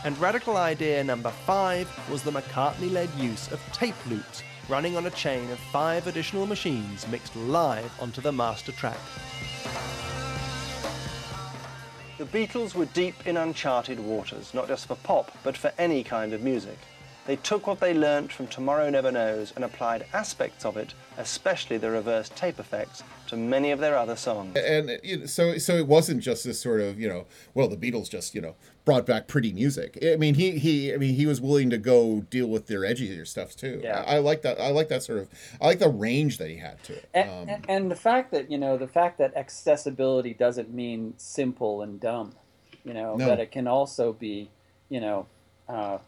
And 0.04 0.18
radical 0.18 0.56
idea 0.56 1.04
number 1.04 1.30
five 1.30 1.88
was 2.10 2.22
the 2.22 2.32
McCartney 2.32 2.90
led 2.90 3.10
use 3.16 3.52
of 3.52 3.60
tape 3.72 3.94
loops 4.08 4.42
running 4.68 4.96
on 4.96 5.06
a 5.06 5.10
chain 5.10 5.50
of 5.50 5.58
five 5.58 6.06
additional 6.06 6.46
machines 6.46 7.06
mixed 7.08 7.36
live 7.36 7.92
onto 8.00 8.20
the 8.20 8.32
master 8.32 8.72
track. 8.72 8.98
The 12.18 12.24
Beatles 12.24 12.74
were 12.74 12.86
deep 12.86 13.26
in 13.26 13.36
uncharted 13.36 14.00
waters, 14.00 14.54
not 14.54 14.68
just 14.68 14.86
for 14.86 14.94
pop, 14.96 15.30
but 15.42 15.56
for 15.56 15.72
any 15.78 16.02
kind 16.02 16.32
of 16.32 16.42
music. 16.42 16.78
They 17.24 17.36
took 17.36 17.68
what 17.68 17.78
they 17.78 17.94
learnt 17.94 18.32
from 18.32 18.48
Tomorrow 18.48 18.90
Never 18.90 19.12
Knows 19.12 19.52
and 19.54 19.64
applied 19.64 20.06
aspects 20.12 20.64
of 20.64 20.76
it, 20.76 20.92
especially 21.16 21.78
the 21.78 21.88
reverse 21.90 22.28
tape 22.30 22.58
effects, 22.58 23.04
to 23.28 23.36
many 23.36 23.70
of 23.70 23.78
their 23.78 23.96
other 23.96 24.16
songs. 24.16 24.56
and 24.56 24.98
you 25.04 25.18
know, 25.18 25.26
so 25.26 25.56
so 25.58 25.74
it 25.76 25.86
wasn't 25.86 26.20
just 26.20 26.42
this 26.44 26.60
sort 26.60 26.80
of 26.80 26.98
you 26.98 27.08
know 27.08 27.26
well 27.54 27.68
the 27.68 27.76
Beatles 27.76 28.10
just 28.10 28.34
you 28.34 28.40
know 28.40 28.56
brought 28.84 29.06
back 29.06 29.28
pretty 29.28 29.52
music. 29.52 29.96
I 30.04 30.16
mean 30.16 30.34
he 30.34 30.58
he 30.58 30.92
I 30.92 30.96
mean 30.96 31.14
he 31.14 31.24
was 31.26 31.40
willing 31.40 31.70
to 31.70 31.78
go 31.78 32.22
deal 32.28 32.48
with 32.48 32.66
their 32.66 32.80
edgier 32.80 33.24
stuff 33.24 33.54
too. 33.54 33.80
Yeah. 33.84 34.02
I, 34.04 34.16
I 34.16 34.18
like 34.18 34.42
that. 34.42 34.60
I 34.60 34.70
like 34.70 34.88
that 34.88 35.04
sort 35.04 35.20
of. 35.20 35.28
I 35.60 35.66
like 35.66 35.78
the 35.78 35.88
range 35.90 36.38
that 36.38 36.50
he 36.50 36.56
had 36.56 36.82
to 36.84 36.94
it. 36.94 37.08
And, 37.14 37.30
Um, 37.30 37.48
and, 37.48 37.66
and 37.68 37.90
the 37.90 37.96
fact 37.96 38.32
that 38.32 38.50
you 38.50 38.58
know 38.58 38.76
the 38.76 38.88
fact 38.88 39.18
that 39.18 39.36
accessibility 39.36 40.34
doesn't 40.34 40.74
mean 40.74 41.14
simple 41.18 41.82
and 41.82 42.00
dumb, 42.00 42.32
you 42.84 42.94
know 42.94 43.14
No. 43.14 43.26
that 43.28 43.38
it 43.38 43.52
can 43.52 43.68
also 43.68 44.12
be 44.12 44.50
you 44.88 45.00
know 45.00 45.26
uh, 45.68 45.98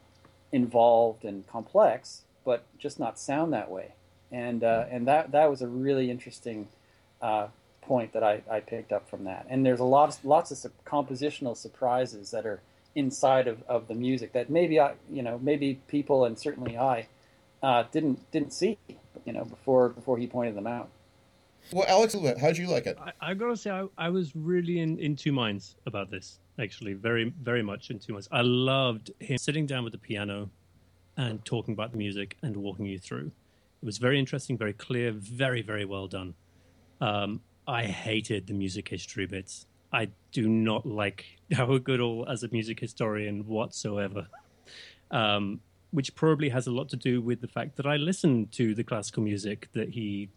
involved 0.54 1.24
and 1.24 1.44
complex, 1.48 2.22
but 2.44 2.62
just 2.78 3.00
not 3.00 3.18
sound 3.18 3.52
that 3.52 3.68
way. 3.68 3.92
And 4.30 4.62
uh, 4.62 4.84
and 4.88 5.06
that 5.08 5.32
that 5.32 5.50
was 5.50 5.60
a 5.62 5.66
really 5.66 6.10
interesting 6.10 6.68
uh, 7.20 7.48
point 7.82 8.12
that 8.12 8.22
I, 8.22 8.42
I 8.48 8.60
picked 8.60 8.92
up 8.92 9.10
from 9.10 9.24
that. 9.24 9.46
And 9.50 9.66
there's 9.66 9.80
a 9.80 9.84
lot 9.84 10.08
of, 10.08 10.24
lots 10.24 10.50
of 10.52 10.58
su- 10.58 10.70
compositional 10.86 11.56
surprises 11.56 12.30
that 12.30 12.46
are 12.46 12.60
inside 12.94 13.48
of, 13.48 13.62
of 13.68 13.88
the 13.88 13.94
music 13.94 14.32
that 14.32 14.48
maybe 14.48 14.78
I 14.78 14.94
you 15.10 15.22
know 15.22 15.40
maybe 15.42 15.80
people 15.88 16.24
and 16.24 16.38
certainly 16.38 16.78
I 16.78 17.08
uh, 17.60 17.82
didn't 17.90 18.30
didn't 18.30 18.52
see 18.52 18.78
you 19.24 19.32
know 19.32 19.44
before 19.44 19.88
before 19.88 20.16
he 20.18 20.28
pointed 20.28 20.54
them 20.54 20.68
out. 20.68 20.88
well, 21.72 21.84
Alex, 21.88 22.14
how'd 22.40 22.56
you 22.56 22.68
like 22.68 22.86
it? 22.86 22.96
I, 23.00 23.30
I 23.30 23.34
gotta 23.34 23.56
say, 23.56 23.70
I, 23.70 23.86
I 23.98 24.08
was 24.10 24.36
really 24.36 24.78
in, 24.78 24.98
in 24.98 25.16
two 25.16 25.32
minds 25.32 25.74
about 25.86 26.10
this. 26.10 26.38
Actually, 26.58 26.94
very 26.94 27.32
very 27.42 27.62
much 27.62 27.90
in 27.90 27.98
two 27.98 28.12
minds. 28.12 28.28
I 28.30 28.42
loved 28.42 29.10
him 29.18 29.38
sitting 29.38 29.66
down 29.66 29.84
with 29.84 29.92
the 29.92 29.98
piano 29.98 30.50
and 31.16 31.44
talking 31.44 31.74
about 31.74 31.92
the 31.92 31.98
music 31.98 32.36
and 32.42 32.56
walking 32.56 32.86
you 32.86 32.98
through. 32.98 33.32
It 33.82 33.86
was 33.86 33.98
very 33.98 34.18
interesting, 34.18 34.56
very 34.56 34.72
clear, 34.72 35.10
very 35.12 35.62
very 35.62 35.84
well 35.84 36.06
done. 36.06 36.34
Um, 37.00 37.40
I 37.66 37.84
hated 37.84 38.46
the 38.46 38.54
music 38.54 38.88
history 38.88 39.26
bits. 39.26 39.66
I 39.92 40.08
do 40.32 40.48
not 40.48 40.86
like 40.86 41.24
Howard 41.52 41.84
Goodall 41.84 42.26
as 42.28 42.42
a 42.42 42.48
music 42.48 42.80
historian 42.80 43.46
whatsoever. 43.46 44.28
Um, 45.10 45.60
which 45.94 46.12
probably 46.16 46.48
has 46.48 46.66
a 46.66 46.72
lot 46.72 46.88
to 46.88 46.96
do 46.96 47.22
with 47.22 47.40
the 47.40 47.46
fact 47.46 47.76
that 47.76 47.86
I 47.86 47.94
listen 47.96 48.48
to 48.48 48.74
the 48.74 48.82
classical 48.82 49.22
music 49.22 49.68
that 49.74 49.90
he 49.90 50.28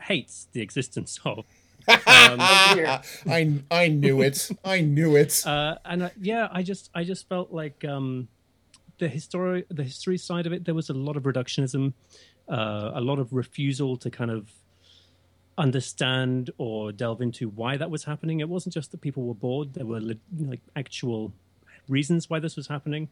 hates 0.00 0.48
the 0.52 0.62
existence 0.62 1.20
of. 1.24 1.44
Um, 1.88 1.96
I 2.40 3.60
I 3.70 3.88
knew 3.88 4.22
it. 4.22 4.50
I 4.64 4.80
knew 4.80 5.16
it. 5.16 5.42
uh, 5.46 5.76
and 5.84 6.04
uh, 6.04 6.10
yeah, 6.20 6.48
I 6.52 6.62
just 6.62 6.90
I 6.94 7.04
just 7.04 7.28
felt 7.28 7.52
like 7.52 7.84
um, 7.84 8.28
the 8.98 9.08
history 9.08 9.64
the 9.68 9.84
history 9.84 10.18
side 10.18 10.46
of 10.46 10.52
it. 10.52 10.64
There 10.64 10.74
was 10.74 10.90
a 10.90 10.94
lot 10.94 11.16
of 11.16 11.24
reductionism, 11.24 11.92
uh, 12.48 12.92
a 12.94 13.00
lot 13.00 13.18
of 13.18 13.32
refusal 13.32 13.96
to 13.98 14.10
kind 14.10 14.30
of 14.30 14.50
understand 15.58 16.50
or 16.58 16.92
delve 16.92 17.20
into 17.20 17.48
why 17.48 17.76
that 17.76 17.90
was 17.90 18.04
happening. 18.04 18.40
It 18.40 18.48
wasn't 18.48 18.74
just 18.74 18.90
that 18.92 19.00
people 19.00 19.24
were 19.24 19.34
bored; 19.34 19.74
there 19.74 19.86
were 19.86 20.00
like 20.00 20.60
actual 20.76 21.32
reasons 21.88 22.30
why 22.30 22.38
this 22.38 22.56
was 22.56 22.68
happening. 22.68 23.08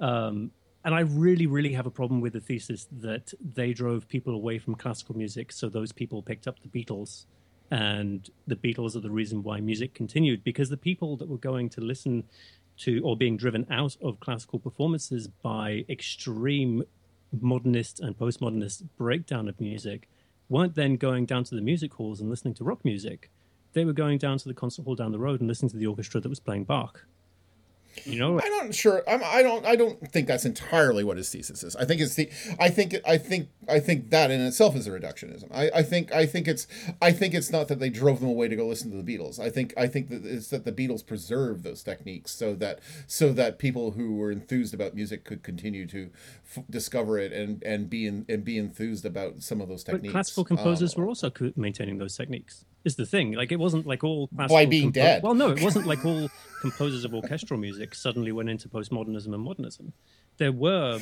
Um, 0.00 0.50
and 0.84 0.94
I 0.94 1.00
really, 1.00 1.46
really 1.46 1.72
have 1.72 1.86
a 1.86 1.90
problem 1.90 2.20
with 2.20 2.32
the 2.32 2.40
thesis 2.40 2.86
that 3.00 3.34
they 3.54 3.72
drove 3.72 4.08
people 4.08 4.34
away 4.34 4.58
from 4.58 4.74
classical 4.74 5.16
music, 5.16 5.52
so 5.52 5.68
those 5.68 5.92
people 5.92 6.22
picked 6.22 6.46
up 6.46 6.56
the 6.60 6.68
Beatles, 6.68 7.26
and 7.70 8.30
the 8.46 8.56
Beatles 8.56 8.96
are 8.96 9.00
the 9.00 9.10
reason 9.10 9.42
why 9.42 9.60
music 9.60 9.94
continued. 9.94 10.42
Because 10.44 10.70
the 10.70 10.76
people 10.76 11.16
that 11.16 11.28
were 11.28 11.38
going 11.38 11.68
to 11.70 11.80
listen 11.80 12.24
to 12.78 13.00
or 13.04 13.16
being 13.16 13.36
driven 13.36 13.66
out 13.70 13.96
of 14.00 14.20
classical 14.20 14.58
performances 14.58 15.28
by 15.28 15.84
extreme 15.88 16.84
modernist 17.40 18.00
and 18.00 18.18
postmodernist 18.18 18.84
breakdown 18.96 19.48
of 19.48 19.60
music 19.60 20.08
weren't 20.48 20.74
then 20.74 20.96
going 20.96 21.26
down 21.26 21.44
to 21.44 21.54
the 21.54 21.60
music 21.60 21.94
halls 21.94 22.20
and 22.20 22.30
listening 22.30 22.54
to 22.54 22.64
rock 22.64 22.84
music. 22.84 23.30
They 23.74 23.84
were 23.84 23.92
going 23.92 24.18
down 24.18 24.38
to 24.38 24.48
the 24.48 24.54
concert 24.54 24.84
hall 24.84 24.94
down 24.94 25.12
the 25.12 25.18
road 25.18 25.40
and 25.40 25.48
listening 25.48 25.70
to 25.70 25.76
the 25.76 25.86
orchestra 25.86 26.20
that 26.20 26.28
was 26.28 26.40
playing 26.40 26.64
Bach. 26.64 27.04
You 28.04 28.18
know, 28.18 28.40
I'm 28.40 28.66
not 28.66 28.74
sure. 28.74 29.02
I'm, 29.08 29.22
I 29.24 29.42
don't. 29.42 29.64
I 29.66 29.76
don't 29.76 30.00
think 30.12 30.26
that's 30.26 30.44
entirely 30.44 31.04
what 31.04 31.16
his 31.16 31.30
thesis 31.30 31.62
is. 31.62 31.76
I 31.76 31.84
think 31.84 32.00
it's 32.00 32.14
the. 32.14 32.30
I 32.58 32.68
think. 32.68 32.94
I 33.06 33.18
think. 33.18 33.48
I 33.68 33.80
think 33.80 34.10
that 34.10 34.30
in 34.30 34.40
itself 34.40 34.74
is 34.76 34.86
a 34.86 34.90
reductionism. 34.90 35.48
I, 35.52 35.70
I 35.74 35.82
think. 35.82 36.12
I 36.12 36.26
think 36.26 36.48
it's. 36.48 36.66
I 37.02 37.12
think 37.12 37.34
it's 37.34 37.50
not 37.50 37.68
that 37.68 37.78
they 37.80 37.90
drove 37.90 38.20
them 38.20 38.28
away 38.28 38.48
to 38.48 38.56
go 38.56 38.66
listen 38.66 38.90
to 38.90 39.00
the 39.02 39.18
Beatles. 39.18 39.38
I 39.38 39.50
think. 39.50 39.74
I 39.76 39.86
think 39.86 40.08
that 40.10 40.24
it's 40.24 40.48
that 40.48 40.64
the 40.64 40.72
Beatles 40.72 41.04
preserved 41.06 41.64
those 41.64 41.82
techniques 41.82 42.30
so 42.32 42.54
that 42.56 42.80
so 43.06 43.32
that 43.32 43.58
people 43.58 43.92
who 43.92 44.14
were 44.16 44.30
enthused 44.30 44.74
about 44.74 44.94
music 44.94 45.24
could 45.24 45.42
continue 45.42 45.86
to 45.88 46.10
f- 46.56 46.64
discover 46.70 47.18
it 47.18 47.32
and 47.32 47.62
and 47.62 47.90
be 47.90 48.06
in, 48.06 48.24
and 48.28 48.44
be 48.44 48.58
enthused 48.58 49.04
about 49.04 49.42
some 49.42 49.60
of 49.60 49.68
those 49.68 49.84
but 49.84 49.92
techniques. 49.92 50.12
classical 50.12 50.44
composers 50.44 50.94
Um, 50.96 51.02
were 51.02 51.08
also 51.08 51.30
maintaining 51.56 51.98
those 51.98 52.16
techniques. 52.16 52.64
Is 52.88 52.96
the 52.96 53.04
thing 53.04 53.32
like 53.32 53.52
it 53.52 53.60
wasn't 53.60 53.86
like 53.86 54.02
all 54.02 54.28
classical 54.28 54.56
By 54.56 54.64
being 54.64 54.90
dead. 54.90 55.22
Well, 55.22 55.34
no, 55.34 55.50
it 55.50 55.62
wasn't 55.62 55.86
like 55.86 56.02
all 56.06 56.30
composers 56.62 57.04
of 57.04 57.12
orchestral 57.12 57.60
music 57.60 57.94
suddenly 57.94 58.32
went 58.32 58.48
into 58.48 58.66
postmodernism 58.66 59.34
and 59.34 59.42
modernism. 59.42 59.92
There 60.38 60.52
were 60.52 60.98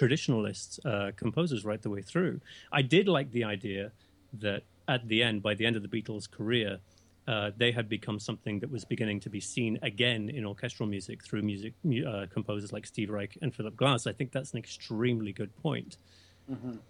traditionalist 0.00 0.78
uh, 0.86 1.10
composers 1.16 1.64
right 1.64 1.82
the 1.82 1.90
way 1.90 2.02
through. 2.02 2.40
I 2.70 2.82
did 2.82 3.08
like 3.08 3.32
the 3.32 3.42
idea 3.42 3.90
that 4.34 4.62
at 4.86 5.08
the 5.08 5.24
end, 5.24 5.42
by 5.42 5.54
the 5.54 5.66
end 5.66 5.74
of 5.74 5.82
the 5.82 5.88
Beatles' 5.88 6.30
career, 6.30 6.78
uh, 7.26 7.50
they 7.56 7.72
had 7.72 7.88
become 7.88 8.20
something 8.20 8.60
that 8.60 8.70
was 8.70 8.84
beginning 8.84 9.18
to 9.18 9.28
be 9.28 9.40
seen 9.40 9.80
again 9.82 10.28
in 10.28 10.44
orchestral 10.44 10.88
music 10.88 11.24
through 11.24 11.42
music 11.42 11.74
uh, 12.06 12.26
composers 12.32 12.72
like 12.72 12.86
Steve 12.86 13.10
Reich 13.10 13.36
and 13.42 13.52
Philip 13.52 13.74
Glass. 13.74 14.06
I 14.06 14.12
think 14.12 14.30
that's 14.30 14.52
an 14.52 14.58
extremely 14.58 15.32
good 15.32 15.52
point. 15.56 15.96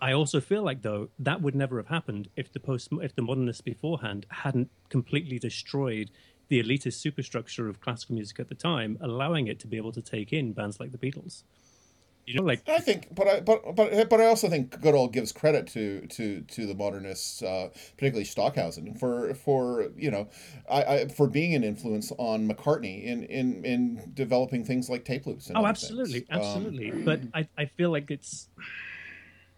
I 0.00 0.12
also 0.12 0.40
feel 0.40 0.62
like 0.62 0.82
though 0.82 1.08
that 1.18 1.40
would 1.40 1.54
never 1.54 1.78
have 1.78 1.88
happened 1.88 2.28
if 2.36 2.52
the 2.52 2.60
post 2.60 2.88
if 3.02 3.14
the 3.14 3.22
modernists 3.22 3.62
beforehand 3.62 4.26
hadn't 4.30 4.70
completely 4.90 5.38
destroyed 5.38 6.10
the 6.48 6.62
elitist 6.62 6.94
superstructure 6.94 7.68
of 7.68 7.80
classical 7.80 8.14
music 8.14 8.38
at 8.38 8.48
the 8.48 8.54
time, 8.54 8.98
allowing 9.00 9.48
it 9.48 9.58
to 9.60 9.66
be 9.66 9.76
able 9.76 9.92
to 9.92 10.02
take 10.02 10.32
in 10.32 10.52
bands 10.52 10.78
like 10.78 10.92
the 10.92 10.98
Beatles. 10.98 11.42
You 12.26 12.34
know, 12.34 12.42
like 12.42 12.68
I 12.68 12.80
think, 12.80 13.14
but 13.14 13.28
I 13.28 13.40
but 13.40 13.76
but 13.76 14.08
but 14.10 14.20
I 14.20 14.26
also 14.26 14.48
think 14.48 14.80
Goodall 14.80 15.06
gives 15.06 15.30
credit 15.30 15.68
to 15.68 16.06
to 16.08 16.40
to 16.42 16.66
the 16.66 16.74
modernists, 16.74 17.40
uh, 17.40 17.68
particularly 17.94 18.24
Stockhausen, 18.24 18.94
for 18.94 19.32
for 19.34 19.92
you 19.96 20.10
know, 20.10 20.28
I, 20.68 20.84
I 20.84 21.08
for 21.08 21.28
being 21.28 21.54
an 21.54 21.62
influence 21.62 22.10
on 22.18 22.48
McCartney 22.48 23.04
in 23.04 23.22
in 23.24 23.64
in 23.64 24.10
developing 24.12 24.64
things 24.64 24.90
like 24.90 25.04
tape 25.04 25.24
loops. 25.26 25.46
And 25.48 25.56
Oh, 25.58 25.66
absolutely, 25.66 26.20
things. 26.20 26.30
Um, 26.30 26.64
absolutely. 26.66 27.04
but 27.04 27.20
I, 27.32 27.48
I 27.56 27.66
feel 27.66 27.90
like 27.90 28.10
it's 28.10 28.48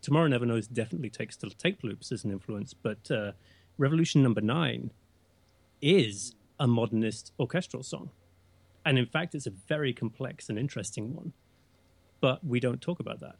Tomorrow 0.00 0.28
Never 0.28 0.46
Knows 0.46 0.66
definitely 0.68 1.10
takes 1.10 1.36
to 1.38 1.50
tape 1.50 1.82
loops 1.82 2.12
as 2.12 2.24
an 2.24 2.30
influence, 2.30 2.74
but 2.74 3.10
uh, 3.10 3.32
Revolution 3.78 4.22
Number 4.22 4.40
Nine 4.40 4.90
is 5.80 6.34
a 6.60 6.66
modernist 6.66 7.32
orchestral 7.38 7.82
song, 7.82 8.10
and 8.84 8.98
in 8.98 9.06
fact, 9.06 9.34
it's 9.34 9.46
a 9.46 9.50
very 9.50 9.92
complex 9.92 10.48
and 10.48 10.58
interesting 10.58 11.14
one. 11.14 11.32
But 12.20 12.44
we 12.44 12.58
don't 12.58 12.80
talk 12.80 13.00
about 13.00 13.20
that. 13.20 13.36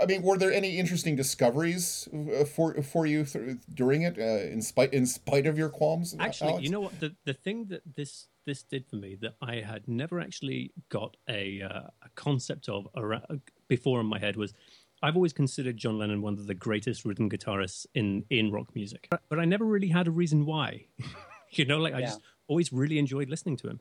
I 0.00 0.06
mean, 0.06 0.22
were 0.22 0.38
there 0.38 0.52
any 0.52 0.78
interesting 0.78 1.16
discoveries 1.16 2.08
uh, 2.12 2.44
for 2.44 2.74
for 2.82 3.06
you 3.06 3.24
th- 3.24 3.58
during 3.74 4.02
it, 4.02 4.18
uh, 4.18 4.52
in 4.52 4.62
spite 4.62 4.92
in 4.92 5.06
spite 5.06 5.46
of 5.46 5.58
your 5.58 5.68
qualms? 5.68 6.14
Actually, 6.18 6.50
Alex? 6.50 6.64
you 6.64 6.70
know 6.70 6.80
what? 6.80 7.00
The 7.00 7.14
the 7.24 7.34
thing 7.34 7.66
that 7.66 7.82
this 7.96 8.28
this 8.46 8.62
did 8.62 8.86
for 8.86 8.96
me 8.96 9.16
that 9.16 9.34
I 9.42 9.56
had 9.56 9.88
never 9.88 10.20
actually 10.20 10.72
got 10.88 11.16
a 11.28 11.62
uh, 11.62 11.88
a 12.02 12.08
concept 12.14 12.68
of 12.68 12.88
around, 12.96 13.42
before 13.68 14.00
in 14.00 14.06
my 14.06 14.18
head 14.18 14.36
was 14.36 14.54
I've 15.02 15.16
always 15.16 15.32
considered 15.32 15.76
John 15.76 15.98
Lennon 15.98 16.22
one 16.22 16.34
of 16.34 16.46
the 16.46 16.54
greatest 16.54 17.04
rhythm 17.04 17.28
guitarists 17.30 17.86
in 17.94 18.24
in 18.30 18.50
rock 18.50 18.74
music, 18.74 19.08
but, 19.28 19.38
I 19.38 19.44
never 19.44 19.64
really 19.64 19.88
had 19.88 20.06
a 20.06 20.10
reason 20.10 20.44
why. 20.46 20.86
you 21.50 21.64
know, 21.64 21.78
like 21.78 21.94
I 21.94 22.00
Yeah. 22.00 22.06
just 22.06 22.20
always 22.48 22.72
really 22.72 22.98
enjoyed 22.98 23.28
listening 23.28 23.56
to 23.58 23.68
him. 23.68 23.80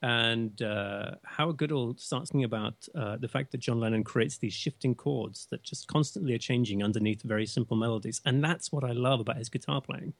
And 0.00 0.62
uh, 0.62 1.16
Howard 1.24 1.56
Goodall 1.56 1.96
starts 1.96 2.30
talking 2.30 2.44
about 2.44 2.86
uh, 2.94 3.16
the 3.16 3.26
fact 3.26 3.50
that 3.52 3.58
John 3.58 3.80
Lennon 3.80 4.04
creates 4.04 4.38
these 4.38 4.52
shifting 4.54 4.94
chords 4.94 5.46
that 5.50 5.64
just 5.64 5.88
constantly 5.88 6.34
are 6.34 6.38
changing 6.38 6.84
underneath 6.84 7.22
very 7.22 7.46
simple 7.46 7.76
melodies, 7.76 8.20
and 8.24 8.44
that's 8.44 8.70
what 8.70 8.84
I 8.84 8.92
love 8.92 9.18
about 9.20 9.36
his 9.38 9.48
guitar 9.48 9.80
playing 9.80 10.12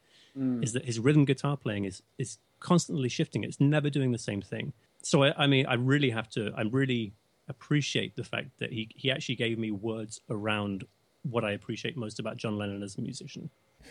is 0.62 0.72
that 0.72 0.84
his 0.84 0.99
rhythm 1.01 1.24
guitar 1.24 1.57
playing 1.57 1.84
is 1.84 2.03
is 2.18 2.38
constantly 2.61 3.09
shifting. 3.09 3.44
It's 3.44 3.61
never 3.61 3.88
doing 3.90 4.11
the 4.12 4.18
same 4.18 4.42
thing. 4.42 4.72
So 5.03 5.22
I, 5.24 5.44
I 5.44 5.46
mean, 5.46 5.66
I 5.66 5.74
really 5.74 6.11
have 6.11 6.28
to. 6.30 6.53
I'm 6.57 6.70
really 6.70 7.12
appreciate 7.49 8.16
the 8.16 8.24
fact 8.24 8.59
that 8.59 8.72
he 8.72 8.88
he 8.94 9.11
actually 9.11 9.36
gave 9.36 9.59
me 9.59 9.70
words 9.70 10.20
around 10.30 10.84
what 11.22 11.44
I 11.44 11.53
appreciate 11.53 11.96
most 11.96 12.18
about 12.18 12.36
John 12.36 12.57
Lennon 12.57 12.82
as 12.82 12.96
a 12.96 13.01
musician. 13.01 13.51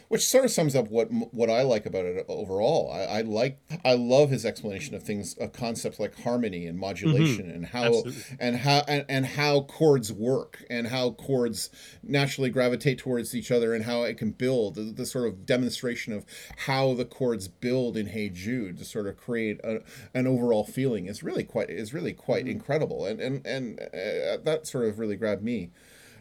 Which 0.09 0.25
sort 0.25 0.45
of 0.45 0.51
sums 0.51 0.75
up 0.75 0.89
what 0.89 1.07
what 1.11 1.49
I 1.49 1.63
like 1.63 1.85
about 1.85 2.05
it 2.05 2.25
overall. 2.27 2.91
I, 2.91 3.19
I 3.19 3.21
like 3.21 3.59
I 3.83 3.93
love 3.93 4.29
his 4.29 4.45
explanation 4.45 4.95
of 4.95 5.03
things, 5.03 5.35
of 5.37 5.51
concepts 5.53 5.99
like 5.99 6.21
harmony 6.21 6.65
and 6.65 6.77
modulation, 6.79 7.51
and 7.51 7.65
how 7.65 7.85
Absolutely. 7.85 8.37
and 8.39 8.55
how 8.57 8.83
and, 8.87 9.05
and 9.09 9.25
how 9.25 9.61
chords 9.61 10.11
work, 10.13 10.63
and 10.69 10.87
how 10.87 11.11
chords 11.11 11.69
naturally 12.03 12.49
gravitate 12.49 12.99
towards 12.99 13.35
each 13.35 13.51
other, 13.51 13.73
and 13.73 13.83
how 13.85 14.03
it 14.03 14.17
can 14.17 14.31
build 14.31 14.75
the, 14.75 14.83
the 14.83 15.05
sort 15.05 15.27
of 15.27 15.45
demonstration 15.45 16.13
of 16.13 16.25
how 16.57 16.93
the 16.93 17.05
chords 17.05 17.47
build 17.47 17.97
in 17.97 18.07
Hey 18.07 18.29
Jude 18.29 18.77
to 18.77 18.85
sort 18.85 19.07
of 19.07 19.17
create 19.17 19.59
a, 19.63 19.81
an 20.13 20.25
overall 20.25 20.63
feeling 20.63 21.07
is 21.07 21.21
really 21.21 21.43
quite 21.43 21.69
is 21.69 21.93
really 21.93 22.13
quite 22.13 22.47
incredible, 22.47 23.05
and 23.05 23.19
and 23.19 23.45
and 23.45 23.79
uh, 23.79 24.37
that 24.43 24.61
sort 24.67 24.85
of 24.85 24.99
really 24.99 25.17
grabbed 25.17 25.43
me. 25.43 25.71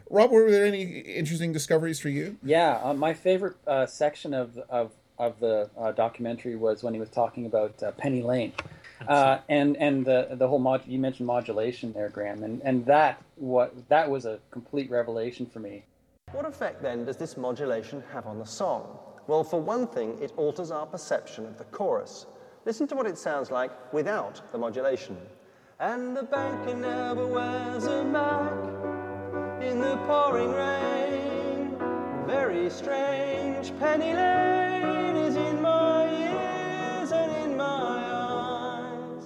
Rob, 0.09 0.31
were 0.31 0.51
there 0.51 0.67
any 0.67 0.83
interesting 0.83 1.53
discoveries 1.53 1.99
for 1.99 2.09
you? 2.09 2.37
Yeah, 2.43 2.81
uh, 2.83 2.95
my 2.95 3.13
favorite 3.15 3.57
uh, 3.67 3.87
section 3.87 4.35
of 4.35 4.57
of 4.69 4.93
of 5.19 5.41
the 5.41 5.71
uh, 5.79 5.93
documentary 5.93 6.57
was 6.57 6.83
when 6.83 6.95
he 6.95 7.01
was 7.01 7.09
talking 7.09 7.47
about 7.47 7.83
uh, 7.83 7.91
Penny 7.93 8.23
Lane, 8.23 8.53
uh, 9.09 9.39
and 9.49 9.77
and 9.79 10.05
the 10.05 10.29
the 10.33 10.47
whole 10.47 10.59
mod. 10.59 10.83
You 10.87 10.99
mentioned 10.99 11.27
modulation 11.27 11.93
there, 11.93 12.09
Graeme, 12.09 12.45
and 12.45 12.63
and 12.63 12.87
that 12.87 13.23
what 13.37 13.75
that 13.89 14.09
was 14.09 14.27
a 14.27 14.39
complete 14.51 14.91
revelation 14.91 15.47
for 15.47 15.59
me. 15.59 15.85
What 16.33 16.47
effect 16.47 16.83
then 16.83 17.05
does 17.05 17.17
this 17.17 17.37
modulation 17.37 18.03
have 18.13 18.27
on 18.27 18.39
the 18.39 18.47
song? 18.47 18.99
Well, 19.27 19.43
for 19.43 19.61
one 19.61 19.89
thing, 19.89 20.19
it 20.23 20.33
alters 20.37 20.71
our 20.71 20.87
perception 20.87 21.47
of 21.47 21.59
the 21.59 21.65
chorus. 21.65 22.27
Listen 22.65 22.87
to 22.89 22.95
what 22.95 23.07
it 23.07 23.19
sounds 23.19 23.51
like 23.51 23.71
without 23.93 24.41
the 24.53 24.59
modulation. 24.59 25.17
And 25.79 26.17
the 26.17 26.23
banker 26.23 26.75
never 26.75 27.27
wears 27.27 27.87
a 27.87 28.05
mac 28.05 28.86
in 29.67 29.81
the 29.81 29.97
pouring 30.07 30.53
rain. 30.53 31.77
Very 32.27 32.71
strange. 32.71 33.77
Penny 33.79 34.13
Lane 34.15 35.17
is 35.17 35.37
in 35.37 35.61
my 35.61 36.05
ears 36.05 37.11
and 37.11 37.51
in 37.51 37.57
my 37.57 37.65
eyes. 37.65 39.25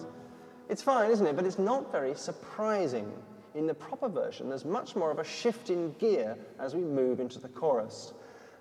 It's 0.68 0.82
fine, 0.82 1.10
isn't 1.10 1.26
it? 1.26 1.36
But 1.36 1.44
it's 1.44 1.58
not 1.58 1.92
very 1.92 2.14
surprising. 2.14 3.12
In 3.54 3.66
the 3.66 3.74
proper 3.74 4.08
version, 4.08 4.48
there's 4.48 4.64
much 4.64 4.96
more 4.96 5.10
of 5.10 5.18
a 5.18 5.24
shift 5.24 5.70
in 5.70 5.92
gear 5.94 6.36
as 6.58 6.74
we 6.74 6.82
move 6.82 7.20
into 7.20 7.38
the 7.38 7.48
chorus. 7.48 8.14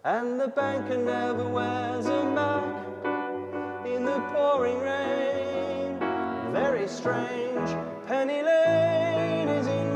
And 0.04 0.40
the 0.40 0.48
banker 0.48 0.98
never 0.98 1.48
wears 1.48 2.08
a 2.08 2.24
mac 2.26 3.86
in 3.86 4.04
the 4.06 4.20
pouring 4.34 4.80
rain. 4.80 6.00
Very 6.52 6.88
strange. 6.88 7.70
Penny 8.08 8.42
Lane 8.42 9.48
is 9.50 9.68
in 9.68 9.89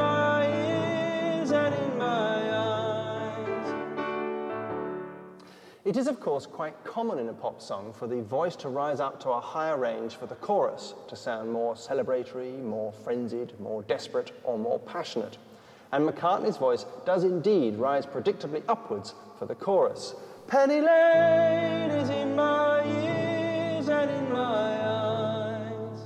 in 1.56 1.98
my 1.98 2.58
eyes. 2.58 3.74
It 5.86 5.98
is, 5.98 6.08
of 6.08 6.20
course, 6.20 6.46
quite 6.46 6.82
common 6.84 7.20
in 7.20 7.30
a 7.30 7.34
pop 7.34 7.62
song 7.62 7.94
for 7.94 8.08
the 8.08 8.22
voice 8.22 8.56
to 8.58 8.70
rise 8.70 9.00
up 9.00 9.20
to 9.22 9.30
a 9.30 9.40
higher 9.40 9.78
range 9.78 10.16
for 10.16 10.26
the 10.26 10.36
chorus 10.36 10.94
to 11.10 11.16
sound 11.16 11.52
more 11.52 11.76
celebratory, 11.76 12.58
more 12.64 12.92
frenzied, 12.92 13.60
more 13.60 13.84
desperate, 13.84 14.32
or 14.44 14.58
more 14.58 14.80
passionate. 14.80 15.38
And 15.92 16.10
McCartney's 16.10 16.58
voice 16.58 16.86
does 17.06 17.24
indeed 17.24 17.76
rise 17.76 18.06
predictably 18.06 18.64
upwards 18.68 19.14
for 19.38 19.46
the 19.46 19.56
chorus. 19.56 20.16
Penny 20.48 20.82
Lane 20.82 21.92
is 21.92 22.10
in 22.10 22.36
my 22.36 22.84
ears 22.86 23.90
and 23.90 24.10
in 24.10 24.32
my 24.32 24.88
eyes. 24.88 26.00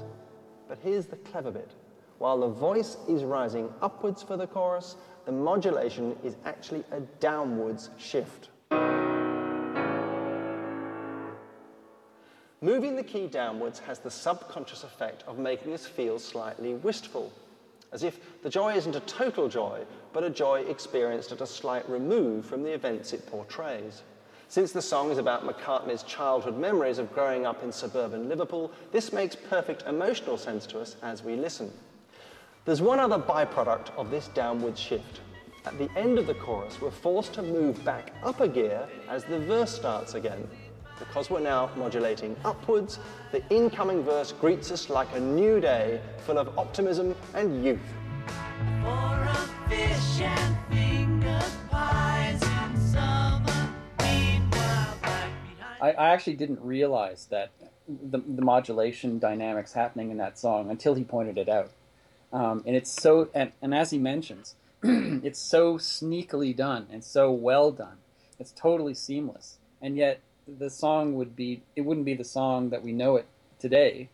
But 0.68 0.80
here's 0.84 1.06
the 1.06 1.16
clever 1.18 1.52
bit. 1.52 1.72
While 2.18 2.39
the 2.39 2.48
voice 2.48 2.98
is 3.08 3.24
rising 3.24 3.72
upwards 3.82 4.24
for 4.24 4.38
the 4.38 4.48
chorus, 4.48 4.95
the 5.28 5.34
modulation 5.34 6.16
is 6.24 6.38
actually 6.46 6.86
a 6.92 7.02
downwards 7.20 7.90
shift. 7.98 8.48
Moving 12.62 12.96
the 12.96 13.04
key 13.04 13.28
downwards 13.28 13.78
has 13.80 14.00
the 14.00 14.10
subconscious 14.10 14.86
effect 14.86 15.26
of 15.28 15.38
making 15.38 15.74
us 15.74 15.86
feel 15.86 16.18
slightly 16.18 16.76
wistful, 16.76 17.34
as 17.92 18.04
if 18.04 18.42
the 18.42 18.50
joy 18.50 18.74
isn't 18.76 18.96
a 18.96 19.02
total 19.02 19.50
joy, 19.50 19.82
but 20.14 20.24
a 20.24 20.30
joy 20.30 20.62
experienced 20.62 21.34
at 21.34 21.42
a 21.42 21.46
slight 21.46 21.88
remove 21.90 22.46
from 22.46 22.64
the 22.64 22.74
events 22.74 23.12
it 23.12 23.28
portrays. 23.28 24.04
Since 24.48 24.72
the 24.72 24.82
song 24.82 25.12
is 25.12 25.18
about 25.18 25.46
McCartney's 25.46 26.04
childhood 26.04 26.58
memories 26.58 27.00
of 27.00 27.14
growing 27.14 27.46
up 27.46 27.64
in 27.64 27.72
suburban 27.74 28.30
Liverpool, 28.30 28.72
this 28.94 29.12
makes 29.12 29.36
perfect 29.36 29.84
emotional 29.84 30.38
sense 30.38 30.66
to 30.68 30.80
us 30.80 30.96
as 31.04 31.22
we 31.22 31.36
listen. 31.36 31.70
There's 32.68 32.82
one 32.82 32.99
other 32.99 33.18
byproduct 33.18 33.95
of 33.95 34.11
this 34.11 34.28
downward 34.28 34.78
shift. 34.78 35.22
At 35.65 35.78
the 35.78 35.89
end 35.95 36.20
of 36.20 36.28
the 36.28 36.34
chorus, 36.34 36.82
we're 36.82 36.91
forced 36.91 37.32
to 37.36 37.41
move 37.41 37.82
back 37.86 38.11
up 38.24 38.41
a 38.41 38.47
gear 38.49 38.86
as 39.07 39.24
the 39.24 39.39
verse 39.39 39.74
starts 39.74 40.15
again. 40.15 40.45
Because 40.99 41.30
we're 41.30 41.39
now 41.39 41.70
modulating 41.78 42.36
upwards, 42.43 42.99
the 43.32 43.41
incoming 43.49 44.03
verse 44.03 44.34
greets 44.34 44.70
us 44.70 44.89
like 44.89 45.07
a 45.15 45.20
new 45.22 45.61
day, 45.61 46.01
full 46.26 46.38
of 46.38 46.59
optimism 46.59 47.15
and 47.36 47.63
youth. 47.63 47.80
For 48.82 48.89
a 48.89 49.70
fish 49.70 50.20
and 50.20 50.57
finger 50.70 51.41
pies 51.70 52.41
in 52.43 52.82
summer. 52.82 53.70
Meanwhile, 54.01 54.97
back 55.01 55.32
behind. 55.55 55.78
I, 55.82 55.91
I 55.91 56.09
actually 56.09 56.36
didn't 56.36 56.59
realize 56.59 57.28
that 57.28 57.51
the, 57.88 58.18
the 58.18 58.41
modulation 58.41 59.20
dynamics 59.20 59.72
happening 59.72 60.11
in 60.11 60.18
that 60.18 60.38
song 60.38 60.70
until 60.70 60.95
he 60.95 61.05
pointed 61.05 61.38
it 61.38 61.47
out. 61.47 61.72
Um, 62.32 62.64
and 62.66 62.76
it's 62.76 62.92
so, 62.92 63.30
and, 63.34 63.52
and 63.62 63.74
as 63.74 63.92
he 63.92 63.98
mentions, 63.98 64.56
it's 64.84 65.40
so 65.40 65.78
sneakily 65.78 66.56
done 66.56 66.88
and 66.92 67.04
so 67.04 67.32
well 67.32 67.72
done. 67.72 67.98
It's 68.40 68.52
totally 68.52 68.94
seamless. 68.94 69.58
And 69.82 69.96
yet 69.96 70.22
the 70.48 70.70
song 70.70 71.16
would 71.16 71.36
be, 71.36 71.64
it 71.76 71.82
wouldn't 71.82 72.06
be 72.06 72.14
the 72.14 72.24
song 72.24 72.70
that 72.70 72.84
we 72.84 72.92
know 72.92 73.16
it 73.16 73.28
today 73.60 74.10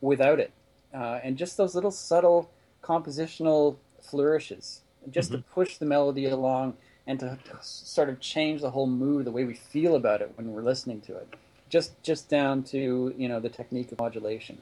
without 0.00 0.40
it. 0.40 0.52
Uh, 0.94 1.20
and 1.22 1.36
just 1.36 1.56
those 1.56 1.74
little 1.74 1.90
subtle 1.90 2.50
compositional 2.82 3.76
flourishes, 4.00 4.82
just 5.10 5.32
to 5.32 5.38
push 5.38 5.76
the 5.76 5.86
melody 5.86 6.26
along 6.26 6.76
and 7.06 7.20
to 7.20 7.38
sort 7.60 8.08
of 8.08 8.20
change 8.20 8.60
the 8.60 8.70
whole 8.70 8.86
mood, 8.86 9.24
the 9.24 9.30
way 9.30 9.44
we 9.44 9.54
feel 9.54 9.94
about 9.94 10.20
it 10.20 10.32
when 10.36 10.52
we're 10.52 10.62
listening 10.62 11.00
to 11.02 11.16
it. 11.16 11.34
Just 11.68 12.00
just 12.04 12.28
down 12.28 12.62
to 12.64 13.12
you 13.16 13.28
know 13.28 13.40
the 13.40 13.48
technique 13.48 13.90
of 13.90 13.98
modulation, 13.98 14.58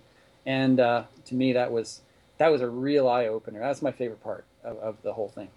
and 0.47 0.80
uh, 0.80 1.05
to 1.26 1.35
me 1.35 1.53
that 1.53 1.70
was 1.70 2.01
that 2.39 2.51
was 2.51 2.61
a 2.61 2.68
real 2.68 3.09
eye 3.09 3.26
opener. 3.26 3.61
That's 3.61 3.82
my 3.82 3.93
favorite 3.93 4.22
part 4.22 4.45
of, 4.62 4.78
of 4.78 4.97
the 5.03 5.12
whole 5.12 5.28
thing. 5.28 5.49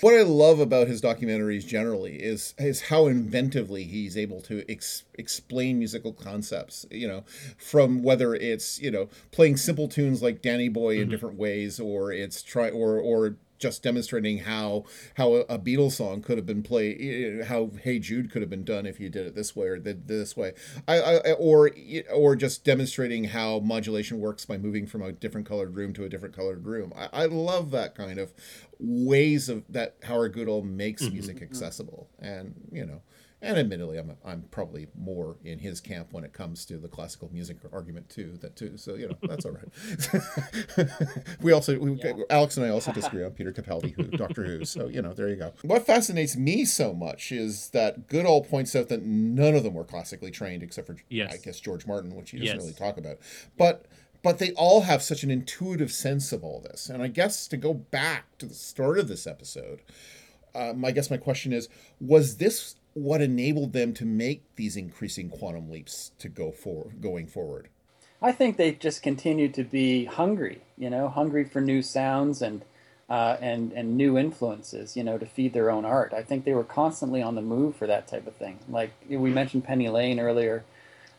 What 0.00 0.14
I 0.14 0.22
love 0.22 0.58
about 0.58 0.88
his 0.88 1.00
documentaries 1.00 1.64
generally 1.64 2.16
is 2.16 2.54
is 2.58 2.82
how 2.82 3.04
inventively 3.04 3.88
he's 3.88 4.16
able 4.16 4.40
to 4.42 4.64
ex- 4.68 5.04
explain 5.14 5.78
musical 5.78 6.12
concepts. 6.12 6.84
You 6.90 7.06
know, 7.06 7.24
from 7.56 8.02
whether 8.02 8.34
it's 8.34 8.80
you 8.80 8.90
know 8.90 9.08
playing 9.30 9.56
simple 9.56 9.86
tunes 9.86 10.20
like 10.20 10.42
Danny 10.42 10.68
Boy 10.68 10.96
in 10.96 11.02
mm-hmm. 11.02 11.10
different 11.10 11.38
ways, 11.38 11.78
or 11.78 12.12
it's 12.12 12.42
try 12.42 12.70
or 12.70 12.98
or 12.98 13.36
just 13.58 13.82
demonstrating 13.82 14.38
how 14.38 14.84
how 15.14 15.34
a, 15.34 15.58
Beatles 15.58 15.92
song 15.92 16.20
could 16.20 16.36
have 16.36 16.46
been 16.46 16.62
played, 16.62 16.98
eh, 17.00 17.40
eh, 17.40 17.44
how 17.44 17.70
Hey 17.82 17.98
Jude 17.98 18.30
could 18.30 18.42
have 18.42 18.50
been 18.50 18.64
done 18.64 18.86
if 18.86 19.00
you 19.00 19.08
did 19.08 19.26
it 19.26 19.34
this 19.34 19.54
way 19.56 19.68
or 19.68 19.78
did 19.78 20.08
this 20.08 20.36
way, 20.36 20.52
I, 20.86 21.00
I 21.00 21.32
or 21.32 21.70
eh, 21.76 22.02
or 22.12 22.36
just 22.36 22.64
demonstrating 22.64 23.24
how 23.24 23.60
modulation 23.60 24.18
works 24.18 24.44
by 24.44 24.58
moving 24.58 24.86
from 24.86 25.02
a 25.02 25.12
different 25.12 25.46
colored 25.46 25.74
room 25.74 25.92
to 25.94 26.04
a 26.04 26.08
different 26.08 26.36
colored 26.36 26.66
room. 26.66 26.92
I, 26.96 27.08
I 27.12 27.26
love 27.26 27.70
that 27.70 27.94
kind 27.94 28.18
of 28.18 28.32
ways 28.78 29.48
of 29.48 29.64
that 29.68 29.96
Howard 30.04 30.32
Goodall 30.32 30.62
makes 30.62 31.02
mm-hmm. 31.02 31.14
music 31.14 31.36
mm-hmm. 31.36 31.44
accessible, 31.44 32.08
and 32.18 32.54
you 32.72 32.84
know. 32.84 33.02
And 33.44 33.58
admittedly, 33.58 33.98
I'm 33.98 34.16
I'm 34.24 34.42
probably 34.50 34.88
more 34.98 35.36
in 35.44 35.58
his 35.58 35.80
camp 35.80 36.08
when 36.12 36.24
it 36.24 36.32
comes 36.32 36.64
to 36.66 36.78
the 36.78 36.88
classical 36.88 37.30
music 37.32 37.58
argument 37.72 38.08
too. 38.08 38.38
That 38.40 38.56
too, 38.56 38.76
so 38.76 38.94
you 38.94 39.08
know 39.08 39.16
that's 39.22 39.44
all 39.44 39.52
right. 39.52 40.88
we 41.42 41.52
also, 41.52 41.78
we, 41.78 42.00
Alex 42.30 42.56
and 42.56 42.64
I 42.66 42.70
also 42.70 42.92
disagree 42.92 43.24
on 43.24 43.32
Peter 43.32 43.52
Capaldi, 43.52 43.92
who, 43.94 44.04
Doctor 44.04 44.44
Who. 44.44 44.64
So 44.64 44.88
you 44.88 45.02
know, 45.02 45.12
there 45.12 45.28
you 45.28 45.36
go. 45.36 45.52
What 45.62 45.86
fascinates 45.86 46.36
me 46.36 46.64
so 46.64 46.94
much 46.94 47.32
is 47.32 47.70
that 47.70 48.08
Goodall 48.08 48.42
points 48.44 48.74
out 48.74 48.88
that 48.88 49.02
none 49.02 49.54
of 49.54 49.62
them 49.62 49.74
were 49.74 49.84
classically 49.84 50.30
trained, 50.30 50.62
except 50.62 50.86
for 50.86 50.96
Yes. 51.08 51.34
I 51.34 51.36
guess 51.36 51.60
George 51.60 51.86
Martin, 51.86 52.14
which 52.14 52.30
he 52.30 52.38
doesn't 52.38 52.54
Yes. 52.56 52.62
really 52.62 52.72
talk 52.74 52.96
about. 52.98 53.18
But 53.58 53.86
but 54.22 54.38
they 54.38 54.52
all 54.52 54.80
have 54.82 55.02
such 55.02 55.22
an 55.22 55.30
intuitive 55.30 55.92
sense 55.92 56.32
of 56.32 56.42
all 56.42 56.60
this. 56.60 56.88
And 56.88 57.02
I 57.02 57.08
guess 57.08 57.46
to 57.48 57.58
go 57.58 57.74
back 57.74 58.38
to 58.38 58.46
the 58.46 58.54
start 58.54 58.98
of 58.98 59.06
this 59.06 59.26
episode, 59.26 59.82
um, 60.54 60.82
I 60.84 60.92
guess 60.92 61.10
my 61.10 61.18
question 61.18 61.52
is: 61.52 61.68
Was 62.00 62.38
this 62.38 62.76
what 62.94 63.20
enabled 63.20 63.72
them 63.72 63.92
to 63.94 64.04
make 64.04 64.42
these 64.56 64.76
increasing 64.76 65.28
quantum 65.28 65.70
leaps 65.70 66.12
to 66.18 66.28
go 66.28 66.50
for 66.52 66.92
going 67.00 67.26
forward? 67.26 67.68
I 68.22 68.32
think 68.32 68.56
they 68.56 68.72
just 68.72 69.02
continued 69.02 69.52
to 69.54 69.64
be 69.64 70.06
hungry, 70.06 70.62
you 70.78 70.88
know, 70.88 71.08
hungry 71.08 71.44
for 71.44 71.60
new 71.60 71.82
sounds 71.82 72.40
and 72.40 72.64
uh, 73.10 73.36
and 73.40 73.72
and 73.72 73.98
new 73.98 74.16
influences, 74.16 74.96
you 74.96 75.04
know, 75.04 75.18
to 75.18 75.26
feed 75.26 75.52
their 75.52 75.70
own 75.70 75.84
art. 75.84 76.14
I 76.14 76.22
think 76.22 76.44
they 76.44 76.54
were 76.54 76.64
constantly 76.64 77.20
on 77.20 77.34
the 77.34 77.42
move 77.42 77.76
for 77.76 77.86
that 77.86 78.08
type 78.08 78.26
of 78.26 78.34
thing. 78.34 78.60
Like 78.68 78.92
we 79.08 79.30
mentioned 79.30 79.64
Penny 79.64 79.90
Lane 79.90 80.18
earlier. 80.18 80.64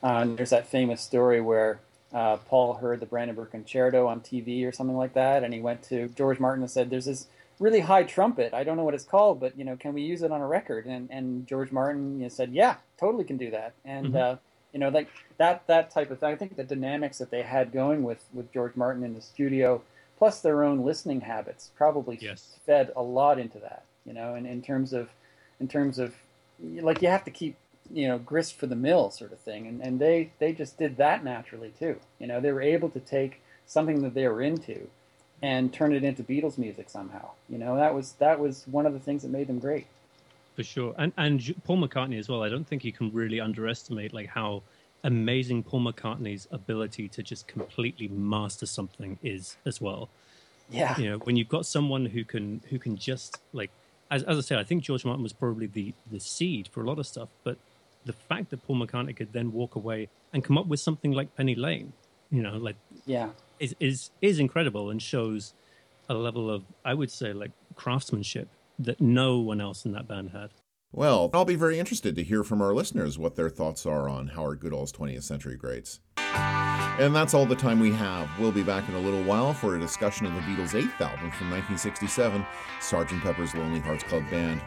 Uh, 0.01 0.25
there's 0.25 0.49
that 0.49 0.67
famous 0.67 1.01
story 1.01 1.41
where 1.41 1.79
uh, 2.11 2.37
Paul 2.37 2.75
heard 2.75 2.99
the 2.99 3.05
Brandenburg 3.05 3.51
Concerto 3.51 4.07
on 4.07 4.21
TV 4.21 4.67
or 4.67 4.71
something 4.71 4.97
like 4.97 5.13
that, 5.13 5.43
and 5.43 5.53
he 5.53 5.59
went 5.59 5.83
to 5.83 6.07
George 6.09 6.39
Martin 6.39 6.63
and 6.63 6.71
said, 6.71 6.89
"There's 6.89 7.05
this 7.05 7.27
really 7.59 7.79
high 7.79 8.03
trumpet. 8.03 8.53
I 8.53 8.63
don't 8.63 8.77
know 8.77 8.83
what 8.83 8.93
it's 8.93 9.05
called, 9.05 9.39
but 9.39 9.57
you 9.57 9.63
know, 9.65 9.75
can 9.77 9.93
we 9.93 10.01
use 10.01 10.21
it 10.21 10.31
on 10.31 10.41
a 10.41 10.47
record? 10.47 10.85
And 10.85 11.09
and 11.11 11.47
George 11.47 11.71
Martin 11.71 12.17
you 12.17 12.23
know, 12.23 12.29
said, 12.29 12.53
yeah, 12.53 12.77
totally 12.99 13.23
can 13.23 13.37
do 13.37 13.51
that. 13.51 13.73
And 13.85 14.13
Mhm. 14.13 14.15
uh, 14.15 14.35
you 14.73 14.79
know, 14.79 14.89
like 14.89 15.09
that 15.37 15.65
that 15.67 15.91
type 15.91 16.11
of 16.11 16.19
thing. 16.19 16.33
I 16.33 16.35
think 16.35 16.55
the 16.55 16.63
dynamics 16.63 17.17
that 17.19 17.31
they 17.31 17.41
had 17.41 17.71
going 17.71 18.03
with 18.03 18.23
with 18.33 18.51
George 18.51 18.75
Martin 18.75 19.03
in 19.03 19.13
the 19.13 19.21
studio, 19.21 19.81
plus 20.17 20.41
their 20.41 20.63
own 20.63 20.83
listening 20.83 21.21
habits, 21.21 21.71
probably 21.75 22.17
Yes. 22.21 22.59
fed 22.65 22.91
a 22.95 23.01
lot 23.03 23.39
into 23.39 23.59
that. 23.59 23.83
You 24.05 24.13
know, 24.13 24.35
and 24.35 24.45
in 24.45 24.61
terms 24.61 24.93
of 24.93 25.09
in 25.59 25.67
terms 25.67 25.99
of 25.99 26.15
like 26.61 27.01
you 27.01 27.07
have 27.07 27.23
to 27.25 27.31
keep 27.31 27.55
you 27.91 28.07
know 28.07 28.17
grist 28.17 28.55
for 28.55 28.67
the 28.67 28.75
mill 28.75 29.11
sort 29.11 29.31
of 29.31 29.39
thing 29.39 29.67
and, 29.67 29.81
and 29.81 29.99
they 29.99 30.31
they 30.39 30.51
just 30.51 30.77
did 30.77 30.97
that 30.97 31.23
naturally 31.23 31.71
too 31.77 31.99
you 32.19 32.25
know 32.25 32.39
they 32.39 32.51
were 32.51 32.61
able 32.61 32.89
to 32.89 32.99
take 32.99 33.41
something 33.67 34.01
that 34.01 34.13
they 34.15 34.27
were 34.27 34.41
into 34.41 34.87
and 35.45 35.73
turn 35.73 35.93
it 35.93 36.03
into 36.03 36.23
beatles 36.23 36.57
music 36.57 36.89
somehow 36.89 37.29
you 37.49 37.57
know 37.57 37.75
that 37.75 37.93
was 37.93 38.13
that 38.13 38.39
was 38.39 38.63
one 38.67 38.85
of 38.85 38.93
the 38.93 38.99
things 38.99 39.21
that 39.21 39.29
made 39.29 39.47
them 39.47 39.59
great 39.59 39.87
for 40.55 40.63
sure. 40.63 40.95
And 40.97 41.11
and 41.17 41.53
Paul 41.65 41.85
McCartney 41.85 42.17
as 42.17 42.29
well. 42.29 42.41
I 42.41 42.49
don't 42.49 42.65
think 42.65 42.83
you 42.83 42.93
can 42.93 43.11
really 43.11 43.39
underestimate 43.39 44.13
like 44.13 44.27
how 44.27 44.63
amazing 45.03 45.63
Paul 45.63 45.81
McCartney's 45.81 46.47
ability 46.49 47.09
to 47.09 47.21
just 47.21 47.47
completely 47.47 48.07
master 48.07 48.65
something 48.65 49.19
is 49.21 49.57
as 49.65 49.79
well. 49.79 50.09
yeah 50.69 50.97
You 50.97 51.11
know, 51.11 51.17
when 51.19 51.35
you've 51.35 51.49
got 51.49 51.65
someone 51.65 52.05
who 52.07 52.23
can 52.23 52.61
who 52.69 52.79
can 52.79 52.95
just 52.95 53.39
like 53.53 53.69
as 54.09 54.23
as 54.23 54.37
I 54.37 54.41
say, 54.41 54.55
I 54.55 54.63
think 54.63 54.83
George 54.83 55.03
Martin 55.03 55.23
was 55.23 55.33
probably 55.33 55.67
the 55.67 55.93
the 56.09 56.19
seed 56.19 56.69
for 56.69 56.81
a 56.81 56.85
lot 56.85 56.99
of 56.99 57.05
stuff, 57.05 57.29
but 57.43 57.57
the 58.05 58.13
fact 58.13 58.51
that 58.51 58.65
Paul 58.65 58.77
McCartney 58.77 59.15
could 59.15 59.33
then 59.33 59.51
walk 59.51 59.75
away 59.75 60.09
and 60.31 60.43
come 60.43 60.57
up 60.57 60.67
with 60.67 60.79
something 60.79 61.11
like 61.11 61.35
Penny 61.35 61.55
Lane, 61.55 61.91
you 62.31 62.41
know, 62.41 62.55
like 62.55 62.77
yeah 63.05 63.29
is 63.59 63.75
is 63.79 64.11
is 64.21 64.39
incredible 64.39 64.89
and 64.89 65.01
shows 65.01 65.53
a 66.09 66.13
level 66.13 66.49
of 66.49 66.63
I 66.83 66.93
would 66.93 67.11
say 67.11 67.33
like 67.33 67.51
craftsmanship 67.75 68.47
that 68.79 68.99
no 69.01 69.39
one 69.39 69.61
else 69.61 69.85
in 69.85 69.91
that 69.93 70.07
band 70.07 70.31
had. 70.31 70.49
Well, 70.91 71.29
I'll 71.33 71.45
be 71.45 71.55
very 71.55 71.77
interested 71.77 72.15
to 72.15 72.23
hear 72.23 72.43
from 72.43 72.61
our 72.61 72.73
listeners 72.73 73.17
what 73.19 73.35
their 73.35 73.49
thoughts 73.49 73.85
are 73.85 74.07
on 74.07 74.27
Howard 74.27 74.61
Goodall's 74.61 74.93
20th 74.93 75.23
Century 75.23 75.57
Greats. 75.57 75.99
And 76.97 77.13
that's 77.13 77.33
all 77.33 77.45
the 77.45 77.55
time 77.55 77.81
we 77.81 77.91
have. 77.91 78.29
We'll 78.39 78.53
be 78.53 78.63
back 78.63 78.87
in 78.87 78.95
a 78.95 78.99
little 78.99 79.23
while 79.23 79.53
for 79.53 79.75
a 79.75 79.79
discussion 79.79 80.25
of 80.25 80.33
the 80.33 80.39
Beatles' 80.41 80.73
eighth 80.73 81.01
album 81.01 81.31
from 81.31 81.51
1967, 81.51 82.45
Sgt. 82.79 83.21
Pepper's 83.21 83.53
Lonely 83.53 83.81
Hearts 83.81 84.05
Club 84.05 84.23
Band. 84.31 84.61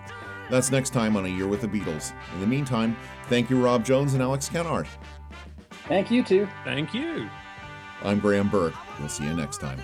That's 0.50 0.70
next 0.70 0.90
time 0.90 1.16
on 1.16 1.24
A 1.24 1.28
Year 1.28 1.46
with 1.46 1.62
the 1.62 1.68
Beatles. 1.68 2.12
In 2.34 2.40
the 2.40 2.46
meantime, 2.46 2.94
thank 3.28 3.48
you, 3.48 3.62
Rob 3.62 3.82
Jones 3.82 4.12
and 4.12 4.22
Alex 4.22 4.50
Kennard. 4.50 4.86
thank 5.86 6.10
you 6.10 6.22
too 6.22 6.46
Thank 6.64 6.92
you. 6.92 7.30
I'm 8.02 8.20
Graeme 8.20 8.48
Burk. 8.48 8.74
We'll 8.98 9.08
see 9.08 9.24
you 9.24 9.34
next 9.34 9.58
time. 9.58 9.80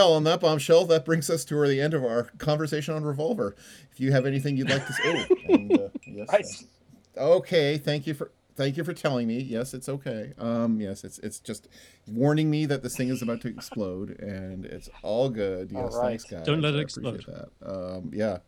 Well, 0.00 0.14
on 0.14 0.24
that 0.24 0.40
bombshell, 0.40 0.86
that 0.86 1.04
brings 1.04 1.28
us 1.28 1.44
to 1.44 1.66
the 1.68 1.80
end 1.80 1.92
of 1.94 2.02
our 2.04 2.24
conversation 2.38 2.94
on 2.94 3.04
Revolver. 3.04 3.54
If 3.92 4.00
you 4.00 4.12
have 4.12 4.24
anything 4.24 4.56
you'd 4.56 4.70
like 4.70 4.86
to 4.86 4.92
say, 4.94 5.26
oh, 5.30 5.34
and, 5.52 5.72
uh, 5.78 5.88
yes, 6.06 6.28
Nice. 6.32 6.64
okay. 7.16 7.76
Thank 7.76 8.06
you 8.06 8.14
for 8.14 8.30
thank 8.56 8.76
you 8.76 8.84
for 8.84 8.94
telling 8.94 9.26
me. 9.28 9.38
Yes, 9.40 9.74
it's 9.74 9.88
okay. 9.88 10.32
Um, 10.38 10.80
yes, 10.80 11.04
it's 11.04 11.18
it's 11.18 11.38
just 11.38 11.68
warning 12.10 12.50
me 12.50 12.64
that 12.66 12.82
this 12.82 12.96
thing 12.96 13.10
is 13.10 13.20
about 13.20 13.42
to 13.42 13.48
explode, 13.48 14.18
and 14.20 14.64
it's 14.64 14.88
all 15.02 15.28
good. 15.28 15.70
Yes, 15.70 15.92
All 15.94 16.00
right. 16.02 16.08
thanks, 16.08 16.24
guys. 16.24 16.46
Don't 16.46 16.60
let 16.62 16.74
it 16.74 16.78
I 16.78 16.80
appreciate 17.08 17.26
That. 17.26 17.48
Um, 17.96 18.10
yeah. 18.14 18.38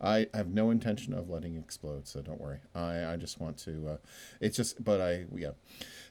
I 0.00 0.28
have 0.32 0.48
no 0.48 0.70
intention 0.70 1.12
of 1.12 1.28
letting 1.28 1.56
it 1.56 1.60
explode, 1.60 2.06
so 2.08 2.22
don't 2.22 2.40
worry. 2.40 2.58
I, 2.74 3.12
I 3.12 3.16
just 3.16 3.40
want 3.40 3.58
to. 3.58 3.88
Uh, 3.88 3.96
it's 4.40 4.56
just, 4.56 4.82
but 4.82 5.00
I 5.00 5.26
yeah. 5.34 5.50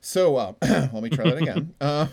So 0.01 0.35
uh, 0.35 0.53
let 0.61 0.93
me 1.01 1.09
try 1.09 1.25
that 1.25 1.41
again. 1.41 1.73
uh, 1.81 2.07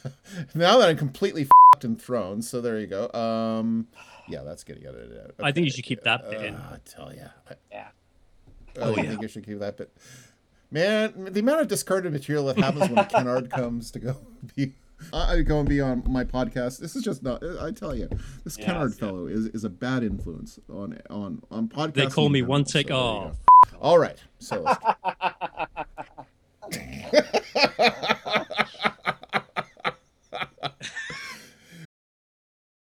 now 0.54 0.78
that 0.78 0.88
I'm 0.88 0.96
completely 0.96 1.44
fed 1.44 1.84
and 1.84 2.00
thrown, 2.00 2.42
so 2.42 2.60
there 2.60 2.78
you 2.78 2.86
go. 2.86 3.10
Um, 3.12 3.88
yeah, 4.28 4.42
that's 4.42 4.64
getting 4.64 4.86
edited 4.86 5.18
out. 5.18 5.34
I 5.42 5.52
think 5.52 5.66
you 5.66 5.72
should 5.72 5.84
keep 5.84 6.02
that 6.04 6.30
bit 6.30 6.44
in. 6.44 6.54
Uh, 6.54 6.76
I 6.76 6.78
tell 6.84 7.12
you. 7.12 7.26
I, 7.50 7.54
yeah 7.70 7.88
oh, 8.80 8.90
you 8.90 9.02
think 9.04 9.24
I 9.24 9.26
should 9.26 9.46
keep 9.46 9.58
that 9.60 9.76
bit? 9.76 9.90
Man, 10.70 11.28
the 11.30 11.40
amount 11.40 11.60
of 11.60 11.68
discarded 11.68 12.12
material 12.12 12.46
that 12.46 12.58
happens 12.58 12.90
when 12.90 13.04
Kennard 13.06 13.50
comes 13.50 13.90
to 13.92 13.98
go 13.98 14.16
be. 14.56 14.72
I 15.12 15.32
I 15.34 15.42
go 15.42 15.60
and 15.60 15.68
be 15.68 15.80
on 15.80 16.02
my 16.06 16.24
podcast. 16.24 16.78
This 16.80 16.96
is 16.96 17.02
just 17.02 17.22
not. 17.22 17.42
I 17.60 17.70
tell 17.70 17.94
you, 17.94 18.08
this 18.44 18.56
Yes, 18.58 18.66
Kennard 18.66 18.92
yeah. 18.92 18.98
fellow 18.98 19.26
is, 19.26 19.46
is 19.48 19.64
a 19.64 19.70
bad 19.70 20.02
influence 20.02 20.58
on 20.68 20.98
on 21.10 21.42
on 21.50 21.68
podcasting. 21.68 21.94
They 21.94 22.06
call 22.06 22.28
me 22.28 22.40
in 22.40 22.46
one 22.46 22.64
general, 22.64 22.72
take 22.72 22.88
so 22.88 22.96
off. 22.96 23.36
All 23.80 23.98
right, 23.98 24.18
so. 24.38 24.60
let's- 24.62 24.78